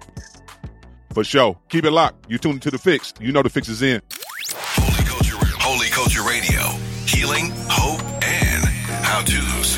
For 1.13 1.23
sure. 1.23 1.57
Keep 1.69 1.85
it 1.85 1.91
locked. 1.91 2.29
You 2.29 2.37
tuned 2.37 2.61
to 2.63 2.71
the 2.71 2.77
fix. 2.77 3.13
You 3.21 3.31
know 3.31 3.41
the 3.41 3.49
fix 3.49 3.69
is 3.69 3.81
in. 3.81 4.01
Holy 4.51 5.05
Culture, 5.05 5.37
Holy 5.59 5.87
Culture 5.87 6.23
Radio. 6.23 6.61
Healing, 7.05 7.51
hope, 7.69 8.01
and 8.23 8.65
how 9.05 9.21
to's. 9.21 9.75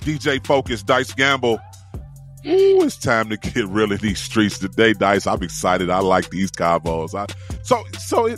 DJ 0.00 0.44
Focus, 0.44 0.82
Dice 0.82 1.12
Gamble 1.12 1.60
Ooh, 2.46 2.82
it's 2.82 2.96
time 2.96 3.28
to 3.30 3.36
get 3.36 3.66
real 3.66 3.90
in 3.90 3.98
these 3.98 4.20
streets 4.20 4.58
today, 4.58 4.92
Dice. 4.92 5.26
I'm 5.26 5.42
excited. 5.42 5.90
I 5.90 5.98
like 5.98 6.30
these 6.30 6.50
combos. 6.50 7.14
I, 7.14 7.26
so, 7.62 7.84
so 7.98 8.28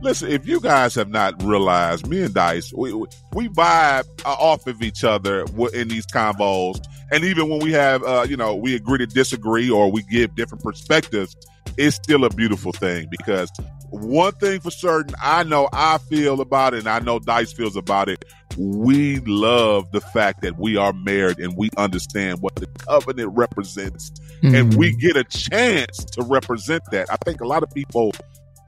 listen. 0.00 0.30
If 0.30 0.46
you 0.46 0.60
guys 0.60 0.94
have 0.94 1.08
not 1.08 1.42
realized, 1.42 2.06
me 2.06 2.22
and 2.22 2.32
Dice, 2.32 2.72
we 2.72 2.92
we 3.32 3.48
vibe 3.48 4.04
off 4.24 4.66
of 4.66 4.82
each 4.82 5.02
other 5.02 5.44
in 5.74 5.88
these 5.88 6.06
combos, 6.06 6.80
and 7.10 7.24
even 7.24 7.48
when 7.48 7.58
we 7.58 7.72
have, 7.72 8.02
uh, 8.04 8.24
you 8.28 8.36
know, 8.36 8.54
we 8.54 8.76
agree 8.76 8.98
to 8.98 9.06
disagree 9.06 9.68
or 9.68 9.90
we 9.90 10.02
give 10.04 10.34
different 10.36 10.62
perspectives, 10.62 11.36
it's 11.76 11.96
still 11.96 12.24
a 12.24 12.30
beautiful 12.30 12.72
thing 12.72 13.08
because 13.10 13.50
one 13.90 14.32
thing 14.32 14.60
for 14.60 14.70
certain, 14.70 15.14
I 15.22 15.42
know 15.42 15.68
I 15.72 15.98
feel 15.98 16.40
about 16.40 16.74
it, 16.74 16.80
and 16.80 16.88
I 16.88 17.00
know 17.00 17.18
Dice 17.18 17.52
feels 17.52 17.76
about 17.76 18.08
it. 18.08 18.24
We 18.56 19.18
love 19.20 19.90
the 19.92 20.00
fact 20.00 20.42
that 20.42 20.58
we 20.58 20.76
are 20.76 20.92
married 20.92 21.38
and 21.38 21.56
we 21.56 21.70
understand 21.76 22.40
what 22.40 22.56
the 22.56 22.66
covenant 22.66 23.30
represents, 23.34 24.10
mm-hmm. 24.42 24.54
and 24.54 24.74
we 24.74 24.96
get 24.96 25.16
a 25.16 25.24
chance 25.24 26.04
to 26.04 26.22
represent 26.22 26.82
that. 26.90 27.10
I 27.10 27.16
think 27.24 27.40
a 27.40 27.46
lot 27.46 27.62
of 27.62 27.70
people 27.70 28.12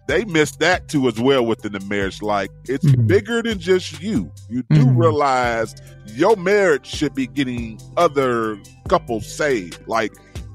they 0.08 0.24
miss 0.24 0.56
that 0.56 0.88
too 0.88 1.06
as 1.08 1.18
well 1.18 1.46
within 1.46 1.72
the 1.72 1.80
marriage. 1.80 2.22
Like 2.22 2.50
it's 2.68 2.84
mm-hmm. 2.84 3.06
bigger 3.06 3.42
than 3.42 3.58
just 3.58 4.00
you. 4.02 4.32
You 4.48 4.62
do 4.64 4.84
mm-hmm. 4.84 4.96
realize 4.96 5.74
your 6.06 6.36
marriage 6.36 6.86
should 6.86 7.14
be 7.14 7.26
getting 7.26 7.80
other 7.96 8.60
couples 8.88 9.32
saved. 9.32 9.86
Like 9.86 10.12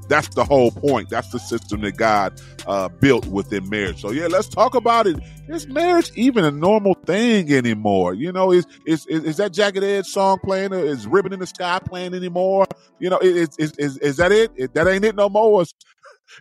that's 0.07 0.29
the 0.29 0.43
whole 0.43 0.71
point. 0.71 1.09
That's 1.09 1.29
the 1.29 1.39
system 1.39 1.81
that 1.81 1.97
God 1.97 2.39
uh, 2.65 2.89
built 2.89 3.25
within 3.27 3.69
marriage. 3.69 4.01
So 4.01 4.11
yeah, 4.11 4.27
let's 4.27 4.47
talk 4.47 4.75
about 4.75 5.07
it. 5.07 5.17
Is 5.47 5.67
marriage 5.67 6.11
even 6.15 6.43
a 6.43 6.51
normal 6.51 6.93
thing 7.05 7.51
anymore? 7.53 8.13
You 8.13 8.31
know, 8.31 8.51
is 8.51 8.65
is 8.85 9.05
is, 9.07 9.23
is 9.23 9.37
that 9.37 9.53
Jagged 9.53 9.83
Edge 9.83 10.05
song 10.05 10.39
playing? 10.43 10.73
Or 10.73 10.79
is 10.79 11.07
Ribbon 11.07 11.33
in 11.33 11.39
the 11.39 11.47
Sky 11.47 11.79
playing 11.83 12.13
anymore? 12.13 12.65
You 12.99 13.09
know, 13.09 13.19
is 13.19 13.49
is 13.57 13.71
is, 13.77 13.97
is 13.97 14.17
that 14.17 14.31
it? 14.31 14.73
That 14.73 14.87
ain't 14.87 15.05
it 15.05 15.15
no 15.15 15.29
more. 15.29 15.61
It's, 15.61 15.73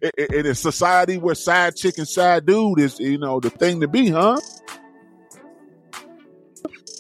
in 0.02 0.46
a 0.46 0.54
society 0.54 1.16
where 1.16 1.34
side 1.34 1.76
chick 1.76 1.96
and 1.98 2.08
side 2.08 2.44
dude 2.44 2.80
is, 2.80 2.98
you 2.98 3.18
know, 3.18 3.40
the 3.40 3.50
thing 3.50 3.80
to 3.80 3.88
be, 3.88 4.08
huh? 4.08 4.36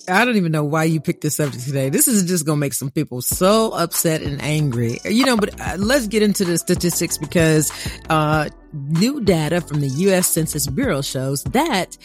I 0.08 0.24
don't 0.24 0.36
even 0.36 0.52
know 0.52 0.64
why 0.64 0.84
you 0.84 1.00
picked 1.00 1.22
this 1.22 1.36
subject 1.36 1.64
today. 1.64 1.88
This 1.88 2.08
is 2.08 2.24
just 2.24 2.46
going 2.46 2.56
to 2.56 2.60
make 2.60 2.74
some 2.74 2.90
people 2.90 3.20
so 3.20 3.72
upset 3.72 4.22
and 4.22 4.40
angry. 4.42 4.98
You 5.04 5.24
know, 5.24 5.36
but 5.36 5.60
uh, 5.60 5.76
let's 5.78 6.06
get 6.06 6.22
into 6.22 6.44
the 6.44 6.58
statistics 6.58 7.18
because 7.18 7.70
uh, 8.08 8.48
new 8.72 9.20
data 9.20 9.60
from 9.60 9.80
the 9.80 9.88
U.S. 9.88 10.28
Census 10.28 10.66
Bureau 10.66 11.02
shows 11.02 11.42
that 11.44 11.96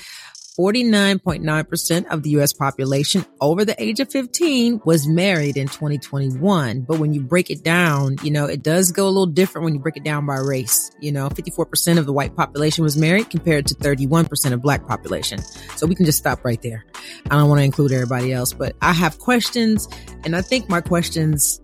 49.9% 0.57 2.07
of 2.07 2.23
the 2.23 2.31
US 2.31 2.51
population 2.51 3.25
over 3.39 3.63
the 3.63 3.81
age 3.81 4.01
of 4.01 4.11
15 4.11 4.81
was 4.83 5.07
married 5.07 5.55
in 5.55 5.67
2021. 5.67 6.81
But 6.81 6.99
when 6.99 7.13
you 7.13 7.21
break 7.21 7.49
it 7.49 7.63
down, 7.63 8.17
you 8.21 8.31
know, 8.31 8.45
it 8.45 8.61
does 8.61 8.91
go 8.91 9.05
a 9.05 9.07
little 9.07 9.25
different 9.25 9.63
when 9.65 9.73
you 9.73 9.79
break 9.79 9.95
it 9.95 10.03
down 10.03 10.25
by 10.25 10.37
race. 10.37 10.91
You 10.99 11.13
know, 11.13 11.29
54% 11.29 11.97
of 11.97 12.05
the 12.05 12.11
white 12.11 12.35
population 12.35 12.83
was 12.83 12.97
married 12.97 13.29
compared 13.29 13.65
to 13.67 13.75
31% 13.75 14.51
of 14.51 14.61
black 14.61 14.85
population. 14.87 15.39
So 15.77 15.87
we 15.87 15.95
can 15.95 16.05
just 16.05 16.17
stop 16.17 16.43
right 16.43 16.61
there. 16.61 16.85
I 17.29 17.37
don't 17.37 17.47
want 17.47 17.59
to 17.59 17.65
include 17.65 17.93
everybody 17.93 18.33
else, 18.33 18.51
but 18.51 18.75
I 18.81 18.91
have 18.91 19.19
questions 19.19 19.87
and 20.25 20.35
I 20.35 20.41
think 20.41 20.69
my 20.69 20.81
questions 20.81 21.61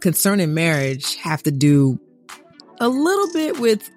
concerning 0.00 0.54
marriage 0.54 1.14
have 1.16 1.42
to 1.44 1.52
do 1.52 2.00
a 2.80 2.88
little 2.88 3.32
bit 3.32 3.60
with 3.60 3.88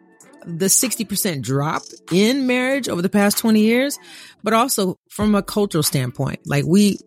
the 0.47 0.67
60% 0.67 1.41
drop 1.41 1.83
in 2.11 2.47
marriage 2.47 2.87
over 2.87 3.01
the 3.01 3.09
past 3.09 3.37
20 3.37 3.59
years, 3.59 3.99
but 4.43 4.53
also 4.53 4.97
from 5.09 5.35
a 5.35 5.43
cultural 5.43 5.83
standpoint. 5.83 6.39
Like 6.45 6.63
we, 6.65 6.99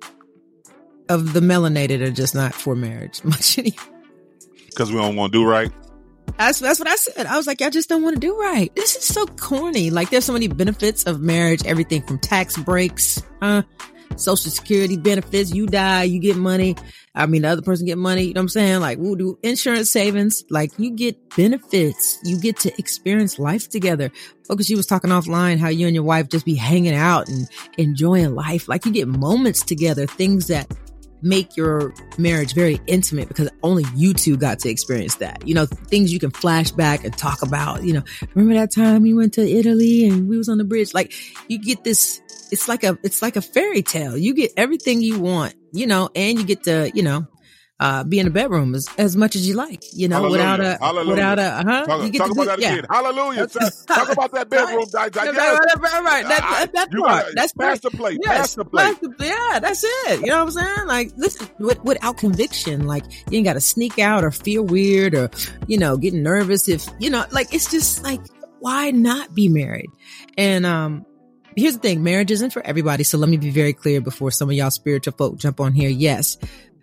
of 1.08 1.32
the 1.32 1.40
melanated 1.40 2.02
are 2.02 2.10
just 2.10 2.34
not 2.34 2.54
for 2.54 2.76
marriage 2.76 3.24
much 3.24 3.58
anymore. 3.58 3.80
Because 4.66 4.92
we 4.92 4.98
don't 4.98 5.16
want 5.16 5.32
to 5.32 5.38
do 5.38 5.44
right. 5.44 5.72
That's, 6.38 6.60
that's 6.60 6.78
what 6.78 6.88
I 6.88 6.96
said. 6.96 7.26
I 7.26 7.36
was 7.36 7.46
like, 7.46 7.60
I 7.62 7.70
just 7.70 7.88
don't 7.88 8.02
want 8.02 8.16
to 8.16 8.20
do 8.20 8.38
right. 8.38 8.74
This 8.76 8.94
is 8.94 9.04
so 9.04 9.26
corny. 9.26 9.90
Like 9.90 10.10
there's 10.10 10.24
so 10.24 10.32
many 10.32 10.46
benefits 10.46 11.04
of 11.04 11.20
marriage, 11.20 11.64
everything 11.64 12.02
from 12.02 12.18
tax 12.18 12.56
breaks, 12.58 13.22
huh? 13.42 13.62
Social 14.16 14.50
security 14.50 14.96
benefits. 14.96 15.52
You 15.52 15.66
die, 15.66 16.04
you 16.04 16.20
get 16.20 16.36
money. 16.36 16.76
I 17.14 17.26
mean, 17.26 17.42
the 17.42 17.48
other 17.48 17.62
person 17.62 17.86
get 17.86 17.98
money. 17.98 18.22
You 18.24 18.34
know 18.34 18.40
what 18.40 18.44
I'm 18.44 18.48
saying? 18.50 18.80
Like 18.80 18.98
we'll 18.98 19.16
do 19.16 19.38
insurance 19.42 19.90
savings. 19.90 20.44
Like 20.50 20.70
you 20.78 20.92
get 20.92 21.36
benefits. 21.36 22.18
You 22.24 22.38
get 22.38 22.58
to 22.60 22.72
experience 22.78 23.38
life 23.38 23.68
together. 23.68 24.10
Focus, 24.46 24.68
you 24.68 24.76
was 24.76 24.86
talking 24.86 25.10
offline 25.10 25.58
how 25.58 25.68
you 25.68 25.86
and 25.86 25.94
your 25.94 26.04
wife 26.04 26.28
just 26.28 26.44
be 26.44 26.54
hanging 26.54 26.94
out 26.94 27.28
and 27.28 27.48
enjoying 27.78 28.34
life. 28.34 28.68
Like 28.68 28.84
you 28.84 28.92
get 28.92 29.08
moments 29.08 29.64
together, 29.64 30.06
things 30.06 30.46
that 30.48 30.66
make 31.22 31.56
your 31.56 31.94
marriage 32.18 32.54
very 32.54 32.80
intimate 32.86 33.28
because 33.28 33.50
only 33.62 33.84
you 33.94 34.14
two 34.14 34.36
got 34.36 34.58
to 34.60 34.68
experience 34.68 35.16
that. 35.16 35.46
You 35.46 35.54
know, 35.54 35.66
things 35.66 36.12
you 36.12 36.18
can 36.18 36.30
flash 36.30 36.70
back 36.70 37.04
and 37.04 37.16
talk 37.16 37.42
about, 37.42 37.82
you 37.84 37.92
know, 37.92 38.02
remember 38.34 38.54
that 38.54 38.72
time 38.72 39.02
we 39.02 39.14
went 39.14 39.34
to 39.34 39.48
Italy 39.48 40.06
and 40.06 40.28
we 40.28 40.38
was 40.38 40.48
on 40.48 40.58
the 40.58 40.64
bridge? 40.64 40.94
Like 40.94 41.12
you 41.48 41.58
get 41.58 41.84
this 41.84 42.20
it's 42.50 42.68
like 42.68 42.84
a 42.84 42.98
it's 43.02 43.22
like 43.22 43.36
a 43.36 43.42
fairy 43.42 43.82
tale. 43.82 44.16
You 44.16 44.34
get 44.34 44.52
everything 44.56 45.02
you 45.02 45.20
want, 45.20 45.54
you 45.72 45.86
know, 45.86 46.10
and 46.14 46.38
you 46.38 46.44
get 46.44 46.64
to, 46.64 46.90
you 46.94 47.02
know, 47.02 47.26
uh, 47.80 48.04
be 48.04 48.18
in 48.18 48.26
the 48.26 48.30
bedroom 48.30 48.74
as, 48.74 48.86
as 48.98 49.16
much 49.16 49.34
as 49.34 49.48
you 49.48 49.54
like, 49.54 49.82
you 49.94 50.06
know, 50.06 50.16
Hallelujah. 50.16 50.32
without 50.38 50.60
a, 50.60 50.78
Hallelujah. 50.80 51.10
without 51.10 51.38
a, 51.38 51.50
huh? 51.66 51.86
Talk, 51.86 52.02
you 52.04 52.10
get 52.10 52.18
talk 52.18 52.26
to 52.28 52.32
about 52.32 52.42
do- 52.42 52.48
that 52.50 52.60
yeah. 52.60 52.72
again. 52.74 52.86
Hallelujah. 52.90 53.46
Talk 53.46 54.12
about 54.12 54.32
that 54.32 54.48
bedroom. 54.50 54.84
Di- 54.92 55.08
di- 55.08 55.20
Right, 55.30 55.36
right, 55.36 55.76
right, 55.80 56.02
right. 56.04 56.22
That, 56.28 56.40
that, 56.40 56.72
that 56.74 56.90
part. 56.92 57.24
gotta- 57.24 57.32
That's 57.34 57.80
the 57.80 57.90
plate. 57.90 58.18
Yes, 58.22 58.36
Pass 58.38 58.54
the 58.54 58.64
plate. 58.66 58.96
yeah, 59.18 59.58
that's 59.60 59.82
it. 59.82 60.20
You 60.20 60.26
know 60.26 60.44
what 60.44 60.56
I'm 60.56 60.76
saying? 60.76 60.86
Like, 60.88 61.12
listen, 61.16 61.48
with, 61.58 61.82
without 61.82 62.18
conviction, 62.18 62.86
like, 62.86 63.04
you 63.30 63.38
ain't 63.38 63.46
got 63.46 63.54
to 63.54 63.60
sneak 63.60 63.98
out 63.98 64.24
or 64.24 64.30
feel 64.30 64.62
weird 64.62 65.14
or, 65.14 65.30
you 65.66 65.78
know, 65.78 65.96
get 65.96 66.12
nervous 66.12 66.68
if, 66.68 66.86
you 66.98 67.08
know, 67.08 67.24
like, 67.32 67.54
it's 67.54 67.70
just 67.70 68.02
like, 68.04 68.20
why 68.58 68.90
not 68.90 69.34
be 69.34 69.48
married? 69.48 69.88
And, 70.36 70.66
um, 70.66 71.06
here's 71.56 71.74
the 71.74 71.80
thing 71.80 72.02
marriage 72.02 72.30
isn't 72.30 72.52
for 72.52 72.64
everybody. 72.64 73.04
So 73.04 73.16
let 73.18 73.28
me 73.30 73.36
be 73.38 73.50
very 73.50 73.72
clear 73.72 74.00
before 74.00 74.30
some 74.30 74.48
of 74.50 74.54
y'all 74.54 74.70
spiritual 74.70 75.14
folk 75.16 75.36
jump 75.38 75.60
on 75.60 75.72
here. 75.72 75.88
Yes, 75.88 76.36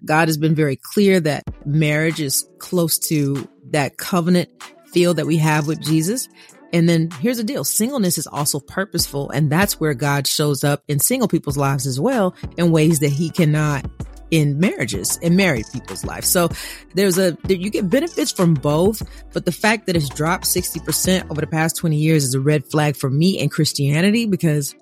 God 0.08 0.28
has 0.28 0.38
been 0.38 0.56
very 0.56 0.80
clear 0.94 1.20
that 1.20 1.44
marriage 1.66 2.20
is 2.20 2.50
close 2.60 2.98
to 3.10 3.48
that 3.72 3.98
covenant 3.98 4.50
feel 4.88 5.14
that 5.14 5.28
we 5.28 5.38
have 5.38 5.68
with 5.68 5.82
Jesus. 5.82 6.28
And 6.74 6.88
then 6.88 7.12
here's 7.12 7.38
the 7.38 7.44
deal. 7.44 7.64
Singleness 7.64 8.18
is 8.18 8.28
also 8.28 8.60
purposeful. 8.60 9.30
And 9.30 9.52
that's 9.52 9.80
where 9.80 9.94
God 9.94 10.28
shows 10.28 10.64
up 10.64 10.84
in 10.88 11.00
single 11.00 11.28
people's 11.28 11.58
lives 11.58 11.86
as 11.86 12.00
well 12.00 12.36
in 12.58 12.72
ways 12.72 13.00
that 13.00 13.10
he 13.10 13.30
cannot 13.30 13.86
in 14.32 14.60
marriages 14.60 15.18
in 15.18 15.36
married 15.36 15.66
people's 15.72 16.04
lives. 16.04 16.28
So 16.28 16.50
there's 16.94 17.18
a, 17.18 17.38
you 17.48 17.70
get 17.70 17.90
benefits 17.90 18.32
from 18.32 18.56
both, 18.56 19.02
but 19.32 19.46
the 19.46 19.52
fact 19.52 19.88
that 19.88 19.96
it's 19.96 20.10
dropped 20.10 20.44
60% 20.44 21.32
over 21.32 21.40
the 21.40 21.48
past 21.48 21.78
20 21.78 21.96
years 21.96 22.26
is 22.26 22.34
a 22.34 22.42
red 22.42 22.66
flag 22.66 22.98
for 22.98 23.10
me 23.10 23.40
and 23.40 23.50
Christianity 23.50 24.26
because, 24.26 24.76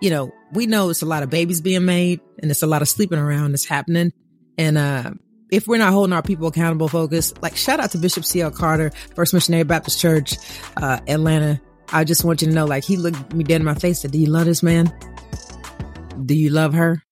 you 0.00 0.10
know, 0.10 0.32
we 0.52 0.66
know 0.66 0.90
it's 0.90 1.02
a 1.02 1.06
lot 1.06 1.22
of 1.22 1.30
babies 1.30 1.60
being 1.60 1.84
made 1.84 2.20
and 2.42 2.50
it's 2.50 2.62
a 2.62 2.66
lot 2.66 2.82
of 2.82 2.88
sleeping 2.88 3.18
around 3.18 3.52
that's 3.52 3.66
happening. 3.66 4.12
And, 4.58 4.76
uh, 4.76 5.12
if 5.50 5.66
we're 5.66 5.78
not 5.78 5.92
holding 5.92 6.12
our 6.12 6.22
people 6.22 6.48
accountable, 6.48 6.88
focus, 6.88 7.32
like 7.40 7.56
shout 7.56 7.80
out 7.80 7.92
to 7.92 7.98
Bishop 7.98 8.24
C.L. 8.24 8.50
Carter, 8.50 8.90
First 9.14 9.32
Missionary 9.32 9.64
Baptist 9.64 9.98
Church, 9.98 10.36
uh, 10.76 11.00
Atlanta. 11.08 11.60
I 11.90 12.04
just 12.04 12.22
want 12.22 12.42
you 12.42 12.48
to 12.48 12.54
know, 12.54 12.66
like, 12.66 12.84
he 12.84 12.98
looked 12.98 13.32
me 13.32 13.44
dead 13.44 13.62
in 13.62 13.64
my 13.64 13.72
face 13.72 13.82
and 13.84 13.96
said, 13.96 14.10
do 14.10 14.18
you 14.18 14.26
love 14.26 14.44
this 14.44 14.62
man? 14.62 14.92
Do 16.22 16.34
you 16.34 16.50
love 16.50 16.74
her? 16.74 17.02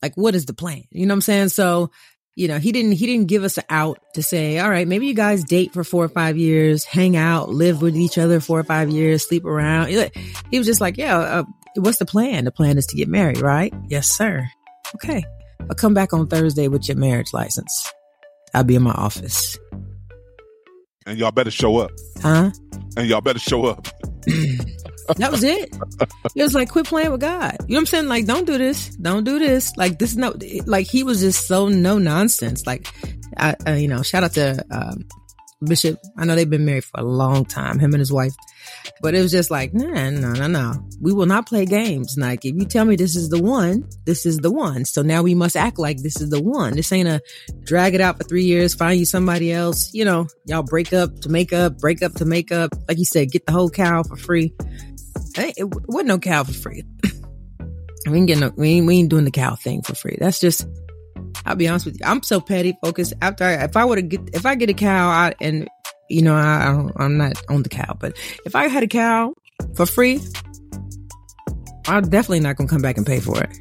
Like, 0.00 0.14
what 0.14 0.34
is 0.34 0.46
the 0.46 0.54
plan? 0.54 0.84
You 0.90 1.04
know 1.04 1.12
what 1.12 1.16
I'm 1.16 1.20
saying? 1.20 1.48
So, 1.50 1.90
you 2.34 2.48
know, 2.48 2.58
he 2.58 2.72
didn't, 2.72 2.92
he 2.92 3.04
didn't 3.04 3.28
give 3.28 3.44
us 3.44 3.58
an 3.58 3.64
out 3.68 3.98
to 4.14 4.22
say, 4.22 4.58
all 4.58 4.70
right, 4.70 4.88
maybe 4.88 5.06
you 5.06 5.14
guys 5.14 5.44
date 5.44 5.74
for 5.74 5.84
four 5.84 6.04
or 6.04 6.08
five 6.08 6.38
years, 6.38 6.84
hang 6.84 7.14
out, 7.14 7.50
live 7.50 7.82
with 7.82 7.94
each 7.94 8.16
other 8.16 8.40
four 8.40 8.58
or 8.58 8.64
five 8.64 8.88
years, 8.88 9.28
sleep 9.28 9.44
around. 9.44 9.88
He 9.88 10.58
was 10.58 10.66
just 10.66 10.80
like, 10.80 10.96
yeah, 10.96 11.18
uh, 11.18 11.44
what's 11.76 11.98
the 11.98 12.06
plan? 12.06 12.44
The 12.44 12.52
plan 12.52 12.78
is 12.78 12.86
to 12.86 12.96
get 12.96 13.08
married, 13.08 13.42
right? 13.42 13.74
Yes, 13.88 14.08
sir. 14.08 14.48
Okay. 14.94 15.24
I'll 15.60 15.76
come 15.76 15.94
back 15.94 16.12
on 16.12 16.26
Thursday 16.26 16.68
with 16.68 16.88
your 16.88 16.96
marriage 16.96 17.32
license. 17.32 17.92
I'll 18.54 18.64
be 18.64 18.76
in 18.76 18.82
my 18.82 18.92
office. 18.92 19.58
And 21.06 21.18
y'all 21.18 21.30
better 21.30 21.50
show 21.50 21.78
up. 21.78 21.92
Huh? 22.20 22.50
And 22.96 23.08
y'all 23.08 23.20
better 23.20 23.38
show 23.38 23.66
up. 23.66 23.88
That 25.18 25.30
was 25.30 25.44
it. 25.44 25.72
It 26.34 26.42
was 26.42 26.54
like, 26.54 26.68
quit 26.68 26.86
playing 26.86 27.12
with 27.12 27.20
God. 27.20 27.56
You 27.60 27.74
know 27.74 27.76
what 27.76 27.78
I'm 27.78 27.86
saying? 27.86 28.08
Like, 28.08 28.26
don't 28.26 28.44
do 28.44 28.58
this. 28.58 28.88
Don't 28.96 29.24
do 29.24 29.38
this. 29.38 29.76
Like, 29.76 29.98
this 29.98 30.10
is 30.10 30.16
no, 30.16 30.34
like, 30.66 30.86
he 30.88 31.04
was 31.04 31.20
just 31.20 31.46
so 31.46 31.68
no 31.68 31.98
nonsense. 31.98 32.66
Like, 32.66 32.88
I, 33.36 33.54
uh, 33.66 33.72
you 33.72 33.88
know, 33.88 34.02
shout 34.02 34.24
out 34.24 34.32
to, 34.32 34.64
um, 34.70 35.06
Bishop. 35.64 35.98
I 36.18 36.24
know 36.24 36.34
they've 36.34 36.48
been 36.48 36.64
married 36.64 36.84
for 36.84 37.00
a 37.00 37.04
long 37.04 37.44
time, 37.44 37.78
him 37.78 37.94
and 37.94 38.00
his 38.00 38.12
wife. 38.12 38.34
But 39.00 39.14
it 39.14 39.22
was 39.22 39.32
just 39.32 39.50
like, 39.50 39.72
nah, 39.72 40.10
no, 40.10 40.32
no, 40.32 40.46
no. 40.46 40.86
We 41.00 41.12
will 41.12 41.26
not 41.26 41.46
play 41.46 41.64
games. 41.64 42.16
Like, 42.18 42.44
if 42.44 42.54
you 42.54 42.66
tell 42.66 42.84
me 42.84 42.96
this 42.96 43.16
is 43.16 43.30
the 43.30 43.42
one, 43.42 43.88
this 44.04 44.26
is 44.26 44.38
the 44.38 44.50
one. 44.50 44.84
So 44.84 45.02
now 45.02 45.22
we 45.22 45.34
must 45.34 45.56
act 45.56 45.78
like 45.78 45.98
this 46.02 46.20
is 46.20 46.30
the 46.30 46.42
one. 46.42 46.74
This 46.74 46.92
ain't 46.92 47.08
a 47.08 47.22
drag 47.64 47.94
it 47.94 48.00
out 48.00 48.18
for 48.18 48.24
three 48.24 48.44
years, 48.44 48.74
find 48.74 48.98
you 48.98 49.06
somebody 49.06 49.52
else. 49.52 49.92
You 49.94 50.04
know, 50.04 50.26
y'all 50.44 50.62
break 50.62 50.92
up 50.92 51.20
to 51.20 51.28
make 51.28 51.52
up, 51.52 51.78
break 51.78 52.02
up 52.02 52.12
to 52.14 52.24
make 52.24 52.52
up. 52.52 52.72
Like 52.88 52.98
you 52.98 53.06
said, 53.06 53.30
get 53.30 53.46
the 53.46 53.52
whole 53.52 53.70
cow 53.70 54.02
for 54.02 54.16
free. 54.16 54.52
Hey, 55.34 55.52
it 55.56 55.64
wasn't 55.64 56.08
no 56.08 56.18
cow 56.18 56.44
for 56.44 56.52
free. 56.52 56.84
we 58.06 58.18
ain't 58.18 58.26
getting 58.26 58.40
no, 58.40 58.52
we 58.56 58.70
ain't, 58.70 58.86
we 58.86 58.98
ain't 58.98 59.10
doing 59.10 59.24
the 59.24 59.30
cow 59.30 59.54
thing 59.54 59.82
for 59.82 59.94
free. 59.94 60.16
That's 60.20 60.38
just, 60.38 60.66
I'll 61.44 61.56
be 61.56 61.68
honest 61.68 61.86
with 61.86 62.00
you. 62.00 62.06
I'm 62.06 62.22
so 62.22 62.40
petty 62.40 62.76
focused. 62.82 63.14
After 63.22 63.44
I, 63.44 63.64
if 63.64 63.76
I 63.76 63.84
were 63.84 63.96
to 63.96 64.02
get, 64.02 64.20
if 64.32 64.46
I 64.46 64.54
get 64.54 64.70
a 64.70 64.74
cow 64.74 65.08
I, 65.08 65.34
and 65.40 65.68
you 66.08 66.22
know, 66.22 66.34
I, 66.34 66.68
I 66.68 66.72
don't, 66.72 66.92
I'm 66.96 67.16
not 67.16 67.40
on 67.48 67.62
the 67.62 67.68
cow, 67.68 67.96
but 67.98 68.16
if 68.44 68.54
I 68.54 68.68
had 68.68 68.82
a 68.82 68.88
cow 68.88 69.34
for 69.74 69.86
free, 69.86 70.20
I'm 71.86 72.08
definitely 72.08 72.40
not 72.40 72.56
to 72.56 72.66
come 72.66 72.82
back 72.82 72.96
and 72.96 73.06
pay 73.06 73.20
for 73.20 73.42
it. 73.42 73.58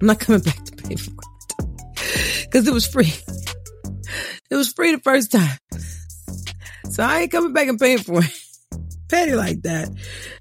I'm 0.00 0.06
not 0.06 0.20
coming 0.20 0.40
back 0.40 0.64
to 0.64 0.76
pay 0.76 0.96
for 0.96 1.10
it 1.10 2.44
because 2.44 2.68
it 2.68 2.72
was 2.72 2.86
free. 2.86 3.12
It 4.50 4.56
was 4.56 4.72
free 4.72 4.94
the 4.94 5.00
first 5.00 5.32
time. 5.32 5.58
So 6.90 7.02
I 7.02 7.20
ain't 7.20 7.30
coming 7.30 7.52
back 7.52 7.68
and 7.68 7.78
paying 7.78 7.98
for 7.98 8.20
it. 8.22 8.32
Petty 9.08 9.34
like 9.34 9.62
that. 9.62 9.90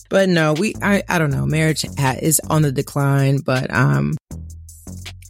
But 0.09 0.29
no, 0.29 0.53
we, 0.53 0.75
I, 0.81 1.03
I 1.09 1.19
don't 1.19 1.31
know. 1.31 1.45
Marriage 1.45 1.85
is 2.21 2.39
on 2.49 2.61
the 2.61 2.71
decline, 2.71 3.39
but, 3.39 3.73
um, 3.73 4.15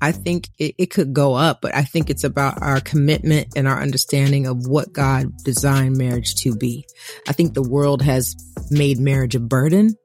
I 0.01 0.11
think 0.11 0.49
it, 0.59 0.75
it 0.77 0.85
could 0.87 1.13
go 1.13 1.33
up, 1.33 1.61
but 1.61 1.75
I 1.75 1.83
think 1.83 2.09
it's 2.09 2.23
about 2.23 2.61
our 2.61 2.79
commitment 2.79 3.53
and 3.55 3.67
our 3.67 3.81
understanding 3.81 4.45
of 4.45 4.67
what 4.67 4.93
God 4.93 5.31
designed 5.43 5.97
marriage 5.97 6.35
to 6.37 6.55
be. 6.55 6.85
I 7.27 7.33
think 7.33 7.53
the 7.53 7.67
world 7.67 8.01
has 8.01 8.35
made 8.69 8.99
marriage 8.99 9.35
a 9.35 9.39
burden. 9.39 9.95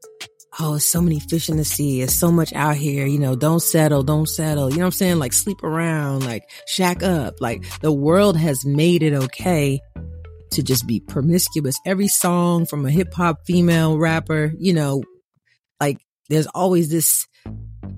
Oh, 0.59 0.75
it's 0.75 0.87
so 0.87 1.01
many 1.01 1.19
fish 1.19 1.49
in 1.49 1.57
the 1.57 1.65
sea. 1.65 2.03
It's 2.03 2.15
so 2.15 2.31
much 2.31 2.53
out 2.53 2.77
here. 2.77 3.07
You 3.07 3.19
know, 3.19 3.35
don't 3.35 3.61
settle, 3.61 4.03
don't 4.03 4.29
settle. 4.29 4.71
You 4.71 4.77
know 4.77 4.83
what 4.83 4.87
I'm 4.89 4.93
saying? 4.93 5.19
Like 5.19 5.33
sleep 5.33 5.63
around, 5.63 6.25
like 6.25 6.45
shack 6.67 7.03
up. 7.03 7.41
Like 7.41 7.65
the 7.81 7.93
world 7.93 8.37
has 8.37 8.65
made 8.65 9.03
it 9.03 9.15
okay 9.15 9.81
to 10.53 10.63
just 10.63 10.87
be 10.87 11.01
promiscuous. 11.01 11.79
Every 11.87 12.09
song 12.09 12.67
from 12.67 12.85
a 12.85 12.91
hip 12.91 13.13
hop 13.15 13.47
female 13.47 13.99
rapper, 13.99 14.53
you 14.59 14.75
know, 14.75 15.03
like 15.81 15.99
there's 16.29 16.47
always 16.49 16.91
this 16.91 17.27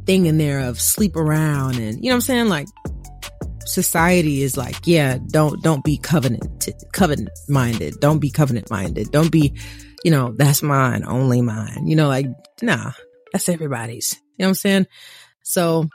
thing 0.06 0.26
in 0.26 0.38
there 0.38 0.60
of 0.60 0.80
sleep 0.80 1.16
around 1.16 1.78
and 1.78 1.96
you 1.96 2.10
know 2.10 2.10
what 2.10 2.14
I'm 2.14 2.20
saying? 2.22 2.48
Like 2.48 2.68
society 3.66 4.42
is 4.42 4.56
like, 4.56 4.86
yeah, 4.86 5.18
don't 5.28 5.62
don't 5.62 5.84
be 5.84 5.96
covenant 5.96 6.68
covenant 6.92 7.30
minded. 7.48 8.00
Don't 8.00 8.18
be 8.18 8.30
covenant 8.30 8.70
minded. 8.70 9.10
Don't 9.10 9.30
be, 9.30 9.54
you 10.04 10.10
know, 10.10 10.32
that's 10.36 10.62
mine, 10.62 11.04
only 11.06 11.40
mine. 11.40 11.86
You 11.86 11.96
know, 11.96 12.08
like, 12.08 12.26
nah, 12.62 12.92
that's 13.32 13.48
everybody's. 13.48 14.14
You 14.36 14.44
know 14.44 14.46
what 14.46 14.48
I'm 14.50 14.54
saying? 14.54 14.86
So 15.42 15.88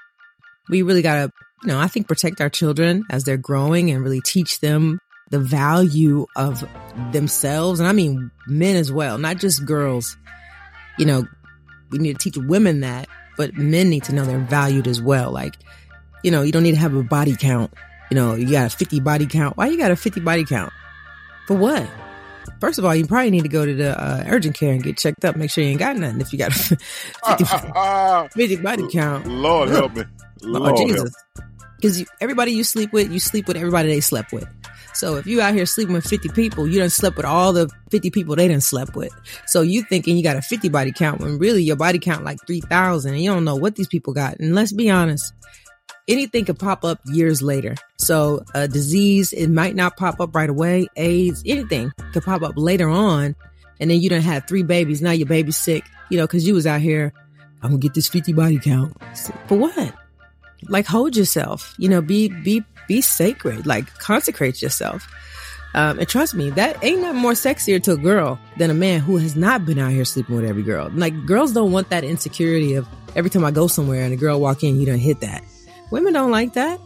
we 0.70 0.82
really 0.82 1.02
gotta, 1.02 1.32
you 1.64 1.68
know, 1.68 1.80
I 1.80 1.88
think 1.88 2.08
protect 2.08 2.42
our 2.42 2.50
children 2.50 3.04
as 3.10 3.24
they're 3.24 3.38
growing 3.38 3.92
and 3.92 4.04
really 4.04 4.22
teach 4.22 4.60
them 4.60 5.00
the 5.30 5.40
value 5.40 6.26
of 6.36 6.64
themselves. 7.12 7.80
And 7.80 7.88
I 7.88 7.92
mean 7.92 8.32
men 8.48 8.76
as 8.76 8.92
well, 8.92 9.18
not 9.18 9.38
just 9.38 9.66
girls. 9.66 10.18
You 10.98 11.06
know, 11.06 11.28
we 11.92 12.00
need 12.00 12.20
to 12.20 12.32
teach 12.32 12.38
women 12.38 12.82
that, 12.82 13.08
but 13.40 13.56
men 13.56 13.90
need 13.90 14.04
to 14.04 14.14
know 14.14 14.26
they're 14.26 14.38
valued 14.38 14.86
as 14.86 15.02
well. 15.02 15.32
Like, 15.32 15.56
you 16.26 16.30
know, 16.30 16.42
you 16.42 16.52
don't 16.52 16.62
need 16.62 16.74
to 16.74 16.78
have 16.78 16.94
a 16.94 17.02
body 17.02 17.38
count. 17.38 17.74
You 18.12 18.16
know, 18.16 18.36
you 18.36 18.52
got 18.52 18.74
a 18.74 18.76
50 18.76 19.00
body 19.00 19.26
count. 19.28 19.56
Why 19.56 19.68
you 19.68 19.78
got 19.78 19.92
a 19.92 19.96
50 19.96 20.20
body 20.20 20.44
count? 20.44 20.74
For 21.48 21.56
what? 21.56 21.88
First 22.60 22.80
of 22.80 22.84
all, 22.84 22.94
you 22.94 23.08
probably 23.08 23.32
need 23.32 23.44
to 23.44 23.50
go 23.50 23.66
to 23.66 23.74
the 23.74 23.98
uh, 23.98 24.26
urgent 24.28 24.58
care 24.58 24.74
and 24.74 24.84
get 24.84 24.98
checked 24.98 25.24
up. 25.24 25.38
Make 25.38 25.52
sure 25.52 25.64
you 25.64 25.70
ain't 25.70 25.80
got 25.80 25.96
nothing 25.96 26.20
if 26.20 26.34
you 26.34 26.38
got 26.38 26.52
a 26.52 26.54
50, 26.60 26.84
uh, 27.24 27.38
uh, 27.50 27.80
uh, 27.80 28.28
50 28.36 28.58
body 28.58 28.84
count. 28.92 29.26
Lord 29.26 29.70
help 29.70 29.96
me. 29.96 30.04
Lord, 30.42 30.74
oh, 30.74 30.76
Lord. 30.76 30.90
Jesus. 30.90 31.16
Because 31.78 32.04
everybody 32.20 32.52
you 32.52 32.66
sleep 32.66 32.92
with, 32.92 33.10
you 33.10 33.22
sleep 33.22 33.48
with 33.48 33.56
everybody 33.56 33.88
they 33.88 34.02
slept 34.02 34.34
with. 34.34 34.50
So 35.00 35.16
if 35.16 35.26
you 35.26 35.40
out 35.40 35.54
here 35.54 35.66
sleeping 35.66 35.94
with 35.94 36.06
50 36.06 36.28
people, 36.30 36.68
you 36.68 36.78
done 36.78 36.90
slept 36.90 37.16
with 37.16 37.26
all 37.26 37.54
the 37.54 37.70
50 37.90 38.10
people 38.12 38.36
they 38.36 38.50
done 38.50 38.60
slept 38.60 38.98
with. 38.98 39.14
So 39.46 39.62
you 39.62 39.82
thinking 39.82 40.18
you 40.18 40.24
got 40.24 40.36
a 40.36 40.42
50 40.42 40.68
body 40.68 40.92
count 40.92 41.22
when 41.22 41.40
really 41.40 41.64
your 41.64 41.78
body 41.78 42.00
count 42.00 42.26
like 42.26 42.46
3,000 42.46 43.14
and 43.14 43.24
you 43.24 43.32
don't 43.32 43.46
know 43.46 43.56
what 43.56 43.78
these 43.78 43.88
people 43.88 44.12
got. 44.12 44.38
And 44.40 44.54
let's 44.54 44.74
be 44.74 44.90
honest, 44.90 45.34
anything 46.10 46.44
could 46.44 46.60
pop 46.60 46.84
up 46.84 47.00
years 47.06 47.42
later. 47.42 47.76
So 47.98 48.44
a 48.54 48.68
disease, 48.68 49.32
it 49.32 49.48
might 49.48 49.74
not 49.74 49.96
pop 49.96 50.20
up 50.20 50.36
right 50.36 50.50
away. 50.50 50.88
AIDS, 50.98 51.44
anything 51.46 51.94
could 52.12 52.26
pop 52.26 52.42
up 52.42 52.56
later 52.58 52.90
on. 52.90 53.38
And 53.80 53.90
then 53.90 54.02
you 54.02 54.10
done 54.10 54.20
had 54.20 54.50
three 54.50 54.64
babies. 54.64 55.02
Now 55.02 55.12
your 55.12 55.28
baby's 55.28 55.56
sick, 55.56 55.86
you 56.10 56.18
know, 56.18 56.28
cause 56.28 56.46
you 56.46 56.54
was 56.54 56.68
out 56.68 56.82
here. 56.82 57.14
I'm 57.62 57.70
gonna 57.70 57.80
get 57.80 57.94
this 57.94 58.10
50 58.10 58.34
body 58.34 58.60
count. 58.60 58.98
For 59.48 59.58
what? 59.58 59.94
Like 60.64 60.86
hold 60.86 61.16
yourself, 61.16 61.74
you 61.78 61.88
know, 61.88 62.02
be, 62.02 62.28
be, 62.28 62.66
be 62.90 63.00
sacred, 63.00 63.66
like 63.66 63.98
consecrate 64.00 64.62
yourself. 64.62 65.08
Um, 65.76 66.00
and 66.00 66.10
trust 66.10 66.34
me, 66.34 66.50
that 66.52 66.84
ain't 66.84 67.02
nothing 67.02 67.22
more 67.22 67.34
sexier 67.34 67.82
to 67.84 67.92
a 67.94 67.98
girl 67.98 68.40
than 68.58 68.72
a 68.72 68.74
man 68.74 69.00
who 69.00 69.18
has 69.18 69.36
not 69.36 69.66
been 69.66 69.78
out 69.78 69.92
here 69.92 70.04
sleeping 70.04 70.36
with 70.36 70.44
every 70.44 70.64
girl. 70.64 70.90
Like 70.94 71.26
girls 71.26 71.54
don't 71.54 71.72
want 71.72 71.92
that 71.92 72.04
insecurity 72.04 72.74
of 72.74 72.88
every 73.16 73.30
time 73.30 73.46
I 73.46 73.52
go 73.52 73.68
somewhere 73.68 74.04
and 74.04 74.12
a 74.12 74.18
girl 74.18 74.42
walk 74.42 74.64
in, 74.64 74.80
you 74.80 74.86
don't 74.88 74.98
hit 74.98 75.22
that. 75.22 75.44
Women 75.92 76.14
don't 76.14 76.32
like 76.32 76.54
that 76.54 76.82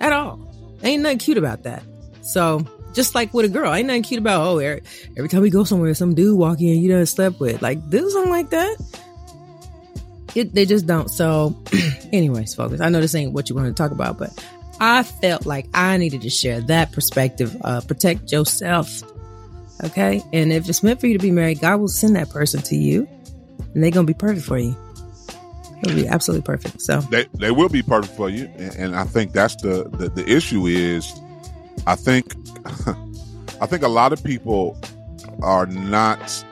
at 0.00 0.12
all. 0.12 0.40
Ain't 0.82 1.02
nothing 1.02 1.18
cute 1.18 1.36
about 1.36 1.64
that. 1.64 1.82
So 2.22 2.64
just 2.94 3.14
like 3.14 3.34
with 3.34 3.44
a 3.44 3.48
girl, 3.48 3.72
ain't 3.72 3.86
nothing 3.86 4.02
cute 4.02 4.20
about, 4.20 4.40
oh, 4.40 4.58
every, 4.58 4.82
every 5.18 5.28
time 5.28 5.42
we 5.42 5.50
go 5.50 5.64
somewhere, 5.64 5.92
some 5.92 6.14
dude 6.14 6.38
walk 6.38 6.60
in, 6.60 6.80
you 6.82 6.90
done 6.90 7.04
slept 7.04 7.38
with. 7.40 7.60
Like 7.60 7.90
dudes 7.90 8.14
don't 8.14 8.30
like 8.30 8.48
that. 8.50 8.76
It, 10.34 10.54
they 10.54 10.64
just 10.64 10.86
don't. 10.86 11.10
So 11.10 11.54
anyways, 12.12 12.54
folks, 12.54 12.80
I 12.80 12.88
know 12.88 13.02
this 13.02 13.14
ain't 13.14 13.32
what 13.32 13.50
you 13.50 13.54
want 13.54 13.68
to 13.68 13.74
talk 13.74 13.92
about, 13.92 14.18
but 14.18 14.30
I 14.80 15.02
felt 15.02 15.46
like 15.46 15.66
I 15.74 15.96
needed 15.96 16.22
to 16.22 16.30
share 16.30 16.60
that 16.62 16.92
perspective. 16.92 17.56
Uh, 17.62 17.80
protect 17.80 18.30
yourself. 18.30 19.02
Okay. 19.84 20.22
And 20.32 20.52
if 20.52 20.68
it's 20.68 20.82
meant 20.82 21.00
for 21.00 21.06
you 21.06 21.16
to 21.16 21.22
be 21.22 21.30
married, 21.30 21.60
God 21.60 21.80
will 21.80 21.88
send 21.88 22.16
that 22.16 22.30
person 22.30 22.62
to 22.62 22.76
you 22.76 23.08
and 23.74 23.82
they're 23.82 23.90
going 23.90 24.06
to 24.06 24.12
be 24.12 24.18
perfect 24.18 24.46
for 24.46 24.58
you. 24.58 24.76
It'll 25.82 25.94
be 25.94 26.08
absolutely 26.08 26.44
perfect. 26.44 26.80
So 26.80 27.00
they, 27.02 27.26
they 27.34 27.52
will 27.52 27.68
be 27.68 27.82
perfect 27.82 28.14
for 28.16 28.28
you. 28.28 28.46
And, 28.56 28.74
and 28.76 28.96
I 28.96 29.04
think 29.04 29.32
that's 29.32 29.54
the, 29.56 29.88
the, 29.88 30.08
the 30.08 30.28
issue 30.28 30.66
is 30.66 31.20
I 31.86 31.94
think, 31.94 32.34
I 33.60 33.66
think 33.66 33.82
a 33.82 33.88
lot 33.88 34.12
of 34.12 34.22
people 34.24 34.80
are 35.42 35.66
not. 35.66 36.44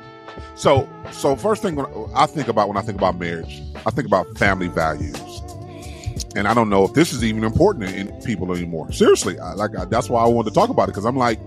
So, 0.55 0.89
so 1.11 1.35
first 1.35 1.63
thing 1.63 1.79
I 2.15 2.27
think 2.27 2.49
about 2.49 2.69
when 2.69 2.77
I 2.77 2.83
think 2.83 2.99
about 2.99 3.19
marriage, 3.19 3.63
I 3.85 3.91
think 3.91 4.07
about 4.07 4.39
family 4.39 4.69
values 4.69 5.26
and 6.37 6.47
I 6.47 6.55
don't 6.55 6.69
know 6.69 6.85
if 6.85 6.93
this 6.93 7.13
is 7.13 7.25
even 7.25 7.45
important 7.45 7.91
in, 7.91 8.09
people 8.23 8.53
anymore. 8.53 8.93
Seriously, 8.93 9.39
I, 9.39 9.55
like 9.55 9.77
I, 9.77 9.87
that's 9.87 10.11
why 10.11 10.23
I 10.23 10.27
wanted 10.27 10.51
to 10.51 10.55
talk 10.55 10.69
about 10.69 10.85
it 10.85 10.93
because 10.93 11.07
I'm 11.07 11.17
like, 11.17 11.41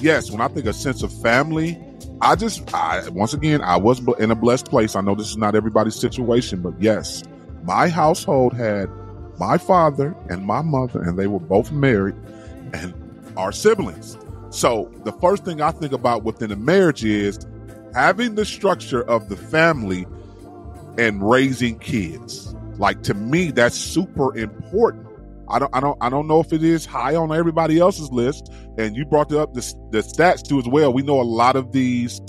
yes, 0.00 0.30
when 0.30 0.40
I 0.40 0.48
think 0.48 0.66
a 0.66 0.72
sense 0.72 1.02
of 1.02 1.12
family, 1.22 1.78
I 2.20 2.36
just 2.36 2.72
I, 2.74 3.08
once 3.08 3.32
again 3.34 3.62
I 3.62 3.76
was 3.76 4.00
in 4.18 4.30
a 4.30 4.34
blessed 4.34 4.66
place. 4.66 4.94
I 4.94 5.00
know 5.00 5.14
this 5.14 5.30
is 5.30 5.36
not 5.36 5.54
everybody's 5.54 5.96
situation, 5.96 6.60
but 6.62 6.74
yes, 6.80 7.24
my 7.64 7.88
household 7.88 8.52
had 8.52 8.90
my 9.38 9.58
father 9.58 10.14
and 10.28 10.44
my 10.44 10.62
mother, 10.62 11.02
and 11.02 11.18
they 11.18 11.26
were 11.26 11.40
both 11.40 11.72
married, 11.72 12.14
and 12.72 12.94
our 13.36 13.52
siblings. 13.52 14.18
So 14.50 14.90
the 15.04 15.12
first 15.12 15.44
thing 15.44 15.60
I 15.60 15.72
think 15.72 15.92
about 15.92 16.24
within 16.24 16.50
a 16.52 16.56
marriage 16.56 17.04
is 17.04 17.38
having 17.94 18.34
the 18.34 18.44
structure 18.44 19.02
of 19.02 19.28
the 19.28 19.36
family 19.36 20.06
and 20.98 21.28
raising 21.28 21.78
kids. 21.78 22.54
Like 22.78 23.02
to 23.04 23.14
me, 23.14 23.50
that's 23.50 23.76
super 23.76 24.36
important. 24.36 25.06
I 25.48 25.58
don't, 25.58 25.74
I 25.74 25.80
don't, 25.80 25.96
I 26.00 26.08
don't 26.08 26.26
know 26.26 26.40
if 26.40 26.52
it 26.52 26.62
is 26.62 26.84
high 26.84 27.14
on 27.14 27.32
everybody 27.32 27.78
else's 27.78 28.10
list. 28.10 28.52
And 28.78 28.96
you 28.96 29.04
brought 29.04 29.32
up 29.32 29.54
the, 29.54 29.60
the 29.90 29.98
stats 29.98 30.42
too 30.42 30.58
as 30.58 30.66
well. 30.66 30.92
We 30.92 31.02
know 31.02 31.20
a 31.20 31.22
lot 31.22 31.56
of 31.56 31.72
these 31.72 32.20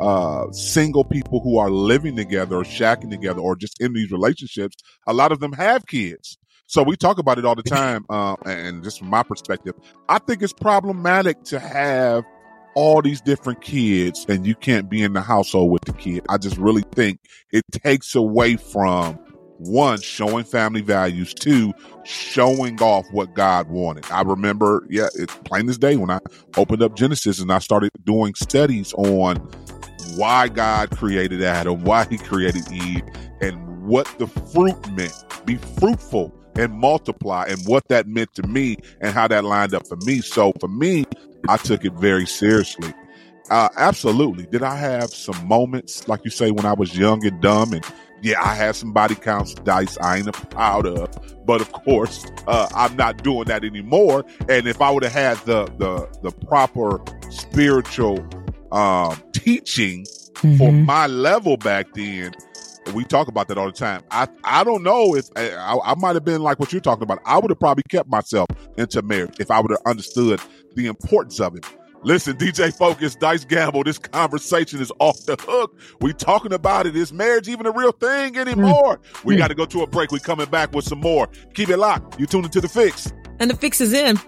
uh, 0.00 0.50
single 0.52 1.04
people 1.04 1.40
who 1.40 1.58
are 1.58 1.70
living 1.70 2.16
together 2.16 2.56
or 2.56 2.64
shacking 2.64 3.10
together 3.10 3.40
or 3.40 3.56
just 3.56 3.80
in 3.80 3.94
these 3.94 4.10
relationships. 4.10 4.76
A 5.06 5.14
lot 5.14 5.32
of 5.32 5.40
them 5.40 5.52
have 5.52 5.86
kids. 5.86 6.38
So 6.66 6.82
we 6.82 6.96
talk 6.96 7.18
about 7.18 7.38
it 7.38 7.44
all 7.44 7.54
the 7.54 7.62
time. 7.64 8.04
Uh, 8.10 8.36
and 8.44 8.84
just 8.84 8.98
from 8.98 9.08
my 9.08 9.22
perspective, 9.22 9.74
I 10.08 10.18
think 10.18 10.42
it's 10.42 10.52
problematic 10.52 11.42
to 11.44 11.58
have 11.58 12.24
all 12.74 13.00
these 13.00 13.22
different 13.22 13.62
kids 13.62 14.26
and 14.28 14.46
you 14.46 14.54
can't 14.54 14.90
be 14.90 15.02
in 15.02 15.14
the 15.14 15.22
household 15.22 15.70
with 15.70 15.82
the 15.86 15.94
kid. 15.94 16.26
I 16.28 16.36
just 16.36 16.58
really 16.58 16.84
think 16.92 17.20
it 17.50 17.64
takes 17.72 18.14
away 18.14 18.56
from 18.56 19.18
one, 19.58 20.00
showing 20.00 20.44
family 20.44 20.80
values, 20.82 21.34
two, 21.34 21.72
showing 22.04 22.80
off 22.80 23.06
what 23.10 23.34
God 23.34 23.68
wanted. 23.68 24.04
I 24.10 24.22
remember, 24.22 24.86
yeah, 24.88 25.08
it's 25.14 25.34
plain 25.44 25.68
as 25.68 25.78
day 25.78 25.96
when 25.96 26.10
I 26.10 26.20
opened 26.56 26.82
up 26.82 26.94
Genesis 26.96 27.40
and 27.40 27.52
I 27.52 27.58
started 27.58 27.90
doing 28.04 28.34
studies 28.34 28.92
on 28.94 29.36
why 30.16 30.48
God 30.48 30.90
created 30.90 31.42
Adam, 31.42 31.84
why 31.84 32.04
he 32.04 32.18
created 32.18 32.70
Eve, 32.72 33.02
and 33.40 33.86
what 33.86 34.06
the 34.18 34.26
fruit 34.26 34.90
meant. 34.92 35.14
Be 35.44 35.56
fruitful 35.56 36.32
and 36.56 36.72
multiply, 36.72 37.44
and 37.48 37.60
what 37.66 37.86
that 37.88 38.06
meant 38.06 38.32
to 38.34 38.42
me, 38.46 38.76
and 39.00 39.12
how 39.12 39.28
that 39.28 39.44
lined 39.44 39.74
up 39.74 39.86
for 39.86 39.96
me. 39.96 40.20
So 40.20 40.52
for 40.58 40.68
me, 40.68 41.04
I 41.48 41.58
took 41.58 41.84
it 41.84 41.92
very 41.94 42.26
seriously. 42.26 42.94
Uh, 43.50 43.68
absolutely. 43.76 44.46
Did 44.46 44.62
I 44.62 44.74
have 44.74 45.10
some 45.10 45.46
moments, 45.46 46.08
like 46.08 46.24
you 46.24 46.30
say, 46.30 46.50
when 46.50 46.66
I 46.66 46.72
was 46.72 46.96
young 46.96 47.24
and 47.24 47.40
dumb 47.40 47.72
and 47.72 47.84
yeah, 48.22 48.42
I 48.42 48.54
have 48.54 48.76
some 48.76 48.92
body 48.92 49.14
counts 49.14 49.54
dice 49.54 49.98
I 49.98 50.18
ain't 50.18 50.32
proud 50.50 50.86
of, 50.86 51.10
but 51.46 51.60
of 51.60 51.72
course, 51.72 52.26
uh, 52.46 52.68
I'm 52.74 52.96
not 52.96 53.22
doing 53.22 53.44
that 53.44 53.64
anymore. 53.64 54.24
And 54.48 54.66
if 54.66 54.80
I 54.80 54.90
would 54.90 55.02
have 55.02 55.12
had 55.12 55.38
the 55.38 55.66
the 55.78 56.08
the 56.22 56.30
proper 56.46 57.02
spiritual 57.30 58.26
um, 58.72 59.22
teaching 59.32 60.04
mm-hmm. 60.04 60.56
for 60.56 60.72
my 60.72 61.06
level 61.06 61.56
back 61.56 61.92
then, 61.92 62.32
we 62.94 63.04
talk 63.04 63.28
about 63.28 63.48
that 63.48 63.58
all 63.58 63.66
the 63.66 63.72
time. 63.72 64.02
I 64.10 64.28
I 64.44 64.64
don't 64.64 64.82
know 64.82 65.14
if 65.14 65.28
I, 65.36 65.78
I 65.84 65.94
might 65.96 66.14
have 66.14 66.24
been 66.24 66.42
like 66.42 66.58
what 66.58 66.72
you're 66.72 66.80
talking 66.80 67.02
about. 67.02 67.20
I 67.24 67.38
would 67.38 67.50
have 67.50 67.60
probably 67.60 67.84
kept 67.88 68.08
myself 68.08 68.48
into 68.78 69.02
marriage 69.02 69.36
if 69.38 69.50
I 69.50 69.60
would 69.60 69.70
have 69.70 69.82
understood 69.86 70.40
the 70.74 70.86
importance 70.86 71.40
of 71.40 71.56
it. 71.56 71.66
Listen, 72.06 72.36
DJ 72.36 72.72
Focus, 72.72 73.16
Dice 73.16 73.44
Gamble, 73.44 73.82
this 73.82 73.98
conversation 73.98 74.80
is 74.80 74.92
off 75.00 75.26
the 75.26 75.34
hook. 75.40 75.76
We 76.00 76.12
talking 76.12 76.52
about 76.52 76.86
it. 76.86 76.94
Is 76.94 77.12
marriage 77.12 77.48
even 77.48 77.66
a 77.66 77.72
real 77.72 77.90
thing 77.90 78.38
anymore? 78.38 78.98
Mm. 78.98 79.24
We 79.24 79.34
mm. 79.34 79.38
got 79.38 79.48
to 79.48 79.56
go 79.56 79.66
to 79.66 79.82
a 79.82 79.88
break. 79.88 80.12
We 80.12 80.20
coming 80.20 80.48
back 80.48 80.72
with 80.72 80.84
some 80.84 81.00
more. 81.00 81.28
Keep 81.54 81.70
it 81.70 81.78
locked. 81.78 82.20
You 82.20 82.26
tuned 82.26 82.44
into 82.44 82.60
The 82.60 82.68
Fix. 82.68 83.12
And 83.40 83.50
The 83.50 83.56
Fix 83.56 83.80
is 83.80 83.92
in. 83.92 84.20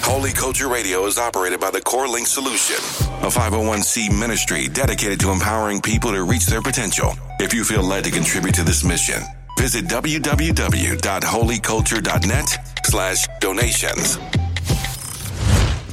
Holy 0.00 0.32
Culture 0.32 0.66
Radio 0.66 1.06
is 1.06 1.16
operated 1.16 1.60
by 1.60 1.70
the 1.70 1.80
Core 1.80 2.08
Link 2.08 2.26
Solution, 2.26 2.74
a 3.22 3.30
501c 3.30 4.10
ministry 4.18 4.66
dedicated 4.66 5.20
to 5.20 5.30
empowering 5.30 5.80
people 5.80 6.10
to 6.10 6.24
reach 6.24 6.46
their 6.46 6.60
potential. 6.60 7.12
If 7.38 7.54
you 7.54 7.62
feel 7.62 7.84
led 7.84 8.02
to 8.02 8.10
contribute 8.10 8.56
to 8.56 8.64
this 8.64 8.82
mission, 8.82 9.22
visit 9.60 9.84
www.holyculture.net 9.84 12.48
slash 12.84 13.28
donations. 13.38 14.18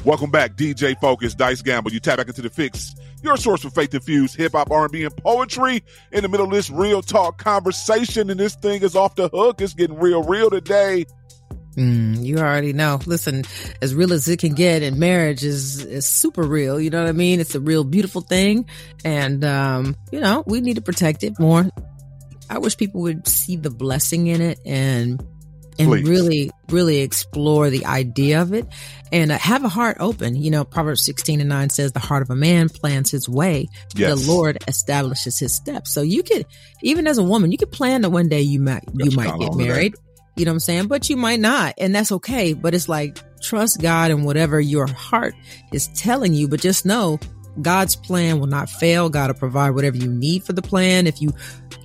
Welcome 0.06 0.32
back, 0.32 0.58
DJ 0.58 1.00
Focus, 1.00 1.34
Dice 1.34 1.62
Gamble. 1.62 1.94
You 1.94 2.02
tap 2.02 2.18
back 2.18 2.28
into 2.28 2.42
the 2.42 2.50
fix, 2.50 2.94
your 3.22 3.38
source 3.38 3.62
for 3.62 3.70
faith-infused 3.70 4.36
hip 4.36 4.52
hop, 4.52 4.70
R&B, 4.70 5.06
and 5.06 5.16
poetry. 5.16 5.82
In 6.12 6.24
the 6.24 6.28
middle 6.28 6.46
of 6.46 6.52
this 6.52 6.70
real 6.70 7.02
talk 7.02 7.38
conversation, 7.38 8.30
and 8.30 8.38
this 8.38 8.54
thing 8.56 8.82
is 8.82 8.98
off 8.98 9.16
the 9.16 9.30
hook. 9.30 9.62
It's 9.62 9.74
getting 9.74 9.98
real, 9.98 10.22
real 10.22 10.50
today. 10.50 11.06
Mm, 11.78 12.22
you 12.22 12.38
already 12.40 12.74
know. 12.74 13.00
Listen, 13.06 13.46
as 13.82 13.96
real 13.96 14.12
as 14.12 14.28
it 14.28 14.40
can 14.40 14.54
get 14.54 14.84
in 14.84 15.00
marriage 15.00 15.42
is 15.42 15.86
is 15.86 16.06
super 16.06 16.44
real. 16.44 16.82
You 16.82 16.90
know 16.90 17.02
what 17.02 17.10
I 17.10 17.14
mean? 17.14 17.40
It's 17.40 17.56
a 17.56 17.62
real 17.62 17.86
beautiful 17.86 18.22
thing, 18.22 18.66
and 19.06 19.46
um, 19.46 19.96
you 20.12 20.20
know 20.20 20.44
we 20.46 20.60
need 20.60 20.76
to 20.76 20.82
protect 20.82 21.24
it 21.24 21.40
more. 21.40 21.70
I 22.50 22.58
wish 22.58 22.76
people 22.76 23.02
would 23.02 23.26
see 23.26 23.56
the 23.56 23.70
blessing 23.72 24.28
in 24.28 24.42
it 24.42 24.60
and 24.66 25.26
and 25.80 25.90
Please. 25.90 26.08
really, 26.08 26.52
really 26.70 27.00
explore 27.00 27.70
the 27.70 27.86
idea 27.86 28.42
of 28.42 28.54
it 28.54 28.66
and 29.12 29.32
uh, 29.32 29.38
have 29.38 29.64
a 29.64 29.70
heart 29.70 29.98
open. 30.00 30.36
You 30.36 30.52
know, 30.52 30.64
Proverbs 30.64 31.06
16 31.06 31.40
and 31.40 31.50
9 31.50 31.70
says, 31.70 31.92
The 31.92 32.00
heart 32.00 32.22
of 32.22 32.30
a 32.30 32.36
man 32.36 32.70
plans 32.70 33.12
his 33.12 33.28
way, 33.28 33.68
yes. 33.96 34.24
the 34.24 34.32
Lord 34.32 34.64
establishes 34.68 35.40
his 35.40 35.56
steps. 35.56 35.94
So 35.94 36.02
you 36.02 36.24
could, 36.24 36.46
even 36.82 37.08
as 37.08 37.18
a 37.18 37.24
woman, 37.24 37.52
you 37.52 37.58
could 37.58 37.72
plan 37.72 38.02
that 38.02 38.10
one 38.10 38.30
day 38.30 38.42
you 38.42 38.60
might, 38.60 38.84
you 38.94 39.12
might 39.12 39.38
get 39.40 39.56
married. 39.56 39.96
You 40.36 40.46
know 40.46 40.52
what 40.52 40.56
I'm 40.56 40.60
saying? 40.62 40.88
But 40.88 41.10
you 41.10 41.18
might 41.18 41.40
not, 41.40 41.76
and 41.78 41.94
that's 41.94 42.12
okay. 42.12 42.54
But 42.54 42.74
it's 42.74 42.90
like, 42.90 43.20
trust 43.44 43.82
God 43.82 44.10
and 44.10 44.26
whatever 44.26 44.60
your 44.60 44.88
heart 44.88 45.36
is 45.72 45.88
telling 45.90 46.34
you, 46.34 46.48
but 46.48 46.60
just 46.60 46.86
know 46.86 47.20
God's 47.62 47.96
plan 47.96 48.40
will 48.40 48.48
not 48.48 48.70
fail. 48.70 49.10
God 49.10 49.30
will 49.30 49.36
provide 49.36 49.72
whatever 49.72 49.98
you 49.98 50.12
need 50.12 50.44
for 50.44 50.54
the 50.54 50.62
plan. 50.62 51.08
If 51.08 51.22
you 51.22 51.34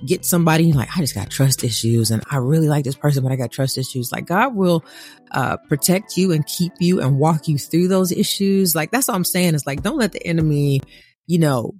get 0.05 0.25
somebody 0.25 0.73
like, 0.73 0.89
I 0.95 1.01
just 1.01 1.15
got 1.15 1.29
trust 1.29 1.63
issues 1.63 2.11
and 2.11 2.23
I 2.31 2.37
really 2.37 2.69
like 2.69 2.85
this 2.85 2.95
person, 2.95 3.23
but 3.23 3.31
I 3.31 3.35
got 3.35 3.51
trust 3.51 3.77
issues, 3.77 4.11
like 4.11 4.25
God 4.25 4.55
will 4.55 4.83
uh, 5.31 5.57
protect 5.67 6.17
you 6.17 6.31
and 6.31 6.45
keep 6.45 6.73
you 6.79 7.01
and 7.01 7.19
walk 7.19 7.47
you 7.47 7.57
through 7.57 7.87
those 7.87 8.11
issues. 8.11 8.75
Like 8.75 8.91
that's 8.91 9.09
all 9.09 9.15
I'm 9.15 9.25
saying 9.25 9.55
is 9.55 9.67
like, 9.67 9.83
don't 9.83 9.97
let 9.97 10.11
the 10.11 10.25
enemy, 10.25 10.81
you 11.27 11.39
know, 11.39 11.75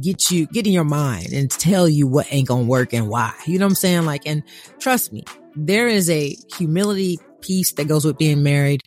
get 0.00 0.30
you, 0.30 0.46
get 0.46 0.66
in 0.66 0.72
your 0.72 0.84
mind 0.84 1.32
and 1.32 1.50
tell 1.50 1.88
you 1.88 2.06
what 2.06 2.26
ain't 2.32 2.48
gonna 2.48 2.64
work 2.64 2.94
and 2.94 3.08
why. 3.08 3.34
You 3.46 3.58
know 3.58 3.66
what 3.66 3.72
I'm 3.72 3.76
saying? 3.76 4.06
Like, 4.06 4.26
and 4.26 4.42
trust 4.78 5.12
me, 5.12 5.24
there 5.54 5.88
is 5.88 6.08
a 6.08 6.36
humility 6.56 7.18
piece 7.40 7.72
that 7.72 7.86
goes 7.86 8.04
with 8.04 8.16
being 8.16 8.42
married 8.42 8.82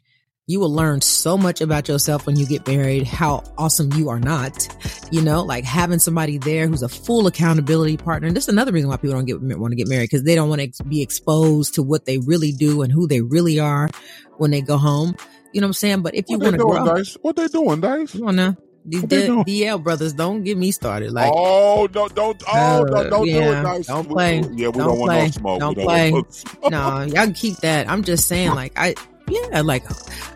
you 0.48 0.62
will 0.62 0.74
learn 0.74 1.02
so 1.02 1.38
much 1.38 1.60
about 1.60 1.90
yourself 1.90 2.26
when 2.26 2.38
you 2.38 2.46
get 2.46 2.66
married, 2.66 3.06
how 3.06 3.44
awesome 3.58 3.92
you 3.94 4.08
are 4.08 4.20
not. 4.20 4.66
You 5.12 5.22
know, 5.22 5.44
like 5.44 5.66
having 5.66 6.00
somebody 6.00 6.38
there 6.38 6.68
who's 6.68 6.84
a 6.84 6.88
full 6.90 7.28
accountability 7.28 7.98
partner. 7.98 8.28
And 8.28 8.36
this 8.36 8.46
is 8.46 8.50
another 8.50 8.72
reason 8.72 8.90
why 8.90 8.96
people 8.96 9.12
don't 9.12 9.26
get 9.26 9.42
want 9.42 9.74
to 9.74 9.76
get 9.76 9.90
married 9.90 10.10
because 10.10 10.24
they 10.24 10.36
don't 10.36 10.48
want 10.48 10.62
to 10.62 10.84
be 10.86 11.02
exposed 11.02 11.76
to 11.76 11.84
what 11.84 12.06
they 12.06 12.18
really 12.20 12.54
do 12.54 12.82
and 12.82 12.94
who 12.94 13.08
they 13.08 13.20
really 13.20 13.60
are 13.60 13.90
when 14.38 14.52
they 14.52 14.62
go 14.62 14.78
home. 14.78 15.18
You 15.52 15.60
know 15.60 15.66
what 15.68 15.70
I'm 15.70 15.74
saying? 15.74 16.02
But 16.02 16.16
if 16.16 16.26
you 16.30 16.40
want 16.40 16.54
to 16.54 16.64
grow, 16.64 16.96
Dice? 16.96 17.18
what 17.22 17.36
they 17.36 17.48
doing, 17.50 17.82
Dice? 17.82 18.16
On 18.16 18.36
now. 18.36 18.56
These 18.86 19.04
DL 19.04 19.84
brothers, 19.84 20.14
don't 20.14 20.44
get 20.44 20.58
me 20.58 20.72
started. 20.72 21.12
Like, 21.12 21.30
oh, 21.36 21.88
don't, 21.88 22.16
don't, 22.16 22.42
oh, 22.48 22.54
uh, 22.54 22.86
don't, 22.86 23.10
don't 23.10 23.28
yeah, 23.28 23.34
do 23.34 23.52
it. 23.52 23.62
Nice. 23.64 23.88
Don't 23.88 24.08
play. 24.08 24.40
We, 24.40 24.48
yeah, 24.48 24.68
we 24.70 24.78
don't, 24.78 24.88
don't 24.88 24.98
play. 25.00 25.18
want 25.18 25.36
no 25.36 25.42
smoke. 25.42 25.60
Don't 25.60 25.78
we 25.78 25.84
play. 25.84 26.12
Don't 26.12 26.72
no, 26.72 27.02
y'all 27.14 27.34
keep 27.34 27.58
that. 27.58 27.90
I'm 27.90 28.02
just 28.04 28.30
saying, 28.30 28.52
like, 28.52 28.72
I, 28.78 28.96
yeah, 29.30 29.62
like 29.62 29.84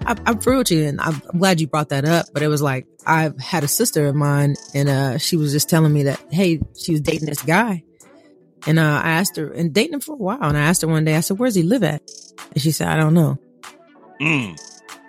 I, 0.05 0.15
I'm 0.25 0.39
through 0.39 0.59
with 0.59 0.71
you, 0.71 0.85
and 0.85 0.99
I'm, 0.99 1.21
I'm, 1.31 1.39
glad 1.39 1.61
you 1.61 1.67
brought 1.67 1.89
that 1.89 2.05
up. 2.05 2.27
But 2.33 2.43
it 2.43 2.47
was 2.47 2.61
like 2.61 2.87
I've 3.05 3.39
had 3.39 3.63
a 3.63 3.67
sister 3.67 4.07
of 4.07 4.15
mine, 4.15 4.55
and 4.73 4.89
uh, 4.89 5.17
she 5.17 5.37
was 5.37 5.51
just 5.51 5.69
telling 5.69 5.93
me 5.93 6.03
that 6.03 6.21
hey, 6.31 6.59
she 6.77 6.91
was 6.91 7.01
dating 7.01 7.27
this 7.27 7.41
guy, 7.41 7.83
and 8.67 8.79
uh, 8.79 9.01
I 9.03 9.11
asked 9.11 9.37
her 9.37 9.51
and 9.51 9.73
dating 9.73 9.95
him 9.95 9.99
for 10.01 10.13
a 10.13 10.17
while, 10.17 10.43
and 10.43 10.57
I 10.57 10.61
asked 10.61 10.81
her 10.81 10.87
one 10.87 11.05
day, 11.05 11.15
I 11.15 11.21
said, 11.21 11.39
"Where's 11.39 11.55
he 11.55 11.63
live 11.63 11.83
at?" 11.83 12.01
And 12.53 12.61
she 12.61 12.71
said, 12.71 12.87
"I 12.87 12.97
don't 12.97 13.13
know." 13.13 13.37
Mm. 14.19 14.59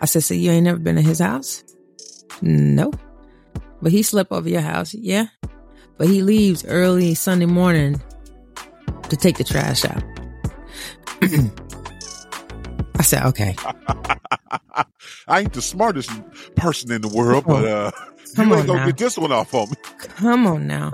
I 0.01 0.07
said, 0.07 0.23
"So 0.23 0.35
you 0.35 0.51
ain't 0.51 0.65
never 0.65 0.79
been 0.79 0.97
to 0.97 1.03
his 1.03 1.19
house?" 1.19 1.65
No, 2.41 2.93
but 3.81 3.93
he 3.93 4.03
slept 4.03 4.33
over 4.33 4.49
your 4.49 4.61
house, 4.61 4.95
yeah. 4.95 5.27
But 5.99 6.09
he 6.09 6.23
leaves 6.23 6.65
early 6.65 7.15
Sunday 7.15 7.47
morning 7.47 8.01
to 9.09 9.17
take 9.17 9.39
the 9.39 9.45
trash 9.45 9.85
out. 9.85 10.03
I 13.03 13.05
said, 13.05 13.27
okay. 13.27 13.57
I 15.27 15.41
ain't 15.41 15.53
the 15.55 15.61
smartest 15.61 16.09
person 16.55 16.93
in 16.93 17.03
the 17.03 17.09
world, 17.09 17.43
but 17.49 17.65
uh, 17.65 17.91
Come 18.37 18.47
you 18.51 18.53
on 18.53 18.59
ain't 18.61 18.69
gonna 18.69 18.79
now. 18.79 18.87
get 18.87 18.97
this 18.97 19.19
one 19.19 19.33
off 19.33 19.53
on 19.55 19.71
me. 19.71 19.75
Come 19.99 20.47
on 20.47 20.69
now. 20.69 20.93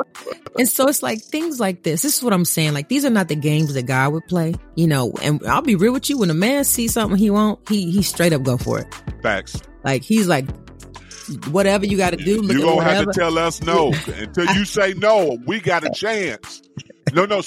and 0.58 0.66
so 0.66 0.88
it's 0.88 1.02
like 1.02 1.20
things 1.20 1.60
like 1.60 1.82
this. 1.82 2.00
This 2.00 2.16
is 2.16 2.22
what 2.22 2.32
I'm 2.32 2.46
saying. 2.46 2.72
Like 2.72 2.88
these 2.88 3.04
are 3.04 3.10
not 3.10 3.28
the 3.28 3.36
games 3.36 3.74
that 3.74 3.82
God 3.82 4.14
would 4.14 4.26
play, 4.26 4.54
you 4.74 4.86
know. 4.86 5.12
And 5.20 5.46
I'll 5.46 5.60
be 5.60 5.74
real 5.74 5.92
with 5.92 6.08
you. 6.08 6.16
When 6.16 6.30
a 6.30 6.34
man 6.34 6.64
sees 6.64 6.94
something 6.94 7.18
he 7.18 7.28
won't, 7.28 7.68
he 7.68 7.90
he 7.90 8.00
straight 8.00 8.32
up 8.32 8.42
go 8.42 8.56
for 8.56 8.78
it. 8.78 8.86
Facts. 9.22 9.60
Like 9.84 10.02
he's 10.02 10.28
like, 10.28 10.46
whatever 11.48 11.84
you 11.84 11.98
got 11.98 12.10
to 12.10 12.16
do. 12.16 12.42
You 12.42 12.60
don't 12.62 12.82
have 12.82 13.04
to 13.04 13.12
tell 13.12 13.36
us 13.36 13.62
no 13.62 13.92
until 14.06 14.46
you 14.54 14.64
say 14.64 14.94
no. 14.94 15.36
We 15.44 15.60
got 15.60 15.84
a 15.84 15.90
chance. 15.90 16.62
No, 17.12 17.24
no, 17.24 17.40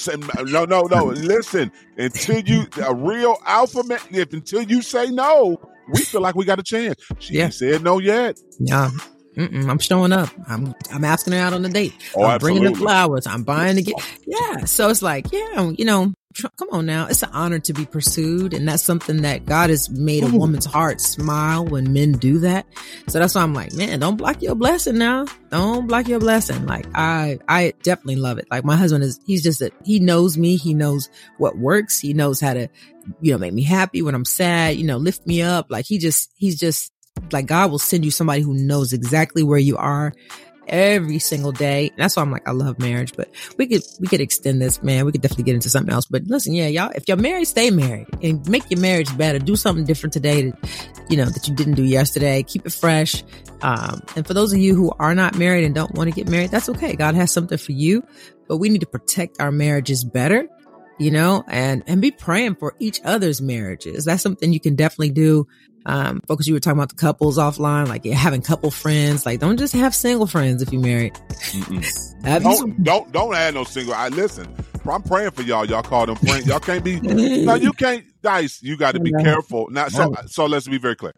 no, 0.43 0.66
no, 0.66 0.82
no. 0.84 1.05
Listen, 1.05 1.72
until 1.97 2.39
you 2.39 2.68
a 2.84 2.93
real 2.93 3.38
alpha 3.45 3.84
man. 3.84 3.99
If 4.12 4.34
until 4.34 4.62
you 4.64 4.82
say 4.82 5.07
no, 5.09 5.59
we 5.93 6.01
feel 6.01 6.22
like 6.22 6.36
we 6.36 6.45
got 6.45 6.59
a 6.59 6.64
chance. 6.64 6.95
She 7.20 7.36
Yeah. 7.36 7.45
ain't 7.45 7.53
said 7.53 7.84
no 7.84 7.99
yet. 7.99 8.39
Yeah. 8.59 8.91
Mm-mm, 9.38 9.70
I'm 9.70 9.80
showing 9.80 10.12
up. 10.12 10.30
I'm 10.49 10.74
I'm 10.91 11.05
asking 11.05 11.34
her 11.34 11.39
out 11.39 11.53
on 11.53 11.64
a 11.64 11.70
date. 11.70 11.93
Oh, 12.16 12.26
I'm 12.26 12.39
bringing 12.39 12.64
the 12.64 12.76
flowers. 12.76 13.26
I'm 13.28 13.43
buying 13.43 13.78
the 13.78 13.82
gift. 13.82 13.99
Oh. 14.01 14.18
Yeah. 14.28 14.66
So 14.66 14.89
it's 14.89 15.01
like, 15.01 15.32
yeah, 15.32 15.70
you 15.78 15.86
know, 15.86 16.14
come 16.34 16.69
on 16.71 16.86
now. 16.86 17.07
It's 17.07 17.23
an 17.23 17.29
honor 17.34 17.59
to 17.59 17.73
be 17.73 17.86
pursued, 17.86 18.53
and 18.53 18.67
that's 18.67 18.84
something 18.84 19.21
that 19.23 19.45
God 19.45 19.69
has 19.69 19.89
made 19.89 20.23
a 20.23 20.27
woman's 20.38 20.65
heart 20.65 21.01
smile 21.01 21.65
when 21.65 21.93
men 21.93 22.13
do 22.13 22.39
that. 22.39 22.65
So 23.07 23.19
that's 23.19 23.36
why 23.36 23.41
I'm 23.41 23.53
like, 23.53 23.73
man, 23.73 23.99
don't 23.99 24.17
block 24.17 24.41
your 24.41 24.55
blessing 24.55 24.97
now. 24.97 25.25
Don't 25.49 25.88
block 25.88 26.07
your 26.07 26.19
blessing. 26.19 26.65
Like 26.65 26.86
I 26.95 27.39
I 27.47 27.73
definitely 27.84 28.17
love 28.17 28.38
it. 28.38 28.47
Like 28.49 28.63
my 28.63 28.75
husband 28.75 29.03
is 29.03 29.19
he's 29.25 29.43
just 29.43 29.61
a 29.61 29.71
he 29.84 29.99
knows 29.99 30.38
me. 30.38 30.57
He 30.57 30.73
knows 30.73 31.09
what 31.38 31.57
works. 31.57 31.99
He 31.99 32.13
knows 32.13 32.39
how 32.39 32.53
to 32.53 32.67
you 33.21 33.32
know 33.32 33.38
make 33.38 33.53
me 33.53 33.63
happy 33.63 34.01
when 34.01 34.15
I'm 34.15 34.25
sad. 34.25 34.77
You 34.77 34.86
know, 34.86 34.97
lift 34.97 35.25
me 35.27 35.41
up. 35.41 35.67
Like 35.69 35.86
he 35.86 35.97
just 35.97 36.32
he's 36.36 36.59
just 36.59 36.91
like 37.32 37.45
God 37.45 37.71
will 37.71 37.79
send 37.79 38.05
you 38.05 38.11
somebody 38.11 38.41
who 38.41 38.53
knows 38.53 38.93
exactly 38.93 39.43
where 39.43 39.59
you 39.59 39.77
are 39.77 40.13
every 40.68 41.20
single 41.20 41.51
day. 41.51 41.91
That's 41.97 42.16
why 42.16 42.24
I'm 42.24 42.32
like, 42.32 42.47
I 42.47 42.51
love 42.51 42.80
marriage, 42.80 43.14
but 43.16 43.30
we 43.57 43.68
could, 43.68 43.84
we 43.99 44.07
could 44.07 44.22
extend 44.22 44.62
this, 44.62 44.82
man. 44.82 45.05
We 45.05 45.12
could 45.12 45.22
definitely 45.22 45.45
get 45.45 45.55
into 45.55 45.70
something 45.70 45.93
else. 45.93 46.05
But 46.05 46.24
listen, 46.24 46.53
yeah, 46.53 46.68
y'all, 46.68 46.91
if 46.95 47.07
you're 47.07 47.18
married, 47.18 47.45
stay 47.45 47.72
married 47.72 48.07
and 48.22 48.47
make 48.49 48.70
your 48.70 48.80
marriage 48.80 49.16
better. 49.18 49.39
Do 49.39 49.55
something 49.55 49.86
different 49.86 50.14
today 50.14 50.49
that, 50.49 51.05
you 51.09 51.18
know, 51.18 51.26
that 51.26 51.47
you 51.47 51.55
didn't 51.55 51.76
do 51.76 51.84
yesterday. 51.84 52.43
Keep 52.43 52.66
it 52.66 52.74
fresh. 52.74 53.24
Um, 53.62 54.01
and 54.16 54.26
for 54.26 54.34
those 54.34 54.53
of 54.53 54.59
you 54.59 54.76
who 54.76 54.91
are 54.99 55.16
not 55.16 55.38
married 55.38 55.64
and 55.64 55.76
don't 55.76 55.93
want 55.93 56.09
to 56.09 56.16
get 56.16 56.28
married, 56.28 56.51
that's 56.51 56.70
okay. 56.70 56.95
God 56.95 57.16
has 57.16 57.32
something 57.32 57.57
for 57.57 57.74
you, 57.74 58.03
but 58.47 58.57
we 58.57 58.70
need 58.70 58.82
to 58.82 58.88
protect 58.88 59.39
our 59.39 59.51
marriages 59.51 60.03
better 60.03 60.47
you 61.01 61.09
know, 61.09 61.43
and, 61.47 61.84
and 61.88 61.99
be 61.99 62.12
praying 62.12 62.53
for 62.53 62.76
each 62.78 63.01
other's 63.03 63.41
marriages. 63.41 64.05
That's 64.05 64.22
something 64.22 64.53
you 64.53 64.59
can 64.59 64.76
definitely 64.76 65.09
do. 65.09 65.47
Um, 65.86 66.21
focus, 66.27 66.47
you 66.47 66.53
were 66.53 66.59
talking 66.59 66.77
about 66.77 66.89
the 66.89 66.95
couples 66.95 67.38
offline, 67.38 67.88
like 67.88 68.05
yeah, 68.05 68.15
having 68.15 68.41
couple 68.41 68.69
friends. 68.71 69.25
Like, 69.25 69.39
don't 69.39 69.57
just 69.57 69.73
have 69.73 69.95
single 69.95 70.27
friends 70.27 70.61
if 70.61 70.71
you're 70.71 70.82
married. 70.82 71.17
Have 72.23 72.43
you 72.43 72.55
some- 72.55 72.71
Don't 72.71 72.84
don't 72.84 73.11
don't 73.11 73.36
add 73.36 73.55
no 73.55 73.63
single. 73.63 73.95
I 73.95 74.09
listen. 74.09 74.47
I'm 74.88 75.01
praying 75.01 75.32
for 75.32 75.41
y'all. 75.41 75.65
Y'all 75.65 75.82
call 75.82 76.05
them 76.05 76.15
friends. 76.17 76.45
Y'all 76.45 76.59
can't 76.59 76.84
be. 76.84 76.99
no, 77.01 77.55
you 77.55 77.73
can't. 77.73 78.03
Dice. 78.21 78.61
You 78.61 78.77
got 78.77 78.93
to 78.93 78.99
be 78.99 79.11
careful. 79.11 79.67
Now, 79.71 79.88
so 79.88 80.13
so 80.27 80.45
let's 80.45 80.67
be 80.67 80.77
very 80.77 80.95
clear. 80.95 81.13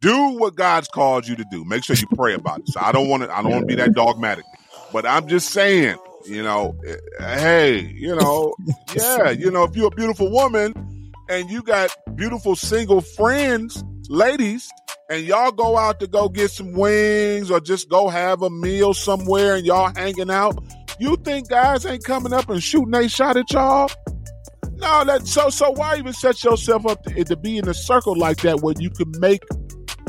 Do 0.00 0.38
what 0.38 0.54
God's 0.54 0.86
called 0.86 1.26
you 1.26 1.34
to 1.34 1.44
do. 1.50 1.64
Make 1.64 1.82
sure 1.82 1.96
you 1.96 2.06
pray 2.14 2.34
about 2.34 2.60
it. 2.60 2.68
So 2.68 2.80
I 2.80 2.92
don't 2.92 3.08
want 3.08 3.24
to. 3.24 3.36
I 3.36 3.42
don't 3.42 3.50
want 3.50 3.62
to 3.62 3.66
be 3.66 3.74
that 3.76 3.94
dogmatic. 3.94 4.44
But 4.92 5.06
I'm 5.06 5.26
just 5.26 5.50
saying. 5.50 5.96
You 6.26 6.42
know, 6.42 6.74
eh, 6.86 6.96
hey, 7.18 7.80
you 7.80 8.16
know, 8.16 8.54
yeah, 8.96 9.28
you 9.28 9.50
know, 9.50 9.64
if 9.64 9.76
you're 9.76 9.88
a 9.88 9.90
beautiful 9.90 10.30
woman 10.30 10.72
and 11.28 11.50
you 11.50 11.62
got 11.62 11.90
beautiful 12.16 12.56
single 12.56 13.00
friends, 13.00 13.82
ladies, 14.08 14.68
and 15.10 15.24
y'all 15.24 15.52
go 15.52 15.76
out 15.76 16.00
to 16.00 16.06
go 16.06 16.28
get 16.28 16.50
some 16.50 16.72
wings 16.72 17.50
or 17.50 17.60
just 17.60 17.88
go 17.88 18.08
have 18.08 18.42
a 18.42 18.50
meal 18.50 18.94
somewhere 18.94 19.56
and 19.56 19.66
y'all 19.66 19.92
hanging 19.94 20.30
out, 20.30 20.58
you 20.98 21.16
think 21.16 21.48
guys 21.48 21.84
ain't 21.86 22.04
coming 22.04 22.32
up 22.32 22.48
and 22.48 22.62
shooting 22.62 22.94
a 22.94 23.08
shot 23.08 23.36
at 23.36 23.50
y'all? 23.52 23.90
No, 24.76 25.04
that 25.04 25.26
so 25.26 25.50
so 25.50 25.70
why 25.70 25.96
even 25.96 26.12
set 26.12 26.42
yourself 26.42 26.86
up 26.86 27.02
to, 27.04 27.24
to 27.24 27.36
be 27.36 27.58
in 27.58 27.68
a 27.68 27.74
circle 27.74 28.16
like 28.16 28.38
that 28.38 28.60
where 28.60 28.74
you 28.78 28.90
can 28.90 29.12
make 29.18 29.42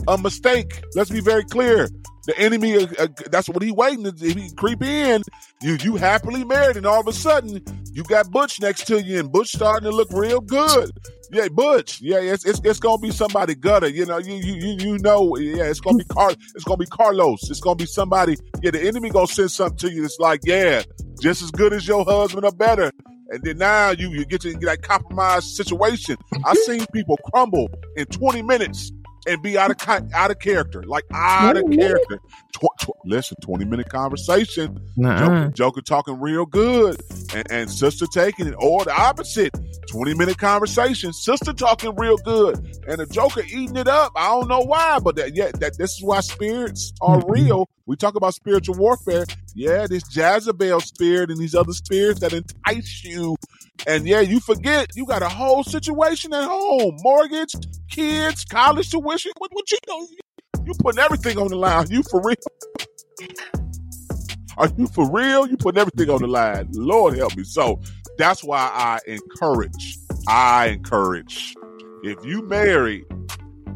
a 0.08 0.18
mistake? 0.18 0.84
Let's 0.96 1.10
be 1.10 1.22
very 1.22 1.44
clear. 1.46 1.90
The 2.26 2.38
enemy, 2.40 2.76
uh, 2.76 2.88
uh, 2.98 3.08
that's 3.30 3.48
what 3.48 3.62
he 3.62 3.72
waiting 3.72 4.04
to 4.04 4.12
he 4.18 4.50
creep 4.56 4.82
in. 4.82 5.22
You 5.62 5.78
you 5.82 5.96
happily 5.96 6.44
married, 6.44 6.76
and 6.76 6.86
all 6.86 7.00
of 7.00 7.08
a 7.08 7.14
sudden 7.14 7.62
you 7.94 8.04
got 8.04 8.32
Butch 8.32 8.60
next 8.60 8.88
to 8.88 9.02
you, 9.02 9.20
and 9.20 9.32
Butch 9.32 9.50
starting 9.50 9.90
to 9.90 9.96
look 9.96 10.10
real 10.12 10.42
good. 10.42 10.92
Yeah, 11.32 11.48
Butch. 11.50 12.02
Yeah, 12.02 12.20
it's 12.20 12.44
it's, 12.46 12.60
it's 12.64 12.80
gonna 12.80 12.98
be 12.98 13.12
somebody 13.12 13.54
gutter. 13.54 13.88
You 13.88 14.06
know, 14.08 14.18
you 14.18 14.36
you 14.36 14.54
you 14.56 14.76
you 14.80 14.98
know. 15.00 15.38
Yeah, 15.38 15.66
it's 15.66 15.80
gonna 15.80 15.98
be 15.98 16.06
Car. 16.06 16.32
It's 16.56 16.64
gonna 16.64 16.78
be 16.78 16.88
Carlos. 16.88 17.50
It's 17.50 17.60
gonna 17.60 17.76
be 17.76 17.86
somebody. 17.86 18.38
Yeah, 18.62 18.72
the 18.72 18.82
enemy 18.82 19.12
gonna 19.12 19.28
send 19.28 19.52
something 19.52 19.78
to 19.90 19.92
you. 19.92 20.04
It's 20.04 20.20
like, 20.20 20.42
yeah, 20.46 20.82
just 21.22 21.44
as 21.44 21.52
good 21.52 21.74
as 21.74 21.88
your 21.88 22.04
husband 22.06 22.46
or 22.46 22.52
better. 22.52 22.92
And 23.30 23.44
then 23.44 23.58
now 23.58 23.92
you 23.92 24.10
you 24.10 24.26
get 24.26 24.42
to 24.42 24.54
that 24.54 24.82
compromised 24.82 25.56
situation. 25.56 26.16
I've 26.44 26.58
seen 26.58 26.86
people 26.94 27.18
crumble 27.32 27.70
in 27.98 28.06
20 28.06 28.42
minutes 28.44 28.92
and 29.28 29.42
be 29.42 29.58
out 29.58 29.72
of 29.72 29.78
out 30.14 30.32
of 30.32 30.40
character, 30.40 30.84
like 30.84 31.04
out 31.14 31.58
of 31.58 31.64
character. 31.72 32.20
Tw- 32.54 32.68
tw- 32.82 32.90
listen, 33.06 33.38
20 33.42 33.66
minute 33.66 33.90
conversation. 33.90 34.80
Joker, 34.98 35.52
Joker 35.54 35.82
talking 35.82 36.20
real 36.20 36.46
good, 36.46 37.02
and, 37.34 37.50
and 37.52 37.70
sister 37.72 38.06
taking 38.08 38.48
it, 38.48 38.56
or 38.58 38.84
the 38.86 38.94
opposite. 38.94 39.54
20 39.90 40.14
minute 40.16 40.38
conversation, 40.38 41.14
sister 41.14 41.54
talking 41.54 41.94
real 41.96 42.18
good, 42.18 42.56
and 42.88 43.00
the 43.00 43.06
Joker 43.06 43.42
eating 43.48 43.76
it 43.78 43.88
up. 43.88 44.12
I 44.16 44.30
don't 44.30 44.48
know 44.48 44.62
why, 44.62 45.00
but 45.00 45.16
that, 45.18 45.36
yeah, 45.36 45.52
that 45.60 45.78
this 45.78 45.92
is 45.96 46.04
why 46.04 46.22
spirits 46.22 46.92
are 47.02 47.20
Mhm. 47.20 47.30
real. 47.30 47.70
We 47.86 47.96
talk 47.96 48.16
about 48.16 48.34
spiritual 48.34 48.76
warfare. 48.76 49.26
Yeah, 49.54 49.86
this 49.88 50.04
Jezebel 50.16 50.80
spirit 50.82 51.30
and 51.30 51.40
these 51.40 51.54
other 51.56 51.72
spirits 51.74 52.20
that 52.22 52.34
entice 52.34 53.04
you. 53.04 53.36
And 53.88 54.08
yeah, 54.08 54.22
you 54.22 54.40
forget 54.40 54.96
you 54.96 55.06
got 55.06 55.22
a 55.22 55.30
whole 55.30 55.64
situation 55.64 56.34
at 56.34 56.46
home 56.46 56.98
mortgage, 57.02 57.54
kids, 57.90 58.44
college 58.46 58.90
tuition. 58.90 59.32
What, 59.38 59.52
what 59.54 59.72
you 59.72 59.78
know? 59.88 60.08
You 60.66 60.74
putting 60.80 61.00
everything 61.00 61.38
on 61.38 61.50
the 61.50 61.56
line. 61.56 61.88
You 61.90 62.02
for 62.04 62.22
real? 62.22 62.36
Are 64.58 64.70
you 64.78 64.88
for 64.88 65.10
real? 65.12 65.48
You 65.48 65.58
putting 65.58 65.80
everything 65.80 66.10
on 66.10 66.22
the 66.22 66.28
line. 66.28 66.70
Lord 66.72 67.18
help 67.18 67.36
me. 67.36 67.44
So 67.44 67.82
that's 68.18 68.44
why 68.44 68.72
I 68.74 69.00
encourage. 69.08 69.98
I 70.28 70.68
encourage. 70.68 71.54
If 72.04 72.24
you 72.26 72.42
married, 72.48 73.06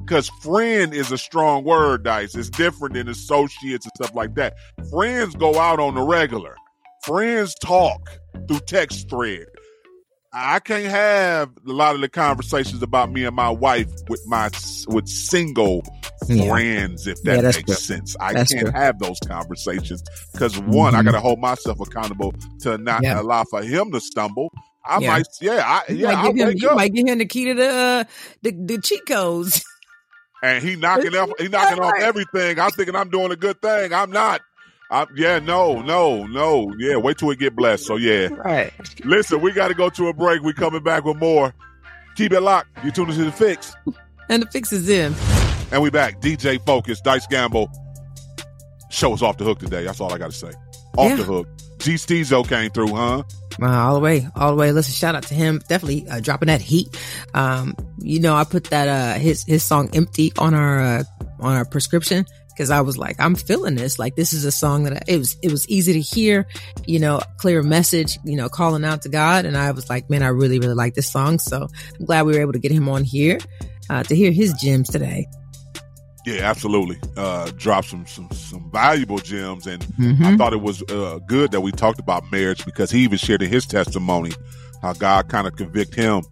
because 0.06 0.30
friend 0.42 0.94
is 0.94 1.12
a 1.12 1.18
strong 1.18 1.64
word, 1.64 2.04
Dice. 2.04 2.34
It's 2.34 2.50
different 2.50 2.96
than 2.96 3.08
associates 3.10 3.86
and 3.86 3.92
stuff 3.96 4.16
like 4.16 4.34
that. 4.36 4.56
Friends 4.90 5.36
go 5.36 5.60
out 5.60 5.80
on 5.80 5.94
the 5.96 6.02
regular. 6.02 6.56
Friends 7.04 7.54
talk 7.56 8.10
through 8.48 8.60
text 8.62 9.10
thread. 9.10 9.46
I 10.32 10.60
can't 10.60 10.86
have 10.86 11.50
a 11.68 11.72
lot 11.72 11.96
of 11.96 12.02
the 12.02 12.10
conversations 12.10 12.84
about 12.84 13.12
me 13.12 13.24
and 13.26 13.36
my 13.36 13.50
wife 13.50 13.90
with 14.10 14.22
my 14.28 14.50
with 14.88 15.08
single 15.08 15.82
Yeah. 16.28 16.50
friends, 16.50 17.08
if 17.08 17.20
that 17.24 17.42
that's 17.42 17.58
makes 17.58 17.66
true. 17.68 17.76
sense. 17.96 18.16
I 18.20 18.34
That's 18.34 18.54
can't 18.54 18.68
true. 18.68 18.80
have 18.80 19.00
those 19.00 19.18
conversations 19.26 20.04
because 20.34 20.60
one, 20.60 20.94
I 20.94 21.02
Mhm. 21.02 21.06
got 21.06 21.12
to 21.14 21.20
hold 21.20 21.40
myself 21.40 21.80
accountable 21.80 22.34
to 22.62 22.78
not 22.78 23.02
Yeah. 23.02 23.20
allow 23.22 23.44
for 23.46 23.64
him 23.64 23.92
to 23.92 24.00
stumble. 24.00 24.52
I 24.86 25.00
Yeah. 25.00 25.08
might, 25.14 25.28
yeah, 25.42 25.64
I, 25.66 25.92
You 25.92 25.98
yeah, 25.98 26.12
might 26.14 26.16
I 26.16 26.50
him, 26.52 26.58
you 26.58 26.76
might 26.76 26.94
give 26.94 27.08
him 27.08 27.18
the 27.18 27.26
key 27.26 27.46
to 27.46 27.54
the 27.56 27.70
uh, 27.70 28.04
the, 28.44 28.52
the 28.52 28.78
cheat 28.80 29.06
codes. 29.08 29.64
and 30.44 30.64
he 30.64 30.76
knocking 30.76 31.16
off, 31.16 31.32
he 31.40 31.48
knocking 31.48 31.80
off 31.80 31.94
everything. 32.00 32.60
I'm 32.60 32.70
thinking 32.72 32.96
I'm 32.96 33.10
doing 33.10 33.32
a 33.32 33.36
good 33.36 33.62
thing. 33.64 33.94
I'm 33.94 34.12
not. 34.12 34.42
I'm, 34.92 35.08
yeah, 35.16 35.38
no, 35.40 35.82
no, 35.82 36.26
no. 36.26 36.74
Yeah, 36.80 36.96
wait 36.98 37.18
till 37.20 37.28
we 37.28 37.36
get 37.36 37.56
blessed. 37.56 37.86
So 37.86 37.96
yeah, 37.98 38.28
Right. 38.32 38.74
listen, 39.06 39.40
we 39.42 39.52
got 39.52 39.68
to 39.68 39.74
go 39.76 39.90
to 39.90 40.08
a 40.08 40.14
break. 40.14 40.42
We 40.42 40.54
coming 40.54 40.82
back 40.84 41.06
with 41.06 41.18
more. 41.18 41.54
Keep 42.16 42.34
it 42.34 42.42
locked. 42.42 42.84
You 42.84 42.92
tuned 42.92 43.10
into 43.12 43.24
the 43.26 43.32
fix. 43.32 43.74
And 44.30 44.42
the 44.44 44.48
fix 44.48 44.74
is 44.74 44.90
in. 44.90 45.14
And 45.72 45.82
we 45.84 45.90
back. 45.92 46.20
DJ 46.22 46.60
Focus, 46.66 47.00
Dice 47.02 47.28
Gamble. 47.28 47.70
Show 48.90 49.14
us 49.14 49.22
off 49.22 49.38
the 49.38 49.44
hook 49.44 49.60
today. 49.60 49.84
That's 49.84 50.02
all 50.02 50.12
I 50.12 50.18
got 50.18 50.32
to 50.32 50.36
say. 50.38 50.52
Off 50.98 51.10
Yeah. 51.12 51.16
the 51.18 51.24
hook. 51.24 51.48
G 51.78 51.94
Steezo 51.94 52.46
came 52.48 52.72
through, 52.72 52.88
huh? 52.94 53.24
Uh, 53.62 53.66
all 53.68 53.94
the 53.94 54.00
way, 54.02 54.28
all 54.36 54.50
the 54.52 54.58
way. 54.58 54.72
Listen, 54.72 54.94
shout 54.94 55.16
out 55.16 55.24
to 55.24 55.34
him. 55.34 55.62
Definitely 55.70 56.06
uh, 56.10 56.20
dropping 56.20 56.48
that 56.48 56.62
heat. 56.62 56.88
Um, 57.34 57.76
you 58.00 58.20
know, 58.20 58.36
I 58.36 58.44
put 58.44 58.66
that 58.66 58.88
uh 58.88 59.20
his 59.20 59.44
his 59.46 59.64
song 59.64 59.90
"Empty" 59.94 60.34
on 60.38 60.54
our 60.54 60.80
uh, 60.80 61.04
on 61.40 61.56
our 61.56 61.64
prescription 61.66 62.26
because 62.60 62.72
I 62.72 62.82
was 62.82 62.98
like, 62.98 63.16
I'm 63.22 63.36
feeling 63.36 63.76
this. 63.76 63.98
Like 63.98 64.18
this 64.18 64.34
is 64.34 64.44
a 64.44 64.52
song 64.52 64.84
that 64.84 64.92
I, 64.92 65.00
it 65.08 65.18
was 65.18 65.38
it 65.42 65.50
was 65.50 65.66
easy 65.70 65.94
to 65.94 66.02
hear. 66.02 66.46
You 66.86 67.00
know, 67.00 67.22
clear 67.38 67.64
message. 67.64 68.20
You 68.26 68.36
know, 68.36 68.50
calling 68.50 68.84
out 68.84 69.04
to 69.04 69.10
God, 69.10 69.46
and 69.46 69.56
I 69.56 69.72
was 69.72 69.90
like, 69.90 70.10
man, 70.10 70.22
I 70.24 70.28
really 70.28 70.60
really 70.60 70.74
like 70.74 70.94
this 70.94 71.10
song. 71.10 71.40
So 71.40 71.70
I'm 71.98 72.06
glad 72.06 72.26
we 72.26 72.34
were 72.34 72.42
able 72.42 72.52
to 72.52 72.60
get 72.60 72.74
him 72.74 72.90
on 72.90 73.06
here 73.06 73.40
uh, 73.90 74.04
to 74.04 74.14
hear 74.14 74.32
his 74.34 74.52
gems 74.56 74.90
today. 74.90 75.26
Yeah, 76.26 76.42
absolutely. 76.42 77.00
Uh, 77.16 77.50
dropped 77.56 77.88
some 77.88 78.06
some 78.06 78.30
some 78.32 78.70
valuable 78.74 79.20
gems, 79.20 79.66
and 79.66 79.82
I 79.82 80.02
Mhm. 80.02 80.38
thought 80.38 80.52
it 80.52 80.62
was 80.62 80.84
uh, 80.92 81.20
good 81.28 81.52
that 81.52 81.62
we 81.62 81.72
talked 81.72 82.00
about 82.00 82.30
marriage 82.30 82.66
because 82.66 82.92
he 82.92 83.00
even 83.00 83.18
shared 83.20 83.42
in 83.42 83.50
his 83.50 83.66
testimony 83.66 84.34
how 84.82 84.92
God 84.92 85.30
kind 85.30 85.48
of 85.48 85.56
convict 85.56 85.96
him 85.96 86.24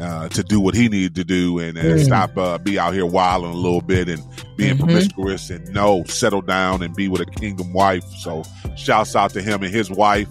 uh, 0.00 0.28
to 0.30 0.42
do 0.42 0.58
what 0.60 0.74
he 0.74 0.88
needed 0.88 1.14
to 1.14 1.24
do 1.24 1.58
and, 1.58 1.76
and 1.76 1.98
Mm. 1.98 2.04
stop 2.04 2.36
uh, 2.38 2.58
be 2.58 2.78
out 2.78 2.94
here 2.94 3.04
wilding 3.06 3.50
a 3.50 3.54
little 3.56 3.82
bit 3.82 4.08
and 4.08 4.22
being 4.56 4.74
Mhm. 4.74 4.78
promiscuous 4.80 5.50
and 5.50 5.68
no 5.74 6.02
settle 6.04 6.40
down 6.42 6.82
and 6.82 6.94
be 6.96 7.08
with 7.08 7.20
a 7.20 7.26
kingdom 7.26 7.72
wife. 7.72 8.04
So 8.20 8.42
shouts 8.76 9.14
out 9.14 9.32
to 9.34 9.42
him 9.42 9.62
and 9.62 9.72
his 9.72 9.90
wife. 9.90 10.28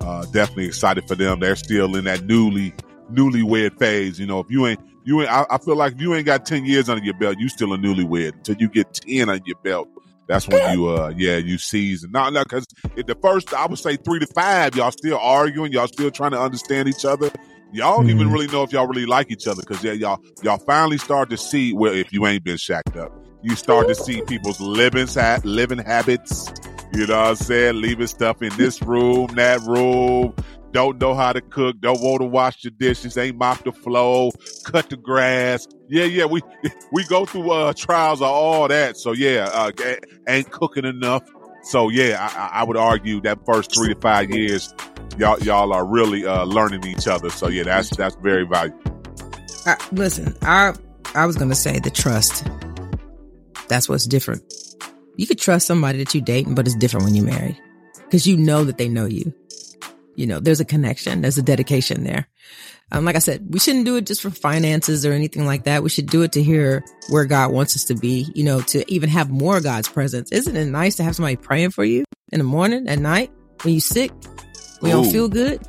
Uh, 0.00 0.24
definitely 0.32 0.66
excited 0.66 1.06
for 1.06 1.14
them. 1.14 1.40
They're 1.40 1.56
still 1.56 1.94
in 1.96 2.04
that 2.04 2.24
newly 2.24 2.72
newlywed 3.12 3.78
phase. 3.78 4.18
You 4.18 4.26
know, 4.26 4.40
if 4.40 4.46
you 4.50 4.66
ain't 4.66 4.80
you 5.04 5.20
ain't, 5.20 5.30
I, 5.30 5.44
I 5.50 5.58
feel 5.58 5.76
like 5.76 5.92
if 5.94 6.00
you 6.00 6.14
ain't 6.14 6.24
got 6.26 6.46
ten 6.46 6.64
years 6.64 6.88
under 6.88 7.04
your 7.04 7.14
belt, 7.14 7.36
you 7.38 7.48
still 7.50 7.72
a 7.74 7.78
newlywed 7.78 8.32
until 8.34 8.56
you 8.58 8.68
get 8.68 8.92
ten 8.94 9.28
under 9.28 9.44
your 9.46 9.58
belt. 9.62 9.88
That's 10.26 10.48
when 10.48 10.72
you, 10.72 10.88
uh, 10.88 11.12
yeah, 11.14 11.36
you 11.36 11.58
season. 11.58 12.10
No, 12.12 12.30
no, 12.30 12.42
because 12.42 12.66
the 12.96 13.14
first, 13.20 13.52
I 13.52 13.66
would 13.66 13.78
say 13.78 13.96
three 13.96 14.18
to 14.20 14.26
five, 14.28 14.74
y'all 14.74 14.90
still 14.90 15.18
arguing, 15.18 15.72
y'all 15.72 15.86
still 15.86 16.10
trying 16.10 16.30
to 16.30 16.40
understand 16.40 16.88
each 16.88 17.04
other. 17.04 17.30
Y'all 17.74 17.96
don't 18.00 18.08
even 18.10 18.28
Mhm. 18.28 18.32
really 18.32 18.46
know 18.46 18.62
if 18.62 18.72
y'all 18.72 18.86
really 18.86 19.04
like 19.06 19.30
each 19.30 19.46
other 19.48 19.62
because 19.66 19.82
yeah, 19.82 19.92
y'all 19.92 20.20
y'all 20.42 20.58
finally 20.58 20.96
start 20.98 21.28
to 21.30 21.36
see 21.36 21.72
well 21.72 21.92
if 21.92 22.12
you 22.12 22.24
ain't 22.26 22.44
been 22.44 22.56
shacked 22.56 22.96
up, 22.96 23.10
you 23.42 23.56
start 23.56 23.88
to 23.88 23.94
see 23.94 24.22
people's 24.22 24.60
living 24.60 25.08
ha- 25.08 25.40
living 25.44 25.78
habits. 25.78 26.52
You 26.94 27.06
know 27.08 27.18
what 27.18 27.26
I'm 27.30 27.34
saying? 27.36 27.80
Leaving 27.80 28.06
stuff 28.06 28.40
in 28.42 28.56
this 28.56 28.80
room, 28.80 29.34
that 29.34 29.60
room. 29.62 30.32
Don't 30.72 31.00
know 31.00 31.14
how 31.14 31.32
to 31.32 31.40
cook. 31.40 31.76
Don't 31.80 32.00
want 32.00 32.20
to 32.20 32.26
wash 32.26 32.62
the 32.62 32.70
dishes. 32.70 33.16
Ain't 33.16 33.36
mop 33.38 33.62
the 33.64 33.72
floor. 33.72 34.30
Cut 34.64 34.88
the 34.90 34.96
grass. 34.96 35.66
Yeah, 35.88 36.04
yeah. 36.04 36.24
We 36.26 36.42
we 36.92 37.02
go 37.04 37.24
through 37.26 37.50
uh, 37.50 37.72
trials 37.76 38.20
of 38.20 38.28
all 38.28 38.68
that. 38.68 38.96
So 38.96 39.12
yeah, 39.12 39.50
uh, 39.52 39.72
ain't 40.28 40.50
cooking 40.50 40.84
enough. 40.84 41.22
So 41.64 41.88
yeah, 41.88 42.28
I- 42.36 42.60
I 42.60 42.64
would 42.64 42.76
argue 42.76 43.20
that 43.22 43.38
first 43.46 43.74
three 43.74 43.94
to 43.94 44.00
five 44.00 44.30
years, 44.30 44.72
y'all 45.18 45.38
y'all 45.40 45.72
are 45.72 45.84
really 45.84 46.26
uh, 46.26 46.44
learning 46.44 46.86
each 46.86 47.06
other. 47.06 47.30
So 47.30 47.48
yeah, 47.48 47.64
that's 47.64 47.90
that's 47.90 48.16
very 48.16 48.46
valuable. 48.46 48.80
Listen, 49.92 50.36
I 50.42 50.74
I 51.14 51.26
was 51.26 51.36
gonna 51.36 51.54
say 51.54 51.78
the 51.78 51.90
trust. 51.90 52.46
That's 53.68 53.88
what's 53.88 54.06
different. 54.06 54.42
You 55.16 55.26
could 55.26 55.38
trust 55.38 55.66
somebody 55.66 55.98
that 55.98 56.14
you 56.14 56.20
dating, 56.20 56.54
but 56.54 56.66
it's 56.66 56.76
different 56.76 57.04
when 57.04 57.14
you're 57.14 57.24
married 57.24 57.60
because 58.04 58.26
you 58.26 58.36
know 58.36 58.64
that 58.64 58.78
they 58.78 58.88
know 58.88 59.06
you. 59.06 59.32
You 60.16 60.26
know, 60.26 60.38
there's 60.40 60.60
a 60.60 60.64
connection, 60.64 61.22
there's 61.22 61.38
a 61.38 61.42
dedication 61.42 62.04
there. 62.04 62.28
Um, 62.92 63.04
like 63.04 63.16
I 63.16 63.20
said, 63.20 63.46
we 63.52 63.58
shouldn't 63.58 63.86
do 63.86 63.96
it 63.96 64.06
just 64.06 64.22
for 64.22 64.30
finances 64.30 65.04
or 65.04 65.12
anything 65.12 65.46
like 65.46 65.64
that. 65.64 65.82
We 65.82 65.88
should 65.88 66.06
do 66.06 66.22
it 66.22 66.32
to 66.32 66.42
hear 66.42 66.84
where 67.08 67.24
God 67.24 67.50
wants 67.50 67.74
us 67.74 67.84
to 67.84 67.94
be. 67.94 68.30
You 68.34 68.44
know, 68.44 68.60
to 68.60 68.84
even 68.92 69.08
have 69.08 69.30
more 69.30 69.60
God's 69.60 69.88
presence. 69.88 70.30
Isn't 70.30 70.56
it 70.56 70.66
nice 70.66 70.96
to 70.96 71.02
have 71.02 71.16
somebody 71.16 71.36
praying 71.36 71.70
for 71.70 71.84
you 71.84 72.04
in 72.30 72.38
the 72.38 72.44
morning, 72.44 72.86
at 72.88 72.98
night, 72.98 73.32
when 73.62 73.74
you 73.74 73.80
sick, 73.80 74.12
you 74.84 74.92
Ooh. 74.92 75.02
don't 75.02 75.12
feel 75.12 75.28
good? 75.28 75.60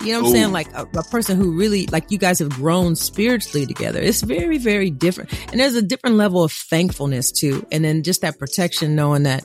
You 0.00 0.12
know 0.12 0.12
what 0.12 0.18
I'm 0.18 0.24
Ooh. 0.24 0.32
saying? 0.32 0.52
Like 0.52 0.72
a, 0.74 0.82
a 0.98 1.02
person 1.04 1.36
who 1.36 1.56
really, 1.56 1.86
like 1.86 2.10
you 2.10 2.18
guys 2.18 2.38
have 2.40 2.50
grown 2.50 2.96
spiritually 2.96 3.66
together. 3.66 4.00
It's 4.00 4.22
very, 4.22 4.58
very 4.58 4.90
different. 4.90 5.32
And 5.50 5.60
there's 5.60 5.76
a 5.76 5.82
different 5.82 6.16
level 6.16 6.42
of 6.42 6.52
thankfulness 6.52 7.30
too. 7.30 7.66
And 7.70 7.84
then 7.84 8.02
just 8.02 8.22
that 8.22 8.38
protection, 8.38 8.96
knowing 8.96 9.22
that, 9.24 9.44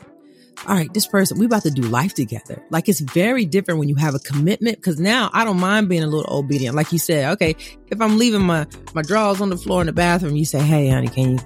all 0.68 0.76
right, 0.76 0.94
this 0.94 1.08
person, 1.08 1.38
we 1.38 1.46
about 1.46 1.64
to 1.64 1.72
do 1.72 1.84
life 1.84 2.14
together. 2.14 2.62
Like 2.70 2.90
it's 2.90 3.00
very 3.00 3.46
different 3.46 3.80
when 3.80 3.90
you 3.90 3.96
have 3.96 4.16
a 4.16 4.20
commitment. 4.20 4.82
Cause 4.82 5.00
now 5.00 5.30
I 5.34 5.46
don't 5.46 5.60
mind 5.60 5.88
being 5.88 6.04
a 6.04 6.08
little 6.08 6.38
obedient. 6.38 6.76
Like 6.76 6.92
you 6.92 7.00
said, 7.00 7.32
okay, 7.34 7.56
if 7.88 8.02
I'm 8.02 8.18
leaving 8.18 8.42
my, 8.42 8.66
my 8.94 9.02
drawers 9.02 9.40
on 9.40 9.50
the 9.50 9.58
floor 9.58 9.82
in 9.82 9.88
the 9.88 9.94
bathroom, 9.94 10.36
you 10.36 10.46
say, 10.46 10.60
Hey, 10.60 10.90
honey, 10.90 11.08
can 11.08 11.34
you, 11.34 11.40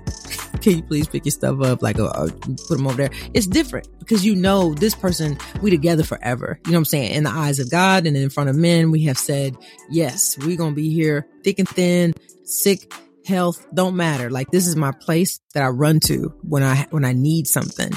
can 0.64 0.78
you 0.78 0.84
please 0.84 1.08
pick 1.08 1.26
your 1.26 1.32
stuff 1.32 1.62
up? 1.62 1.82
Like, 1.82 2.00
uh, 2.00 2.06
uh, 2.06 2.30
put 2.68 2.78
them 2.78 2.88
over 2.88 2.96
there. 2.96 3.10
It's 3.34 3.46
different 3.46 3.88
because 4.00 4.26
you 4.26 4.36
know 4.36 4.74
this 4.74 4.96
person, 4.96 5.38
we 5.62 5.70
together 5.70 6.04
forever. 6.04 6.60
You 6.66 6.72
know 6.72 6.78
what 6.78 6.82
I'm 6.82 6.86
saying? 6.86 7.12
In 7.12 7.24
the 7.24 7.30
eyes 7.30 7.60
of 7.60 7.70
God 7.70 8.08
and 8.08 8.16
in 8.16 8.30
front 8.30 8.50
of 8.50 8.56
men, 8.56 8.90
we 8.90 9.04
have 9.04 9.18
said, 9.18 9.58
yes, 9.90 10.38
we're 10.40 10.58
going 10.58 10.72
to 10.72 10.76
be 10.76 10.94
here 10.94 11.28
thick 11.44 11.60
and 11.60 11.68
thin, 11.68 12.14
sick, 12.46 12.92
health, 13.26 13.66
don't 13.74 13.96
matter. 13.96 14.30
Like 14.30 14.52
this 14.52 14.68
is 14.68 14.76
my 14.76 14.92
place 14.92 15.40
that 15.54 15.64
I 15.64 15.68
run 15.68 16.00
to 16.02 16.34
when 16.42 16.64
I, 16.64 16.88
when 16.90 17.06
I 17.06 17.14
need 17.14 17.48
something. 17.48 17.92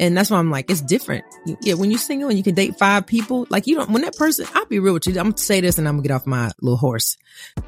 And 0.00 0.16
that's 0.16 0.30
why 0.30 0.38
I'm 0.38 0.50
like, 0.50 0.70
it's 0.70 0.80
different. 0.80 1.24
Yeah, 1.62 1.74
when 1.74 1.90
you're 1.90 1.98
single 1.98 2.28
and 2.28 2.36
you 2.36 2.42
can 2.42 2.54
date 2.54 2.76
five 2.78 3.06
people, 3.06 3.46
like 3.50 3.66
you 3.66 3.76
don't, 3.76 3.90
when 3.90 4.02
that 4.02 4.16
person, 4.16 4.46
I'll 4.54 4.66
be 4.66 4.80
real 4.80 4.94
with 4.94 5.06
you. 5.06 5.12
I'm 5.12 5.30
gonna 5.30 5.38
say 5.38 5.60
this 5.60 5.78
and 5.78 5.86
I'm 5.86 5.94
gonna 5.94 6.08
get 6.08 6.14
off 6.14 6.26
my 6.26 6.50
little 6.60 6.76
horse. 6.76 7.16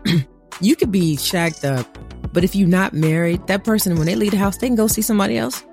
you 0.60 0.76
could 0.76 0.90
be 0.90 1.16
shacked 1.16 1.64
up, 1.64 1.98
but 2.36 2.44
if 2.44 2.54
you're 2.54 2.68
not 2.68 2.92
married, 2.92 3.46
that 3.46 3.64
person, 3.64 3.96
when 3.96 4.04
they 4.04 4.14
leave 4.14 4.32
the 4.32 4.36
house, 4.36 4.58
they 4.58 4.66
can 4.66 4.76
go 4.76 4.88
see 4.88 5.00
somebody 5.00 5.38
else. 5.38 5.64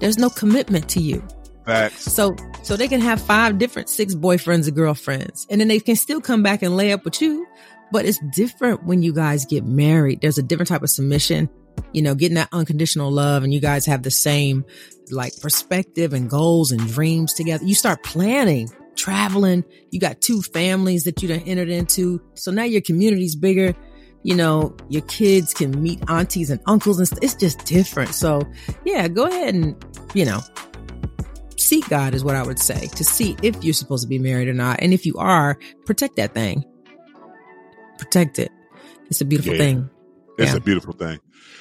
There's 0.00 0.16
no 0.16 0.30
commitment 0.30 0.88
to 0.88 1.00
you. 1.00 1.22
Facts. 1.66 2.10
So, 2.10 2.34
so 2.62 2.76
they 2.78 2.88
can 2.88 3.02
have 3.02 3.20
five 3.20 3.58
different 3.58 3.90
six 3.90 4.14
boyfriends 4.14 4.68
and 4.68 4.74
girlfriends, 4.74 5.46
and 5.50 5.60
then 5.60 5.68
they 5.68 5.80
can 5.80 5.96
still 5.96 6.22
come 6.22 6.42
back 6.42 6.62
and 6.62 6.78
lay 6.78 6.92
up 6.92 7.04
with 7.04 7.20
you. 7.20 7.46
But 7.92 8.06
it's 8.06 8.18
different 8.34 8.84
when 8.84 9.02
you 9.02 9.12
guys 9.12 9.44
get 9.44 9.66
married. 9.66 10.22
There's 10.22 10.38
a 10.38 10.42
different 10.42 10.70
type 10.70 10.82
of 10.82 10.88
submission, 10.88 11.50
you 11.92 12.00
know, 12.00 12.14
getting 12.14 12.36
that 12.36 12.48
unconditional 12.52 13.10
love, 13.12 13.42
and 13.42 13.52
you 13.52 13.60
guys 13.60 13.84
have 13.84 14.02
the 14.02 14.10
same 14.10 14.64
like 15.10 15.38
perspective 15.42 16.14
and 16.14 16.30
goals 16.30 16.72
and 16.72 16.80
dreams 16.88 17.34
together. 17.34 17.66
You 17.66 17.74
start 17.74 18.02
planning, 18.02 18.70
traveling. 18.96 19.62
You 19.90 20.00
got 20.00 20.22
two 20.22 20.40
families 20.40 21.04
that 21.04 21.22
you 21.22 21.28
done 21.28 21.40
entered 21.40 21.68
into. 21.68 22.22
So 22.32 22.50
now 22.50 22.64
your 22.64 22.80
community's 22.80 23.36
bigger. 23.36 23.74
You 24.24 24.34
know, 24.34 24.76
your 24.88 25.02
kids 25.02 25.54
can 25.54 25.80
meet 25.82 26.00
aunties 26.08 26.50
and 26.50 26.60
uncles 26.66 26.98
and 26.98 27.06
st- 27.08 27.22
it's 27.22 27.34
just 27.34 27.64
different. 27.64 28.14
So 28.14 28.42
yeah, 28.84 29.08
go 29.08 29.24
ahead 29.26 29.54
and, 29.54 29.76
you 30.14 30.24
know, 30.24 30.40
seek 31.56 31.88
God 31.88 32.14
is 32.14 32.24
what 32.24 32.34
I 32.34 32.42
would 32.42 32.58
say 32.58 32.86
to 32.88 33.04
see 33.04 33.36
if 33.42 33.62
you're 33.64 33.74
supposed 33.74 34.02
to 34.02 34.08
be 34.08 34.18
married 34.18 34.48
or 34.48 34.54
not. 34.54 34.80
And 34.80 34.92
if 34.92 35.06
you 35.06 35.14
are, 35.18 35.58
protect 35.86 36.16
that 36.16 36.34
thing. 36.34 36.64
Protect 37.98 38.38
it. 38.38 38.50
It's 39.10 39.20
a 39.20 39.24
beautiful 39.24 39.54
Yeah. 39.54 39.58
thing. 39.58 39.90
It's 40.38 40.50
Yeah. 40.52 40.56
a 40.58 40.60
beautiful 40.60 40.92
thing. 40.94 41.18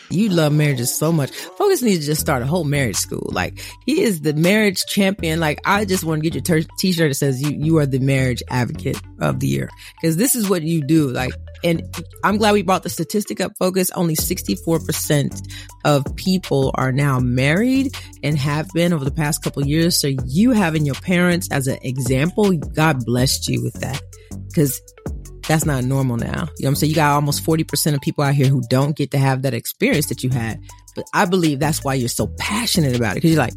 You 0.10 0.30
love 0.30 0.53
marriages 0.53 0.95
so 0.95 1.12
much. 1.12 1.32
Focus 1.32 1.82
needs 1.82 2.01
to 2.01 2.05
just 2.05 2.22
start 2.22 2.41
a 2.41 2.45
whole 2.45 2.64
marriage 2.64 2.95
school. 2.95 3.30
Like 3.34 3.60
he 3.86 4.01
is 4.03 4.22
the 4.22 4.34
marriage 4.34 4.86
champion. 4.88 5.39
Like 5.41 5.60
I 5.66 5.84
just 5.84 6.03
want 6.05 6.24
to 6.24 6.30
get 6.30 6.47
your 6.49 6.64
t-shirt 6.80 7.10
that 7.10 7.16
says 7.16 7.41
you 7.41 7.49
you 7.60 7.78
are 7.80 7.86
the 7.86 7.99
marriage 7.99 8.41
advocate 8.49 9.01
of 9.20 9.39
the 9.41 9.47
year 9.47 9.70
because 9.99 10.16
this 10.16 10.34
is 10.36 10.49
what 10.49 10.62
you 10.64 10.82
do. 10.82 11.10
Like, 11.10 11.34
and 11.64 11.84
I'm 12.24 12.38
glad 12.38 12.53
we 12.53 12.62
brought 12.62 12.84
the 12.84 12.89
statistic 12.89 13.41
up. 13.41 13.51
Focus 13.60 13.89
only 13.91 14.16
64 14.16 14.80
percent 14.80 15.41
of 15.86 16.05
people 16.16 16.72
are 16.76 16.91
now 16.91 17.20
married 17.20 17.95
and 18.24 18.38
have 18.38 18.68
been 18.74 18.93
over 18.93 19.05
the 19.05 19.12
past 19.12 19.43
couple 19.43 19.66
years. 19.66 19.99
So 19.99 20.08
you 20.26 20.51
having 20.51 20.86
your 20.86 20.95
parents 20.95 21.49
as 21.51 21.68
an 21.68 21.80
example, 21.82 22.51
God 22.51 23.05
blessed 23.05 23.47
you 23.47 23.64
with 23.64 23.76
that 23.82 24.01
because 24.47 24.82
that's 25.47 25.66
not 25.66 25.84
normal 25.84 26.18
now. 26.18 26.26
You 26.26 26.34
know 26.34 26.43
what 26.43 26.68
I'm 26.68 26.76
saying? 26.76 26.89
You 26.89 26.95
got 26.95 27.14
almost 27.14 27.43
40% 27.45 27.95
of 27.95 28.01
people 28.01 28.24
out 28.24 28.36
here 28.36 28.47
who 28.47 28.62
don't 28.70 28.95
get 28.95 29.12
to 29.12 29.18
have 29.18 29.43
that 29.43 29.53
experience 29.53 30.08
that 30.08 30.24
you 30.24 30.30
had. 30.30 30.60
But 30.95 31.05
I 31.14 31.26
believe 31.26 31.60
that's 31.60 31.84
why 31.84 31.93
you're 31.93 32.10
so 32.10 32.28
passionate 32.38 32.95
about 32.95 33.16
it. 33.16 33.22
Cause 33.22 33.32
you're 33.32 33.39
like, 33.39 33.53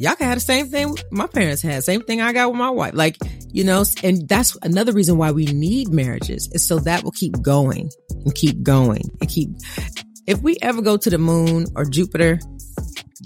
y'all 0.00 0.14
can 0.14 0.26
have 0.26 0.36
the 0.36 0.40
same 0.40 0.66
thing 0.66 0.96
my 1.10 1.26
parents 1.26 1.60
had, 1.60 1.84
same 1.84 2.00
thing 2.00 2.22
I 2.22 2.32
got 2.32 2.48
with 2.48 2.58
my 2.58 2.70
wife. 2.70 2.94
Like, 2.94 3.18
you 3.52 3.62
know, 3.64 3.84
and 4.02 4.26
that's 4.26 4.56
another 4.62 4.92
reason 4.92 5.18
why 5.18 5.30
we 5.30 5.44
need 5.44 5.90
marriages 5.90 6.48
is 6.52 6.66
so 6.66 6.78
that 6.80 7.04
will 7.04 7.12
keep 7.12 7.40
going 7.42 7.90
and 8.08 8.34
keep 8.34 8.62
going 8.62 9.02
and 9.20 9.28
keep. 9.28 9.50
If 10.26 10.40
we 10.40 10.56
ever 10.62 10.80
go 10.80 10.96
to 10.96 11.10
the 11.10 11.18
moon 11.18 11.66
or 11.76 11.84
Jupiter, 11.84 12.40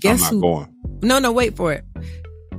guess 0.00 0.28
who? 0.28 0.40
going. 0.40 0.74
No, 1.02 1.20
no, 1.20 1.32
wait 1.32 1.56
for 1.56 1.72
it. 1.72 1.84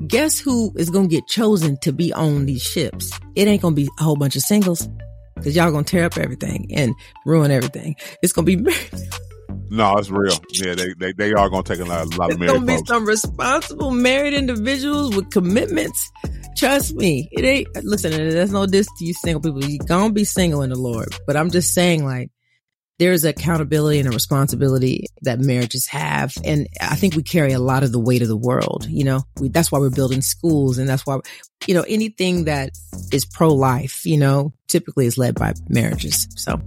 Guess 0.07 0.39
who 0.39 0.73
is 0.77 0.89
going 0.89 1.09
to 1.09 1.15
get 1.15 1.27
chosen 1.27 1.77
to 1.81 1.91
be 1.91 2.13
on 2.13 2.45
these 2.45 2.61
ships? 2.61 3.11
It 3.35 3.47
ain't 3.47 3.61
going 3.61 3.75
to 3.75 3.81
be 3.81 3.89
a 3.99 4.03
whole 4.03 4.15
bunch 4.15 4.35
of 4.35 4.43
singles 4.43 4.87
because 5.35 5.55
y'all 5.55 5.71
going 5.71 5.83
to 5.83 5.91
tear 5.91 6.05
up 6.05 6.17
everything 6.17 6.67
and 6.73 6.93
ruin 7.25 7.51
everything. 7.51 7.95
It's 8.21 8.31
going 8.31 8.45
to 8.45 8.63
be, 8.63 8.75
No, 9.75 9.97
it's 9.97 10.09
real. 10.09 10.37
Yeah, 10.53 10.73
they 10.75 10.93
they, 10.97 11.11
they 11.13 11.33
are 11.33 11.49
gonna 11.49 11.63
take 11.63 11.79
a 11.79 11.85
lot, 11.85 12.05
a 12.05 12.17
lot 12.17 12.31
of 12.31 12.39
going 12.39 12.61
to 12.61 12.65
be 12.65 12.77
folks. 12.77 12.87
some 12.87 13.05
responsible 13.05 13.91
married 13.91 14.33
individuals 14.33 15.15
with 15.15 15.29
commitments. 15.31 16.11
Trust 16.55 16.95
me. 16.95 17.27
It 17.31 17.43
ain't, 17.43 17.67
listen, 17.83 18.11
there's 18.11 18.53
no 18.53 18.65
diss 18.65 18.87
to 18.97 19.05
you 19.05 19.13
single 19.13 19.41
people. 19.41 19.69
you 19.69 19.79
going 19.79 20.09
to 20.09 20.13
be 20.13 20.23
single 20.23 20.61
in 20.61 20.69
the 20.69 20.79
Lord. 20.79 21.13
But 21.27 21.35
I'm 21.35 21.51
just 21.51 21.73
saying 21.73 22.05
like, 22.05 22.31
there's 22.97 23.25
accountability 23.25 23.99
and 23.99 24.07
a 24.07 24.11
responsibility 24.11 25.07
that 25.23 25.39
marriages 25.39 25.85
have. 25.87 26.33
And 26.45 26.67
I 26.79 26.95
think 26.95 27.13
we 27.13 27.23
carry 27.23 27.51
a 27.51 27.59
lot 27.59 27.83
of 27.83 27.91
the 27.91 27.99
weight 27.99 28.21
of 28.21 28.29
the 28.29 28.37
world. 28.37 28.87
You 28.87 29.03
know, 29.03 29.23
we, 29.41 29.49
that's 29.49 29.69
why 29.69 29.79
we're 29.79 29.89
building 29.89 30.21
schools. 30.21 30.77
And 30.77 30.87
that's 30.87 31.05
why, 31.05 31.19
you 31.67 31.73
know, 31.73 31.83
anything 31.89 32.45
that 32.45 32.69
is 33.11 33.25
pro 33.25 33.53
life, 33.53 34.05
you 34.05 34.15
know, 34.15 34.53
typically 34.69 35.07
is 35.07 35.17
led 35.17 35.35
by 35.35 35.53
marriages. 35.67 36.27
So, 36.37 36.61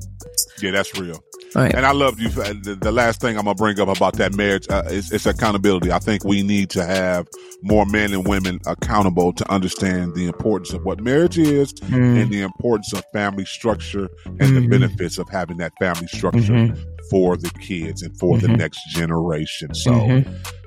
Yeah, 0.62 0.72
that's 0.72 0.98
real. 0.98 1.14
all 1.56 1.62
right. 1.62 1.74
And 1.74 1.84
I 1.86 1.92
love 1.92 2.18
you. 2.20 2.28
The, 2.28 2.76
the 2.80 2.92
last 2.92 3.20
thing 3.20 3.36
I'm 3.38 3.44
gonna 3.44 3.54
bring 3.54 3.78
up 3.80 3.88
about 3.88 4.14
that 4.14 4.34
marriage 4.34 4.66
uh, 4.70 4.82
is, 4.86 5.10
is 5.12 5.26
accountability. 5.26 5.90
I 5.92 5.98
think 5.98 6.24
we 6.24 6.42
need 6.42 6.70
to 6.70 6.84
have 6.84 7.26
more 7.62 7.86
men 7.86 8.12
and 8.12 8.26
women 8.26 8.58
accountable 8.66 9.32
to 9.32 9.50
understand 9.50 10.14
the 10.14 10.26
importance 10.26 10.72
of 10.72 10.84
what 10.84 11.00
marriage 11.00 11.38
is 11.38 11.72
Mm. 11.74 12.22
and 12.22 12.30
the 12.32 12.42
importance 12.42 12.92
of 12.92 13.02
family 13.12 13.44
structure 13.44 14.08
and 14.26 14.38
the 14.56 14.60
Mhm. 14.60 14.70
benefits 14.70 15.18
of 15.18 15.28
having 15.30 15.56
that 15.58 15.72
family 15.80 16.06
structure 16.08 16.52
Mhm. 16.52 16.78
for 17.10 17.36
the 17.36 17.50
kids 17.60 18.02
and 18.02 18.16
for 18.18 18.38
the 18.38 18.46
Mhm. 18.48 18.58
next 18.58 18.80
generation. 18.90 19.74
So 19.74 19.90
Mhm. 19.92 20.26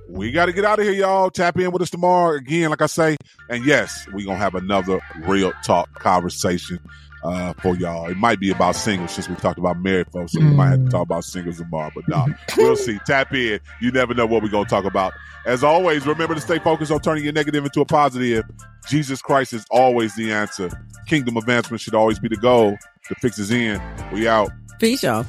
we 0.09 0.31
got 0.31 0.47
to 0.47 0.51
get 0.53 0.65
out 0.65 0.79
of 0.79 0.85
here, 0.85 0.93
y'all. 0.93 1.29
Tap 1.29 1.57
in 1.59 1.71
with 1.71 1.81
us 1.81 1.89
tomorrow 1.89 2.35
again, 2.35 2.69
like 2.69 2.81
I 2.81 2.87
say. 2.87 3.17
And 3.49 3.65
yes, 3.65 4.05
we're 4.13 4.25
gonna 4.25 4.37
have 4.39 4.55
another 4.55 4.99
real 5.27 5.53
talk 5.63 5.93
conversation. 5.99 6.79
Uh, 7.23 7.53
for 7.53 7.75
y'all. 7.75 8.09
It 8.09 8.17
might 8.17 8.39
be 8.39 8.51
about 8.51 8.75
singles 8.75 9.11
since 9.11 9.29
we 9.29 9.35
talked 9.35 9.59
about 9.59 9.79
married 9.79 10.11
folks, 10.11 10.33
so 10.33 10.39
we 10.39 10.45
might 10.45 10.69
have 10.69 10.85
to 10.85 10.89
talk 10.89 11.03
about 11.03 11.23
singles 11.23 11.57
tomorrow. 11.57 11.91
But 11.93 12.07
nah, 12.07 12.27
we'll 12.57 12.75
see. 12.75 12.99
Tap 13.05 13.33
in. 13.33 13.59
You 13.81 13.91
never 13.91 14.13
know 14.13 14.25
what 14.25 14.43
we're 14.43 14.49
gonna 14.49 14.69
talk 14.69 14.85
about. 14.85 15.13
As 15.45 15.63
always, 15.63 16.05
remember 16.05 16.35
to 16.35 16.41
stay 16.41 16.59
focused 16.59 16.91
on 16.91 16.99
turning 16.99 17.23
your 17.23 17.33
negative 17.33 17.63
into 17.63 17.81
a 17.81 17.85
positive. 17.85 18.45
Jesus 18.87 19.21
Christ 19.21 19.53
is 19.53 19.65
always 19.69 20.15
the 20.15 20.31
answer. 20.31 20.69
Kingdom 21.07 21.37
advancement 21.37 21.81
should 21.81 21.95
always 21.95 22.19
be 22.19 22.27
the 22.27 22.37
goal. 22.37 22.77
The 23.09 23.15
fix 23.15 23.37
is 23.39 23.51
in. 23.51 23.81
We 24.11 24.27
out. 24.27 24.51
Peace, 24.79 25.03
y'all. 25.03 25.25